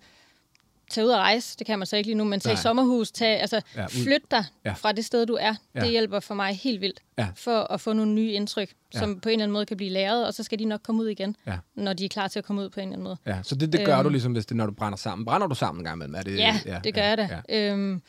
[0.90, 1.56] tag ud og rejse.
[1.58, 2.62] Det kan man så ikke lige nu, men tag i Nej.
[2.62, 3.10] sommerhus.
[3.12, 4.04] Tag, altså, Ja, ja, ud.
[4.04, 4.68] flyt dig Ja.
[4.70, 4.74] ja.
[4.74, 5.54] fra det sted, du er.
[5.74, 5.80] Ja.
[5.80, 7.00] Det hjælper for mig helt vildt.
[7.18, 7.28] Ja.
[7.36, 8.98] For at få nogle nye indtryk, Ja.
[8.98, 11.02] som på en eller anden måde kan blive læret, og så skal de nok komme
[11.02, 11.58] ud igen, Ja.
[11.74, 13.16] når de er klar til at komme ud på en eller anden måde.
[13.26, 14.04] Ja, så det, det gør Øhm.
[14.04, 15.24] du ligesom, hvis det, når du brænder sammen.
[15.24, 16.14] Brænder du sammen en gang imellem?
[16.14, 17.28] Er det, Ja, det gør jeg da.
[17.48, 17.70] Ja.
[17.72, 18.02] Øhm,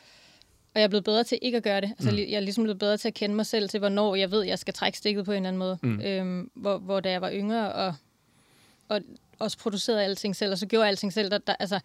[0.73, 1.89] og jeg er blevet bedre til ikke at gøre det.
[1.91, 2.17] Altså, Mm.
[2.17, 4.59] Jeg er ligesom blevet bedre til at kende mig selv til, hvornår jeg ved, jeg
[4.59, 5.77] skal trække stikket på en eller anden måde.
[5.83, 6.01] Mm.
[6.01, 7.93] Øhm, hvor, hvor da jeg var yngre og,
[8.89, 9.01] og
[9.39, 11.79] også producerede alting selv, og så gjorde jeg alting selv, der, der, altså,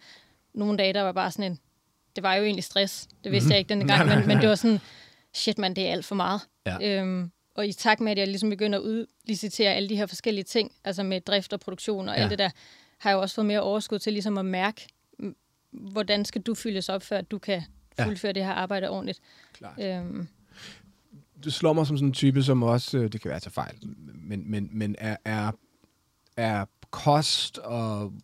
[0.53, 1.59] nogle dage, der var bare sådan en...
[2.15, 3.07] Det var jo egentlig stress.
[3.23, 3.51] Det vidste Mhm.
[3.51, 4.79] jeg ikke denne gang, men, men det var sådan,
[5.33, 6.41] shit man, det er alt for meget.
[6.65, 6.99] Ja.
[7.01, 10.43] Øhm, og i takt med, at jeg ligesom begynder at udlicitere alle de her forskellige
[10.43, 12.21] ting, altså med drift og produktion og Ja.
[12.21, 12.49] alt det der,
[12.97, 14.87] har jeg jo også fået mere overskud til ligesom at mærke,
[15.19, 15.35] mm,
[15.71, 17.61] hvordan skal du fyldes op, før du kan
[17.99, 18.05] Ja.
[18.05, 19.19] fuldføre det her arbejde ordentligt.
[19.53, 19.79] Klart.
[19.81, 20.27] Øhm,
[21.43, 23.75] Du slår mig som sådan en type, som også, øh, det kan være til fejl,
[24.15, 25.51] men, men, men er, er,
[26.37, 28.19] er kost og mm,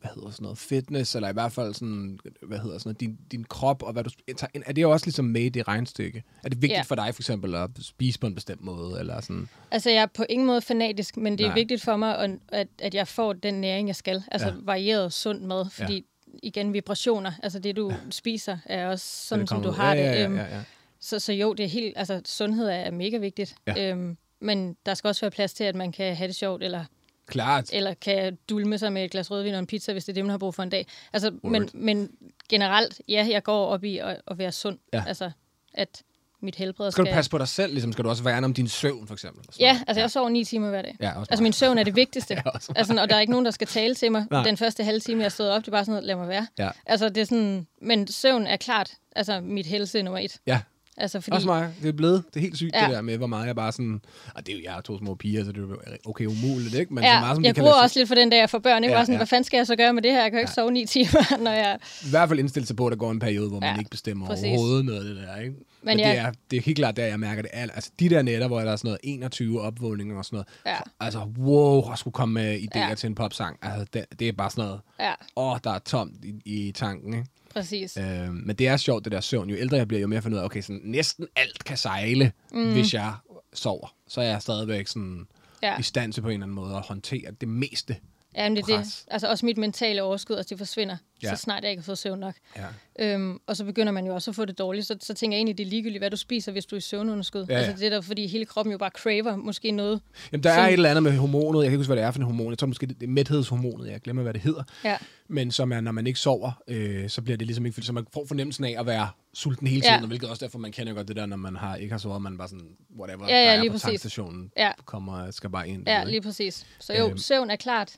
[0.00, 3.18] hvad hedder sådan noget, fitness, eller i hvert fald sådan, hvad hedder sådan noget, din,
[3.32, 6.22] din krop, og hvad du tager er det jo også ligesom med i det regnstykke?
[6.44, 6.82] Er det vigtigt Ja.
[6.82, 9.48] for dig for eksempel at spise på en bestemt måde, eller sådan?
[9.70, 11.54] altså, jeg er på ingen måde fanatisk, men det er Nej.
[11.54, 12.18] vigtigt for mig,
[12.48, 14.22] at, at, jeg får den næring, jeg skal.
[14.30, 14.54] Altså Ja.
[14.62, 16.04] varieret, sund mad, fordi
[16.42, 20.18] igen, vibrationer, altså det, du spiser, er også sådan, som du har ja, det.
[20.18, 20.62] Ja, Øhm, ja, ja, ja.
[21.00, 23.54] Så, så jo, det er helt, altså sundhed er mega vigtigt.
[23.66, 23.90] Ja.
[23.90, 26.84] Øhm, men der skal også være plads til, at man kan have det sjovt, eller,
[27.30, 27.70] Klart.
[27.72, 30.24] eller kan dulme sig med et glas rødvin og en pizza, hvis det er det,
[30.24, 30.86] man har brug for en dag.
[31.12, 31.74] Altså, men, Word.
[31.74, 32.10] men
[32.48, 34.78] generelt, ja, jeg går op i at, at være sund.
[34.92, 35.04] Ja.
[35.06, 35.30] Altså,
[35.74, 36.02] at
[36.42, 37.12] mit helbred Skal skal...
[37.12, 37.92] du passe på dig selv, ligesom?
[37.92, 39.44] Skal du også værne om din søvn, for eksempel?
[39.60, 40.96] Ja, altså jeg sover ni timer hver dag.
[41.00, 42.34] Ja, også Altså min søvn er det vigtigste.
[42.44, 44.26] Ja, altså, og der er ikke nogen, der skal tale til mig.
[44.30, 44.42] Nej.
[44.42, 46.46] Den første halve time, jeg stod op, det er bare sådan noget, lad mig være.
[46.58, 46.70] Ja.
[46.86, 50.36] Altså det er sådan, men søvn er klart, altså mit helse nummer et.
[50.46, 50.60] Ja,
[51.00, 51.74] Altså, fordi, Også mig.
[51.82, 52.24] Det er blevet.
[52.34, 52.80] Det er helt sygt, ja.
[52.86, 54.00] Det der med, hvor meget jeg bare sådan...
[54.34, 55.76] Og det er jo jeg og to små piger, så det er jo
[56.06, 56.94] okay umuligt, ikke?
[56.94, 58.84] Men så ja, meget, som jeg lade også lidt for den dag, jeg får børn.
[58.84, 58.92] Ikke?
[58.92, 59.18] Ja, Ja, sådan, ja.
[59.18, 60.22] Hvad fanden skal jeg så gøre med det her?
[60.22, 60.54] Jeg kan jo ikke Ja.
[60.54, 61.78] sove ni timer, når jeg...
[62.06, 63.90] I hvert fald indstille sig på, at der går en periode, hvor man Ja, ikke
[63.90, 64.44] bestemmer præcis.
[64.46, 65.54] overhovedet noget af det der, ikke?
[65.82, 66.10] Men, Men ja.
[66.10, 67.50] det, er, det er helt klart der, jeg mærker det.
[67.54, 70.48] Al- Altså, de der netter, hvor der er sådan noget 21 opvågninger og sådan noget.
[70.66, 70.76] Ja.
[71.00, 72.94] Altså, wow, at skulle komme med idéer ja.
[72.94, 73.58] Til en popsang.
[73.62, 77.14] Altså, det, det er bare sådan noget, Ja, åh, der er tomt i, i tanken,
[77.14, 77.26] ikke?
[77.50, 77.96] Præcis.
[77.96, 79.50] Øh, men det er sjovt, det der søvn.
[79.50, 82.32] Jo ældre jeg bliver, jo mere finder ud af, okay, sådan, næsten alt kan sejle,
[82.52, 82.72] mm.
[82.72, 83.14] hvis jeg
[83.52, 83.94] sover.
[84.08, 85.26] Så er jeg stadigvæk sådan
[85.62, 85.78] Ja.
[85.78, 87.96] i stand til på en eller anden måde at håndtere det meste.
[88.34, 89.04] Ja, men det er det.
[89.10, 91.36] Altså også mit mentale overskud, altså det forsvinder, Ja.
[91.36, 92.34] så snart jeg ikke har fået søvn nok.
[92.56, 93.14] Ja.
[93.14, 94.86] Øhm, og så begynder man jo også at få det dårligt.
[94.86, 96.80] Så, så tænker jeg egentlig, det er ligegyldigt, hvad du spiser, hvis du er i
[96.80, 97.46] søvnunderskud.
[97.48, 97.60] Ja, ja.
[97.60, 100.00] Altså det er der, fordi hele kroppen jo bare craver måske noget.
[100.32, 101.58] Jamen, der er et eller andet med hormonet.
[101.58, 102.50] Jeg kan ikke huske, hvad det er for en hormon.
[102.50, 103.90] Jeg tror måske, det er mæthedshormonet.
[103.90, 104.62] Jeg glemmer, hvad det hedder.
[104.84, 104.96] Ja,
[105.28, 107.82] Men som er, når man ikke sover, øh, så bliver det ligesom ikke.
[107.82, 110.00] Så man får fornemmelsen af at være sulten hele tiden.
[110.00, 110.06] Ja.
[110.06, 112.38] Hvilket også derfor, man kender godt det der, når man har, ikke har sovet, man
[112.38, 112.68] bare sådan,
[113.00, 113.84] whatever, Ja, ja, der er lige på præcis.
[113.84, 114.70] tankstationen, Ja.
[114.84, 115.88] kommer, skal bare ind.
[115.88, 116.66] ja lige præcis.
[116.80, 117.18] Så jo, Øhm.
[117.18, 117.96] søvn er klart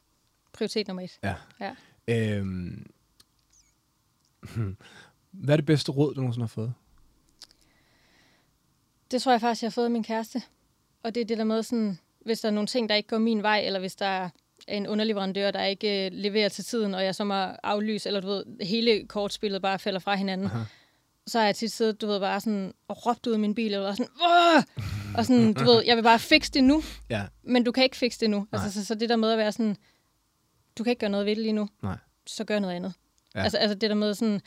[0.53, 1.18] prioritet nummer et.
[1.22, 1.34] Ja.
[1.61, 1.74] Ja.
[2.38, 2.86] Øhm,
[5.30, 6.72] hvad er det bedste råd, du nogensinde har fået?
[9.11, 10.42] Det tror jeg faktisk, jeg har fået af min kæreste.
[11.03, 13.18] Og det er det der med sådan, hvis der er nogle ting, der ikke går
[13.18, 14.28] min vej, eller hvis der er
[14.68, 18.26] en underleverandør, der ikke øh, leverer til tiden, og jeg så må aflyse, eller du
[18.28, 20.64] ved, hele kortspillet bare falder fra hinanden, Aha.
[21.26, 23.74] så har jeg tit siddet, du ved, bare sådan, og råbt ud af min bil,
[23.74, 24.62] eller sådan, Åh!
[25.16, 27.96] og sådan, du ved, jeg vil bare fikse det nu, Ja, men du kan ikke
[27.96, 28.36] fikse det nu.
[28.53, 28.62] Nej.
[28.62, 29.76] Altså, så, så det der med at være sådan,
[30.79, 31.97] du kan ikke gøre noget ved det lige nu, nej.
[32.27, 32.93] så gør noget andet.
[33.35, 33.39] Ja.
[33.39, 33.45] Ja.
[33.45, 34.41] Altså, altså det der med sådan,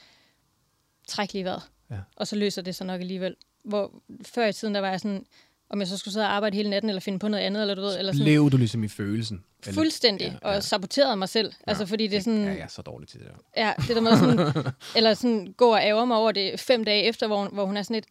[1.07, 1.61] træk lige vejret,
[1.91, 1.97] Ja.
[2.15, 3.35] og så løser det sig nok alligevel.
[3.63, 3.91] Hvor
[4.25, 5.25] før i tiden, der var jeg sådan,
[5.69, 7.75] om jeg så skulle sidde og arbejde hele natten, eller finde på noget andet, eller
[7.75, 9.43] du ved, eller sådan, Blev du ligesom i følelsen?
[9.63, 10.59] Eller- fuldstændig, Ja, og ja.
[10.59, 11.53] saboterede mig selv.
[11.67, 13.27] Altså, fordi det er sådan, Ja, jeg er så dårlig til det.
[13.57, 17.03] Ja, det der med sådan, eller sådan gå og ære mig over det fem dage
[17.03, 18.05] efter, hvor, hvor hun er sådan lidt,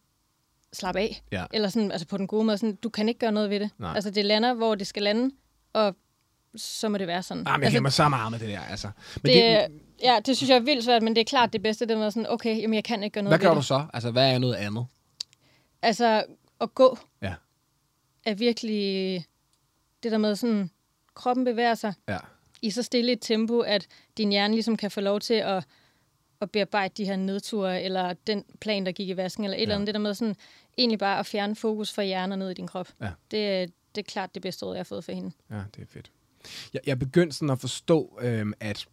[0.73, 1.21] slap af.
[1.31, 1.45] Ja.
[1.53, 3.69] Eller sådan, altså på den gode måde, sådan, du kan ikke gøre noget ved det.
[3.77, 3.95] Nej.
[3.95, 5.35] Altså det lander, hvor det skal lande,
[5.73, 5.95] og
[6.57, 7.47] så må det være sådan.
[7.47, 8.89] Ah, men jeg altså, mig så meget med det der, altså.
[9.23, 11.63] Men det, det, ja, det synes jeg er vildt svært, men det er klart det
[11.63, 13.85] bedste, det med sådan, okay, jamen jeg kan ikke gøre noget hvad gør du så?
[13.93, 14.85] Altså, hvad er noget andet?
[15.81, 16.23] Altså,
[16.61, 17.33] at gå Ja.
[18.25, 19.25] er virkelig
[20.03, 20.69] det der med sådan,
[21.13, 22.17] kroppen bevæger sig Ja.
[22.61, 23.87] i så stille et tempo, at
[24.17, 25.63] din hjerne ligesom kan få lov til at,
[26.41, 29.61] at bearbejde de her nedture, eller den plan, der gik i vasken, eller et Ja.
[29.61, 29.87] eller andet.
[29.87, 30.35] Det der med sådan,
[30.77, 32.87] egentlig bare at fjerne fokus fra hjernen ned i din krop.
[33.01, 33.09] Ja.
[33.31, 35.31] Det, er- det er klart det bedste råd, jeg har fået for hende.
[35.51, 36.11] Ja, det er fedt.
[36.73, 38.87] Jeg, jeg begyndte sådan at forstå, øhm, at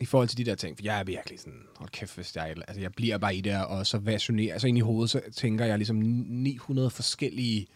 [0.00, 2.54] i forhold til de der ting, for jeg er virkelig sådan, hold kæft, hvis jeg,
[2.68, 5.64] altså jeg bliver bare i det, og så versionerer, altså ind i hovedet, så tænker
[5.64, 7.66] jeg ligesom 900 forskellige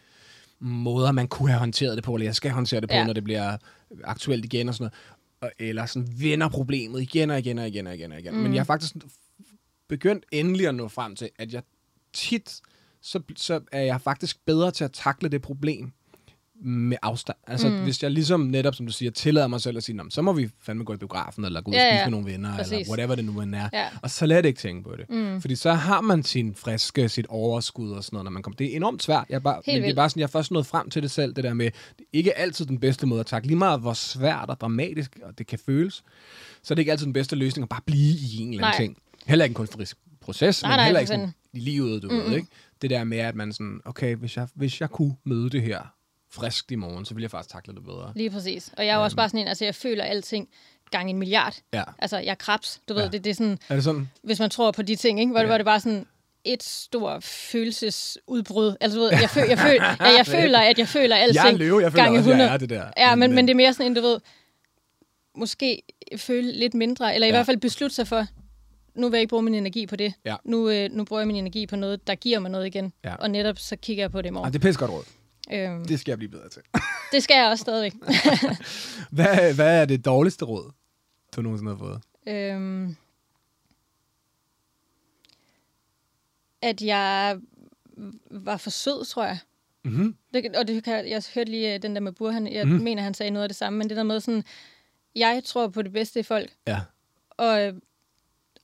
[0.61, 2.95] måder, man kunne have håndteret det på, eller jeg skal håndtere det på.
[2.95, 3.05] Ja.
[3.05, 3.57] når det bliver
[4.05, 4.95] aktuelt igen og sådan noget.
[5.41, 8.35] Og, eller sådan vender problemet igen og igen og igen og igen og igen.
[8.35, 8.41] Mm.
[8.41, 8.97] Men jeg har faktisk
[9.89, 11.63] begyndt endelig at nå frem til, at jeg
[12.13, 12.61] tit,
[13.03, 15.93] så, så er jeg faktisk bedre til at takle det problem
[16.65, 17.37] med afstand.
[17.47, 17.83] Altså, mm.
[17.83, 20.23] hvis jeg ligesom netop, som du siger, tillader mig selv at sige, "Nå, men så
[20.23, 22.05] må vi fandme gå i biografen, eller gå ud og Ja, spise ja.
[22.07, 22.73] med nogle venner, Præcis.
[22.73, 23.69] eller whatever det nu end er.
[23.73, 23.87] Ja.
[24.03, 25.11] Og så lad ikke tænke på det.
[25.11, 25.41] Mm.
[25.41, 28.57] Fordi så har man sin friske, sit overskud og sådan noget, når man kommer.
[28.57, 29.25] Det er enormt svært.
[29.29, 29.97] Jeg er bare, men det er vildt.
[29.97, 32.05] bare sådan, jeg er først nået frem til det selv, det der med, det er
[32.13, 33.47] ikke altid den bedste måde at takle.
[33.49, 35.95] Lige meget, hvor svært og dramatisk og det kan føles,
[36.63, 38.81] så er det ikke altid den bedste løsning at bare blive i en eller anden
[38.81, 38.87] Nej.
[38.87, 38.97] ting.
[39.27, 42.17] Heller ikke en kunstnerisk proces, Nej, men nej, heller ikke sådan i livet, du mm
[42.17, 42.49] ved, ikke?
[42.83, 45.81] Det der med, at man sådan, okay, hvis jeg, hvis jeg kunne møde det her
[46.31, 48.13] frisk i morgen, så ville jeg faktisk takle det bedre.
[48.17, 48.71] Lige præcis.
[48.77, 50.49] Og jeg er jo også bare sådan en, altså jeg føler alting
[50.91, 51.55] gang en milliard.
[51.73, 51.83] Ja.
[51.99, 53.09] Altså jeg er krebs, du ved, Ja.
[53.09, 54.09] det, det er sådan, Er det sådan?
[54.23, 55.31] hvis man tror på de ting, ikke?
[55.31, 55.43] Hvor, Ja.
[55.43, 55.49] ja.
[55.49, 56.07] hvor det bare sådan
[56.45, 58.77] et stort følelsesudbrud.
[58.81, 61.53] Altså, du ved, jeg, føl, jeg, føl, ja, jeg føler, at jeg føler alting Jeg
[61.53, 62.51] er løve, jeg føler gange også, jeg 100.
[62.55, 62.91] er det der.
[62.97, 64.21] Ja, men, men det er mere sådan en, du ved,
[65.37, 65.83] måske
[66.17, 67.35] føle lidt mindre, eller i Ja.
[67.35, 67.39] ja.
[67.39, 68.27] hvert fald beslutte sig for,
[68.95, 70.13] nu vil jeg ikke bruge min energi på det.
[70.25, 70.37] Ja.
[70.45, 72.93] Nu, øh, nu bruger jeg min energi på noget, der giver mig noget igen.
[73.05, 73.15] Ja.
[73.15, 74.53] Og netop så kigger jeg på det i morgen.
[74.53, 75.05] det er pisse godt råd.
[75.53, 76.01] Øhm, det.
[76.01, 76.63] Skal jeg blive bedre til.
[77.13, 77.93] det skal jeg også stadigvæk.
[79.17, 80.71] hvad, hvad er det dårligste råd,
[81.37, 82.01] du nogensinde har fået?
[82.27, 82.97] øhm,
[86.63, 87.39] at jeg
[88.31, 89.39] var for sød, tror jeg.
[89.85, 90.17] Mm-hmm.
[90.35, 92.47] Det, og det kan, jeg hørte lige øh, den der med Burhan.
[92.53, 92.77] Jeg Mhm.
[92.77, 92.83] mm.
[92.83, 94.45] mener, han sagde noget af det samme, men det der med sådan,
[95.17, 96.81] jeg tror på det bedste i folk, Ja.
[97.31, 97.73] og,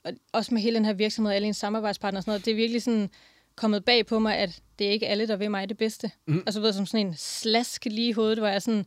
[0.04, 2.54] og også med hele den her virksomhed, alle ens samarbejdspartnere og sådan noget, det er
[2.56, 3.10] virkelig sådan
[3.56, 6.10] kommet bag på mig, at det er ikke alle, der vil mig det bedste.
[6.26, 6.42] Mm.
[6.46, 8.86] Altså ved, som sådan en slask lige i hovedet, hvor jeg sådan,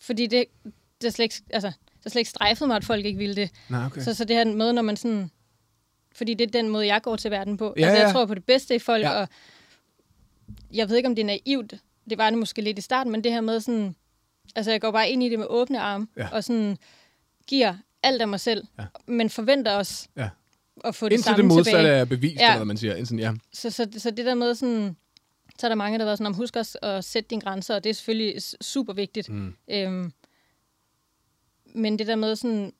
[0.00, 0.44] fordi det,
[1.00, 3.36] det er slet ikke, altså, det er slet ikke strejfet mig, at folk ikke ville
[3.36, 3.50] det.
[3.68, 4.00] Nej, okay.
[4.00, 5.30] Så, så det her med, når man sådan...
[6.14, 7.74] Fordi det er den måde, jeg går til verden på.
[7.76, 8.12] Ja, altså, jeg ja.
[8.12, 9.10] tror på det bedste i folk, ja.
[9.10, 9.28] og
[10.72, 11.74] jeg ved ikke, om det er naivt.
[12.10, 13.94] Det var det måske lidt i starten, men det her med sådan...
[14.56, 16.28] Altså, jeg går bare ind i det med åbne arme, Ja.
[16.32, 16.76] og sådan
[17.46, 18.84] giver alt af mig selv, Ja.
[19.06, 20.28] men forventer også Ja.
[20.84, 22.00] At få det Indtil samme det modsatte tilbage.
[22.00, 22.46] er bevist, Ja.
[22.46, 22.94] eller hvad man siger.
[22.94, 23.32] Indtil, ja.
[23.52, 24.96] Så, så, så det der med sådan,
[25.58, 27.74] så er der mange, der har været sådan, om husk også at sætte dine grænser,
[27.74, 29.28] og det er selvfølgelig super vigtigt.
[29.28, 29.54] Mm.
[29.70, 30.12] Øhm,
[31.74, 32.72] men det der med sådan,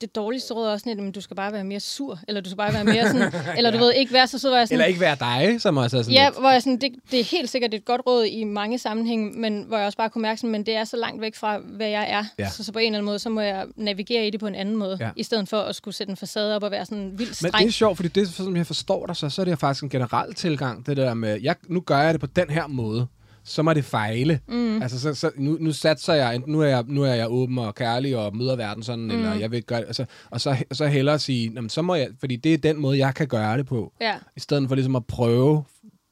[0.00, 2.48] det dårligste råd er også sådan, at du skal bare være mere sur, eller du
[2.50, 4.74] skal bare være mere sådan, eller du ved, ikke være så sød, hvor jeg sådan,
[4.74, 6.38] Eller ikke være dig, som også er sådan Ja, lidt.
[6.40, 9.62] hvor jeg sådan, det, det er helt sikkert et godt råd i mange sammenhænge, men
[9.68, 11.88] hvor jeg også bare kunne mærke sådan, men det er så langt væk fra, hvad
[11.88, 12.24] jeg er.
[12.38, 12.48] Ja.
[12.50, 14.54] Så, så på en eller anden måde, så må jeg navigere i det på en
[14.54, 15.10] anden måde, Ja.
[15.16, 17.58] i stedet for at skulle sætte en facade op og være sådan vildt Men streng.
[17.58, 19.88] det er sjovt, fordi det, som jeg forstår dig, så, så er det faktisk en
[19.90, 23.06] generel tilgang, det der med, jeg, nu gør jeg det på den her måde,
[23.46, 24.40] så må det fejle.
[24.48, 24.82] Mm.
[24.82, 27.58] Altså, så, så, nu, nu satser jeg, enten nu er jeg, nu er jeg åben
[27.58, 29.10] og kærlig og møder verden sådan, mm.
[29.10, 32.08] eller jeg vil gøre det, altså, og så, så hellere sige, jamen, så må jeg,
[32.20, 34.14] fordi det er den måde, jeg kan gøre det på, Ja.
[34.36, 35.64] i stedet for ligesom at prøve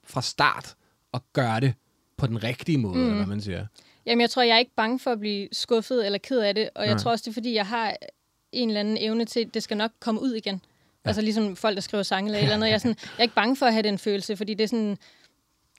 [0.07, 0.75] fra start
[1.15, 1.75] at gøre det
[2.17, 3.03] på den rigtige måde, mm.
[3.03, 3.67] eller hvad man siger.
[4.07, 6.69] Jamen, jeg tror, jeg er ikke bange for at blive skuffet eller ked af det,
[6.75, 6.99] og jeg Nej.
[7.03, 7.97] tror også, det er, fordi jeg har
[8.53, 10.55] en eller anden evne til, at det skal nok komme ud igen.
[11.05, 11.09] Ja.
[11.09, 12.67] Altså ligesom folk, der skriver sange eller et eller andet.
[12.67, 14.69] Jeg er, sådan, jeg er ikke bange for at have den følelse, fordi det er
[14.69, 14.99] sådan,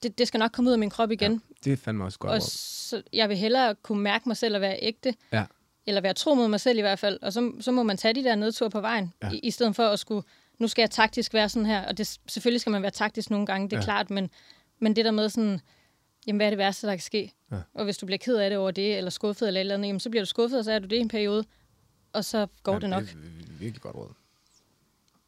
[0.04, 1.42] det, det skal nok komme ud af min krop igen.
[1.64, 2.32] Det er fandme også godt.
[2.34, 5.46] Og så, jeg vil hellere kunne mærke mig selv og være ægte, Ja.
[5.86, 8.14] eller være tro mod mig selv i hvert fald, og så, så må man tage
[8.14, 9.28] de der nedtur på vejen, Ja.
[9.28, 9.34] ja.
[9.34, 10.24] i, i stedet for at skulle,
[10.60, 13.46] nu skal jeg taktisk være sådan her, og det, selvfølgelig skal man være taktisk nogle
[13.46, 13.82] gange, det er Ja.
[13.82, 13.86] ja.
[13.86, 14.30] klart, men,
[14.80, 15.60] men det der med sådan,
[16.28, 17.32] jamen hvad er det værste, der kan ske?
[17.52, 17.58] Ja.
[17.74, 20.00] Og hvis du bliver ked af det over det, eller skuffet eller eller andet, jamen
[20.00, 21.46] så bliver du skuffet, og så er du det i en periode,
[22.14, 23.04] og så går Ja, det nok.
[23.04, 24.10] Det er virkelig godt råd.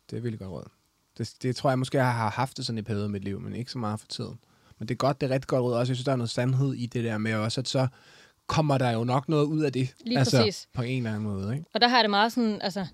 [0.10, 0.64] Det er virkelig godt råd.
[1.18, 3.40] Det, det tror jeg måske, jeg har haft det sådan i perioder i mit liv,
[3.40, 4.40] men ikke så meget for tiden.
[4.80, 5.74] Men det er godt, det er rigtig godt råd.
[5.74, 7.88] Også jeg synes, der er noget sandhed i det der med også, at så
[8.48, 9.94] kommer der jo nok noget ud af det.
[10.06, 10.68] Lige altså, præcis.
[10.74, 11.66] på en eller anden måde, ikke?
[11.74, 12.86] Og der har det meget sådan, altså,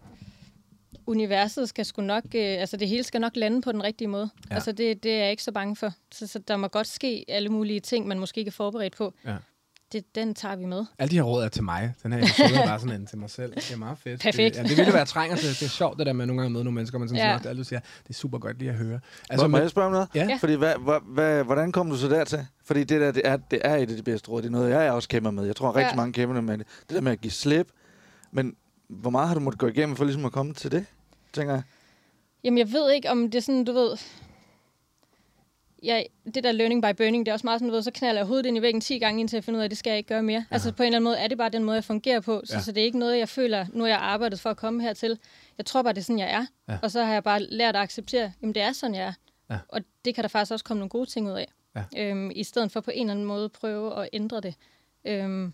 [1.05, 4.29] universet skal sgu nok, øh, altså det hele skal nok lande på den rigtige måde.
[4.49, 4.55] Ja.
[4.55, 5.93] Altså det, det er jeg ikke så bange for.
[6.11, 9.13] Så, så der må godt ske alle mulige ting, man måske ikke er forberedt på.
[9.25, 9.36] Ja.
[9.94, 10.86] Det, den tager vi med.
[11.00, 11.94] Alle de her råd er til mig.
[12.04, 13.56] Den her episode er bare sådan en til mig selv.
[13.56, 14.22] Det er meget fedt.
[14.22, 14.56] Perfekt.
[14.56, 15.50] Det, ja, det ville være trænger til.
[15.50, 17.30] Det er sjovt, det der med at nogle gange møde nogle mennesker, man sådan Ja.
[17.32, 17.38] ja.
[17.38, 19.00] sagt, alle siger, det er super godt lige at høre.
[19.30, 20.08] Altså, må men- jeg spørge om noget?
[20.16, 20.26] Ja.
[20.30, 20.38] Ja.
[20.41, 22.46] Fordi hvad, hvad, hvad, hvordan kom du så dertil?
[22.66, 24.41] Fordi det der, det er, det er et af de bedste råd.
[24.41, 25.46] Det er noget, jeg også kæmper med.
[25.46, 25.96] Jeg tror, rigtig Ja.
[25.96, 26.68] mange kæmper med det.
[26.89, 27.68] Det der med at give slip.
[28.32, 28.56] Men
[28.89, 30.86] hvor meget har du måttet gå igennem for ligesom at komme til det,
[31.34, 31.64] tænker jeg?
[32.44, 33.98] Jamen jeg ved ikke, om det er sådan, du ved...
[35.84, 36.05] Jeg,
[36.36, 38.27] det der learning by burning, det er også meget sådan, du ved, så knalder jeg
[38.27, 39.97] hovedet ind i væggen 10 gange, indtil jeg finder ud af, at det skal jeg
[39.97, 40.45] ikke gøre mere.
[40.51, 40.55] Ja.
[40.55, 42.41] Altså på en eller anden måde er det bare den måde, jeg fungerer på.
[42.45, 42.61] Så, Ja.
[42.61, 45.19] så det er ikke noget, jeg føler, nu har jeg arbejdet for at komme hertil.
[45.57, 46.45] Jeg tror bare, det er sådan, jeg er.
[46.73, 46.77] Ja.
[46.81, 49.13] Og så har jeg bare lært at acceptere, jamen det er sådan, jeg er.
[49.49, 49.57] Ja.
[49.69, 51.47] Og det kan der faktisk også komme nogle gode ting ud af.
[51.75, 51.84] Ja.
[51.97, 54.55] Øhm, I stedet for på en eller anden måde prøve at ændre det.
[55.05, 55.53] Øhm,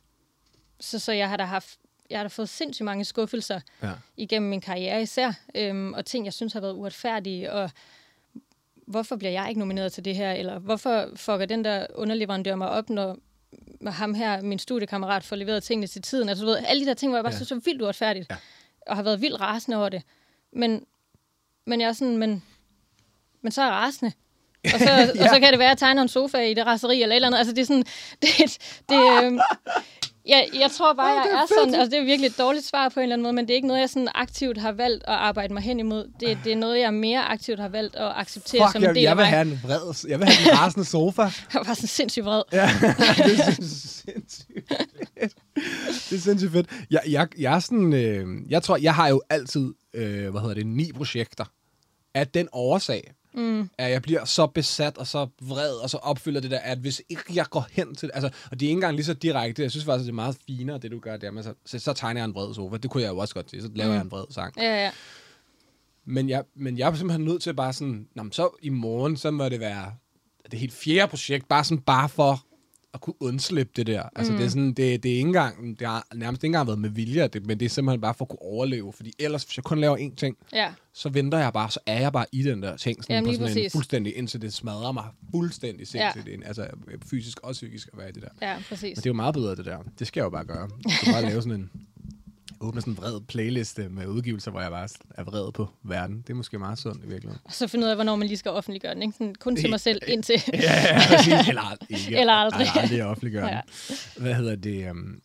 [0.79, 3.89] så, så jeg har da haft jeg har da fået sindssygt mange skuffelser Ja.
[4.17, 7.71] igennem min karriere især, øhm, og ting, jeg synes har været uretfærdige, og
[8.89, 12.69] hvorfor bliver jeg ikke nomineret til det her, eller hvorfor fucker den der underleverandør mig
[12.69, 13.17] op, når
[13.87, 16.29] ham her, min studiekammerat, får leveret tingene til tiden.
[16.29, 17.37] Altså, du ved, alle de der ting, hvor jeg bare Ja.
[17.37, 18.35] synes, var vildt uretfærdigt, Ja.
[18.87, 20.01] og har været vildt rasende over det.
[20.53, 20.85] Men,
[21.67, 22.43] men jeg er sådan, men,
[23.41, 24.11] men så er jeg rasende.
[24.73, 25.01] Og så, ja.
[25.23, 27.15] og så kan det være, at jeg tegner en sofa i det raseri eller et
[27.15, 27.37] eller andet.
[27.37, 27.83] Altså, det er sådan,
[28.21, 28.57] det,
[28.89, 29.39] det, øhm,
[30.29, 32.99] jeg, jeg tror bare, jeg er, sådan, altså det er virkelig et dårligt svar på
[32.99, 35.13] en eller anden måde, men det er ikke noget, jeg sådan aktivt har valgt at
[35.13, 36.11] arbejde mig hen imod.
[36.19, 38.95] Det, det er noget, jeg mere aktivt har valgt at acceptere Fuck, som en jeg,
[38.95, 41.21] del jeg vil have en vred, jeg vil have en rasende sofa.
[41.53, 42.43] Jeg var sådan sindssygt vred.
[42.53, 42.69] Ja,
[43.25, 43.51] det er
[44.05, 45.33] sindssygt fedt.
[46.09, 46.69] Det er sindssygt fedt.
[46.91, 50.55] Jeg, jeg, jeg er sådan, øh, jeg tror, jeg har jo altid, øh, hvad hedder
[50.55, 51.45] det, ni projekter.
[52.13, 53.69] Af den årsag, mm.
[53.77, 57.01] at jeg bliver så besat og så vred, og så opfylder det der, at hvis
[57.09, 59.71] ikke jeg går hen til altså, og det er ikke engang lige så direkte, jeg
[59.71, 62.21] synes faktisk, det er meget finere, det du gør der, men så, så, så tegner
[62.21, 63.95] jeg en vred sofa, det kunne jeg jo også godt til, så laver mm.
[63.95, 64.53] jeg en vred sang.
[64.57, 64.91] Ja, ja.
[66.05, 69.31] Men jeg, men jeg er simpelthen nødt til bare sådan, Nå, så i morgen, så
[69.31, 69.93] må det være
[70.51, 72.45] det helt fjerde projekt, bare sådan bare for
[72.93, 74.03] at kunne undslippe det der.
[74.15, 74.37] Altså, mm.
[74.37, 76.89] det er sådan, det, det er ikke engang, det har nærmest ikke engang været med
[76.89, 79.63] vilje, det, men det er simpelthen bare for at kunne overleve, fordi ellers, hvis jeg
[79.63, 80.73] kun laver én ting, ja.
[80.93, 83.45] så venter jeg bare, så er jeg bare i den der ting, sådan Jamen, på
[83.45, 86.47] sådan en fuldstændig, indtil det smadrer mig fuldstændig sindssygt, ja.
[86.47, 86.67] altså
[87.09, 88.47] fysisk og psykisk at være i det der.
[88.47, 88.81] Ja, præcis.
[88.81, 89.77] Men det er jo meget bedre, det der.
[89.99, 90.69] Det skal jeg jo bare gøre.
[90.85, 91.71] Jeg skal bare lave sådan en
[92.61, 96.17] åbne sådan en vred playliste med udgivelser, hvor jeg bare er vred på verden.
[96.21, 97.41] Det er måske meget sundt i virkeligheden.
[97.45, 99.01] Og så finde ud af, hvornår man lige skal offentliggøre den.
[99.01, 99.13] Ikke?
[99.13, 100.43] Sådan, kun til mig selv indtil...
[100.53, 101.33] Ja, ja, præcis.
[101.47, 102.61] Eller, ikke, Eller aldrig.
[102.67, 103.61] Eller aldrig offentliggøre Ja.
[103.87, 104.23] den.
[104.23, 104.91] Hvad hedder det?
[104.91, 105.21] Um,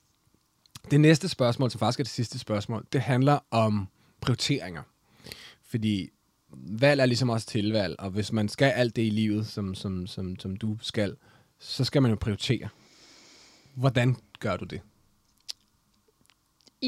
[0.91, 3.89] det næste spørgsmål, som faktisk er det sidste spørgsmål, det handler om
[4.21, 4.83] prioriteringer.
[5.71, 6.09] Fordi
[6.57, 10.07] valg er ligesom også tilvalg, og hvis man skal alt det i livet, som, som,
[10.07, 11.17] som, som du skal,
[11.61, 12.69] så skal man jo prioritere.
[13.75, 14.81] Hvordan gør du det?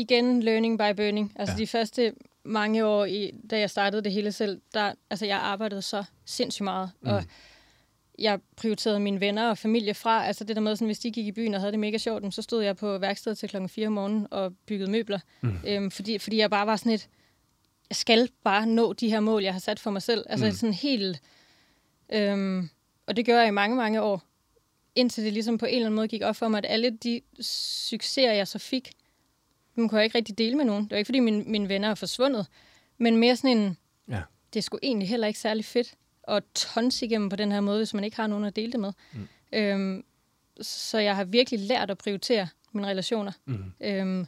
[0.01, 1.32] Igen learning by burning.
[1.36, 1.59] Altså Ja.
[1.59, 2.12] de første
[2.44, 6.64] mange år, i, da jeg startede det hele selv, der, altså jeg arbejdede så sindssygt
[6.64, 7.09] meget, mm.
[7.10, 7.24] og
[8.18, 10.27] jeg prioriterede mine venner og familie fra.
[10.27, 12.35] Altså det der med, sådan, hvis de gik i byen og havde det mega sjovt,
[12.35, 15.18] så stod jeg på værkstedet til klokken 4 om morgenen og byggede møbler.
[15.40, 15.59] Mm.
[15.66, 17.09] Øhm, fordi, fordi jeg bare var sådan et,
[17.90, 20.24] jeg skal bare nå de her mål, jeg har sat for mig selv.
[20.28, 20.52] Altså mm.
[20.52, 21.20] sådan helt...
[22.12, 22.68] Øhm,
[23.06, 24.23] og det gjorde jeg i mange, mange år.
[24.94, 27.20] Indtil det ligesom på en eller anden måde gik op for mig, at alle de
[27.40, 28.90] succeser, jeg så fik,
[29.77, 30.85] dem kunne jeg ikke rigtig dele med nogen.
[30.85, 32.47] Det var ikke, fordi mine, mine venner er forsvundet,
[32.98, 33.77] men mere sådan en...
[34.09, 34.23] Ja.
[34.53, 35.94] Det er sgu egentlig heller ikke særlig fedt
[36.28, 38.81] at tonse igennem på den her måde, hvis man ikke har nogen at dele det
[38.81, 38.93] med.
[39.12, 39.28] Mm.
[39.53, 40.05] Øhm,
[40.61, 43.32] så jeg har virkelig lært at prioritere mine relationer.
[43.44, 43.73] Mm.
[43.81, 44.27] Øhm,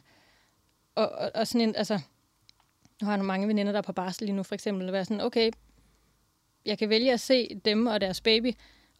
[0.95, 1.99] og, og, og sådan en, altså,
[3.01, 5.05] nu har jeg mange veninder, der er på barsel lige nu, for eksempel, at være
[5.05, 5.51] sådan, okay,
[6.65, 8.47] jeg kan vælge at se dem og deres baby,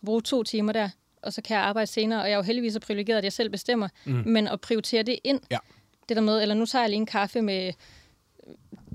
[0.01, 0.89] og bruge to timer der,
[1.21, 3.33] og så kan jeg arbejde senere, og jeg er jo heldigvis så privilegeret, at jeg
[3.33, 4.23] selv bestemmer, mm.
[4.25, 5.57] men at prioritere det ind, Ja.
[6.09, 7.73] Det der med, eller nu tager jeg lige en kaffe med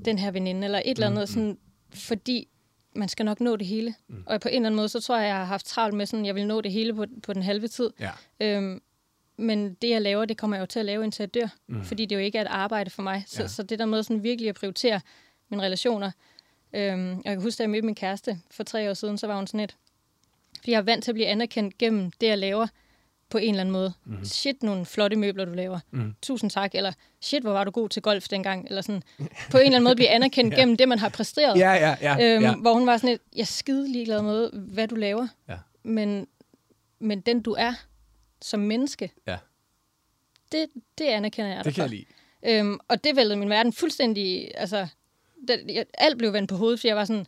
[0.05, 1.59] den her veninde, eller et eller Mm, andet, sådan,
[1.95, 2.49] fordi
[2.97, 3.95] man skal nok nå det hele.
[4.09, 4.23] Mm.
[4.27, 6.27] Og på en eller anden måde, så tror jeg, jeg har haft travlt med sådan,
[6.27, 7.91] jeg vil nå det hele på, på den halve tid.
[8.01, 8.11] Ja.
[8.41, 8.83] Øhm,
[9.37, 11.49] men det, jeg laver, det kommer jeg jo til at lave, indtil jeg dør.
[11.67, 11.85] Mm.
[11.85, 13.25] Fordi det jo ikke er et arbejde for mig.
[13.27, 13.49] Så, Ja.
[13.49, 15.01] så det der med sådan virkelig at prioritere
[15.49, 16.11] mine relationer.
[16.73, 19.37] Øhm, jeg kan huske, da jeg mødte min kæreste for tre år siden, så var
[19.37, 19.77] hun sådan et...
[20.59, 22.67] Fordi jeg er vant til at blive anerkendt gennem det, jeg laver
[23.31, 23.93] på en eller anden måde.
[24.05, 24.25] Mm.
[24.25, 25.81] Shit, nogle flotte møbler, du laver.
[25.91, 26.15] Mm.
[26.23, 26.75] Tusind tak.
[26.75, 28.67] Eller shit, hvor var du god til golf dengang.
[28.69, 29.03] Eller sådan.
[29.51, 30.59] På en eller anden måde blive anerkendt ja.
[30.61, 31.59] gennem det, man har præsteret.
[31.59, 32.35] Ja, ja, ja.
[32.35, 32.55] Øhm, ja.
[32.55, 35.29] Hvor hun var sådan et, jeg er skide ligeglad med, hvad du laver.
[35.49, 35.57] Ja.
[35.83, 36.27] Men,
[36.99, 37.73] men den, du er
[38.43, 39.37] som menneske, Ja.
[40.53, 40.67] det,
[40.99, 41.95] det anerkender jeg Det dig kan for.
[41.95, 42.05] jeg
[42.45, 42.59] lide.
[42.61, 44.51] Øhm, og det væltede min verden fuldstændig...
[44.55, 44.87] Altså,
[45.49, 47.27] det, jeg, alt blev vendt på hovedet, fordi jeg var sådan...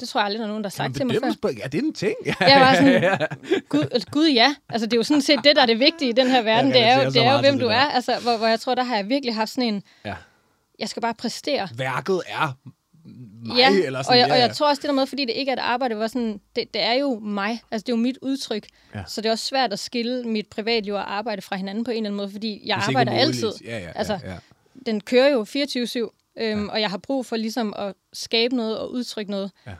[0.00, 1.32] Det tror jeg aldrig, der er nogen, der har sagt til mig før.
[1.42, 2.14] på- Ja, det er en ting.
[2.26, 2.34] Ja.
[2.40, 3.18] Jeg var sådan,
[3.68, 4.54] Gud, altså, Gud ja.
[4.68, 6.70] Altså, det er jo sådan set det, der er det vigtige i den her verden.
[6.72, 7.80] Det er jo, det er jo hvem du er.
[7.80, 9.82] Altså, hvor, hvor jeg tror, der har jeg virkelig haft sådan en...
[10.04, 10.14] ja.
[10.78, 11.68] Jeg skal bare præstere.
[11.76, 12.56] Værket er
[13.44, 14.12] mig, ja, eller sådan.
[14.14, 15.60] og, jeg, ja, og jeg tror også, det der med, fordi det ikke er et
[15.60, 17.62] arbejde, var sådan, det, det er jo mig.
[17.70, 18.66] Altså, det er jo mit udtryk.
[18.94, 19.02] Ja.
[19.06, 21.96] Så det er også svært at skille mit privatliv og arbejde fra hinanden på en
[21.96, 23.52] eller anden måde, fordi jeg Hvis arbejder altid.
[23.64, 24.36] Ja, ja, Altså, ja, ja.
[24.86, 26.72] Den kører jo 24-7, øhm, ja.
[26.72, 29.50] og jeg har brug for ligesom at skabe noget og udtrykke noget.
[29.66, 29.72] Ja.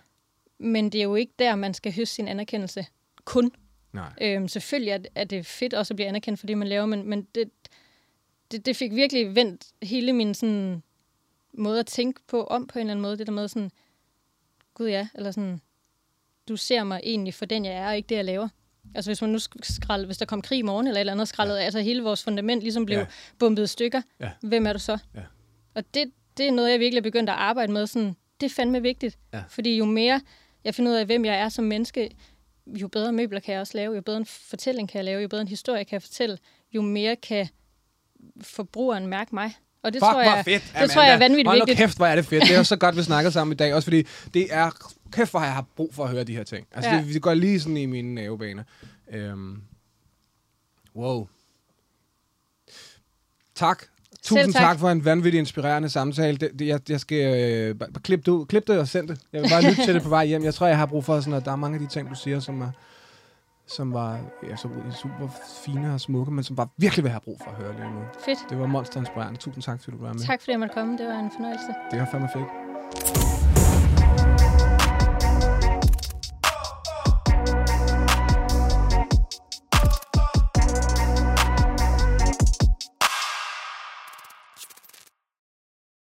[0.58, 2.86] Men det er jo ikke der, man skal høste sin anerkendelse.
[3.24, 3.52] Kun.
[3.92, 4.12] Nej.
[4.20, 7.08] Øhm, selvfølgelig er, er det fedt også at blive anerkendt for det, man laver, men,
[7.08, 7.50] men det,
[8.50, 10.82] det, det fik virkelig vendt hele min sådan,
[11.52, 13.18] måde at tænke på om på en eller anden måde.
[13.18, 13.70] Det der med sådan,
[14.74, 15.60] gud ja, eller sådan,
[16.48, 18.48] du ser mig egentlig for den, jeg er, og ikke det, jeg laver.
[18.94, 21.12] Altså hvis man nu sk- skrald, hvis der kom krig i morgen, eller et eller
[21.12, 21.60] andet skraldet, ja.
[21.60, 23.06] altså hele vores fundament ligesom blev ja.
[23.38, 24.02] bumpet i stykker.
[24.20, 24.30] Ja.
[24.42, 24.98] Hvem er du så?
[25.14, 25.22] Ja.
[25.74, 27.86] Og det, det er noget, jeg virkelig er begyndt at arbejde med.
[27.86, 29.18] Sådan, det er fandme vigtigt.
[29.32, 29.42] Ja.
[29.48, 30.20] Fordi jo mere
[30.64, 32.10] jeg finder ud af, hvem jeg er som menneske,
[32.66, 35.28] jo bedre møbler kan jeg også lave, jo bedre en fortælling kan jeg lave, jo
[35.28, 36.38] bedre en historie kan jeg fortælle,
[36.72, 37.48] jo mere kan
[38.42, 39.52] forbrugeren mærke mig.
[39.82, 41.78] Og det Fuck, tror jeg, fedt, det tror jeg er vanvittigt Hold vigtigt.
[41.78, 42.42] kæft, hvor er det fedt.
[42.48, 43.74] Det er så godt, vi snakker sammen i dag.
[43.74, 44.70] Også fordi det er...
[45.12, 46.66] Kæft, hvor jeg har brug for at høre de her ting.
[46.72, 46.96] Altså, Ja.
[46.98, 48.64] det, det går lige sådan i mine nervebaner.
[49.10, 49.62] Øhm.
[50.96, 51.28] Wow.
[53.54, 53.84] Tak.
[54.22, 54.60] Tusind tak.
[54.62, 54.70] tak.
[54.70, 56.36] tak for en vanvittig inspirerende samtale.
[56.36, 57.18] Det, det, jeg, jeg skal
[57.70, 58.46] øh, bare- klippe det ud.
[58.46, 59.20] Klip det og send det.
[59.32, 60.44] Jeg vil bare lytte til det på vej hjem.
[60.44, 62.14] Jeg tror, jeg har brug for sådan, at der er mange af de ting, du
[62.14, 62.70] siger, som er
[63.66, 64.18] som var
[64.50, 64.68] ja, så
[65.02, 65.28] super
[65.64, 68.00] fine og smukke, men som bare virkelig vil have brug for at høre lige nu.
[68.24, 68.38] Fedt.
[68.50, 69.38] Det var monsterinspirerende.
[69.40, 70.20] Tusind tak, fordi du var med.
[70.22, 70.98] Tak fordi jeg måtte komme.
[70.98, 71.66] Det var en fornøjelse.
[71.90, 73.37] Det var fandme fedt.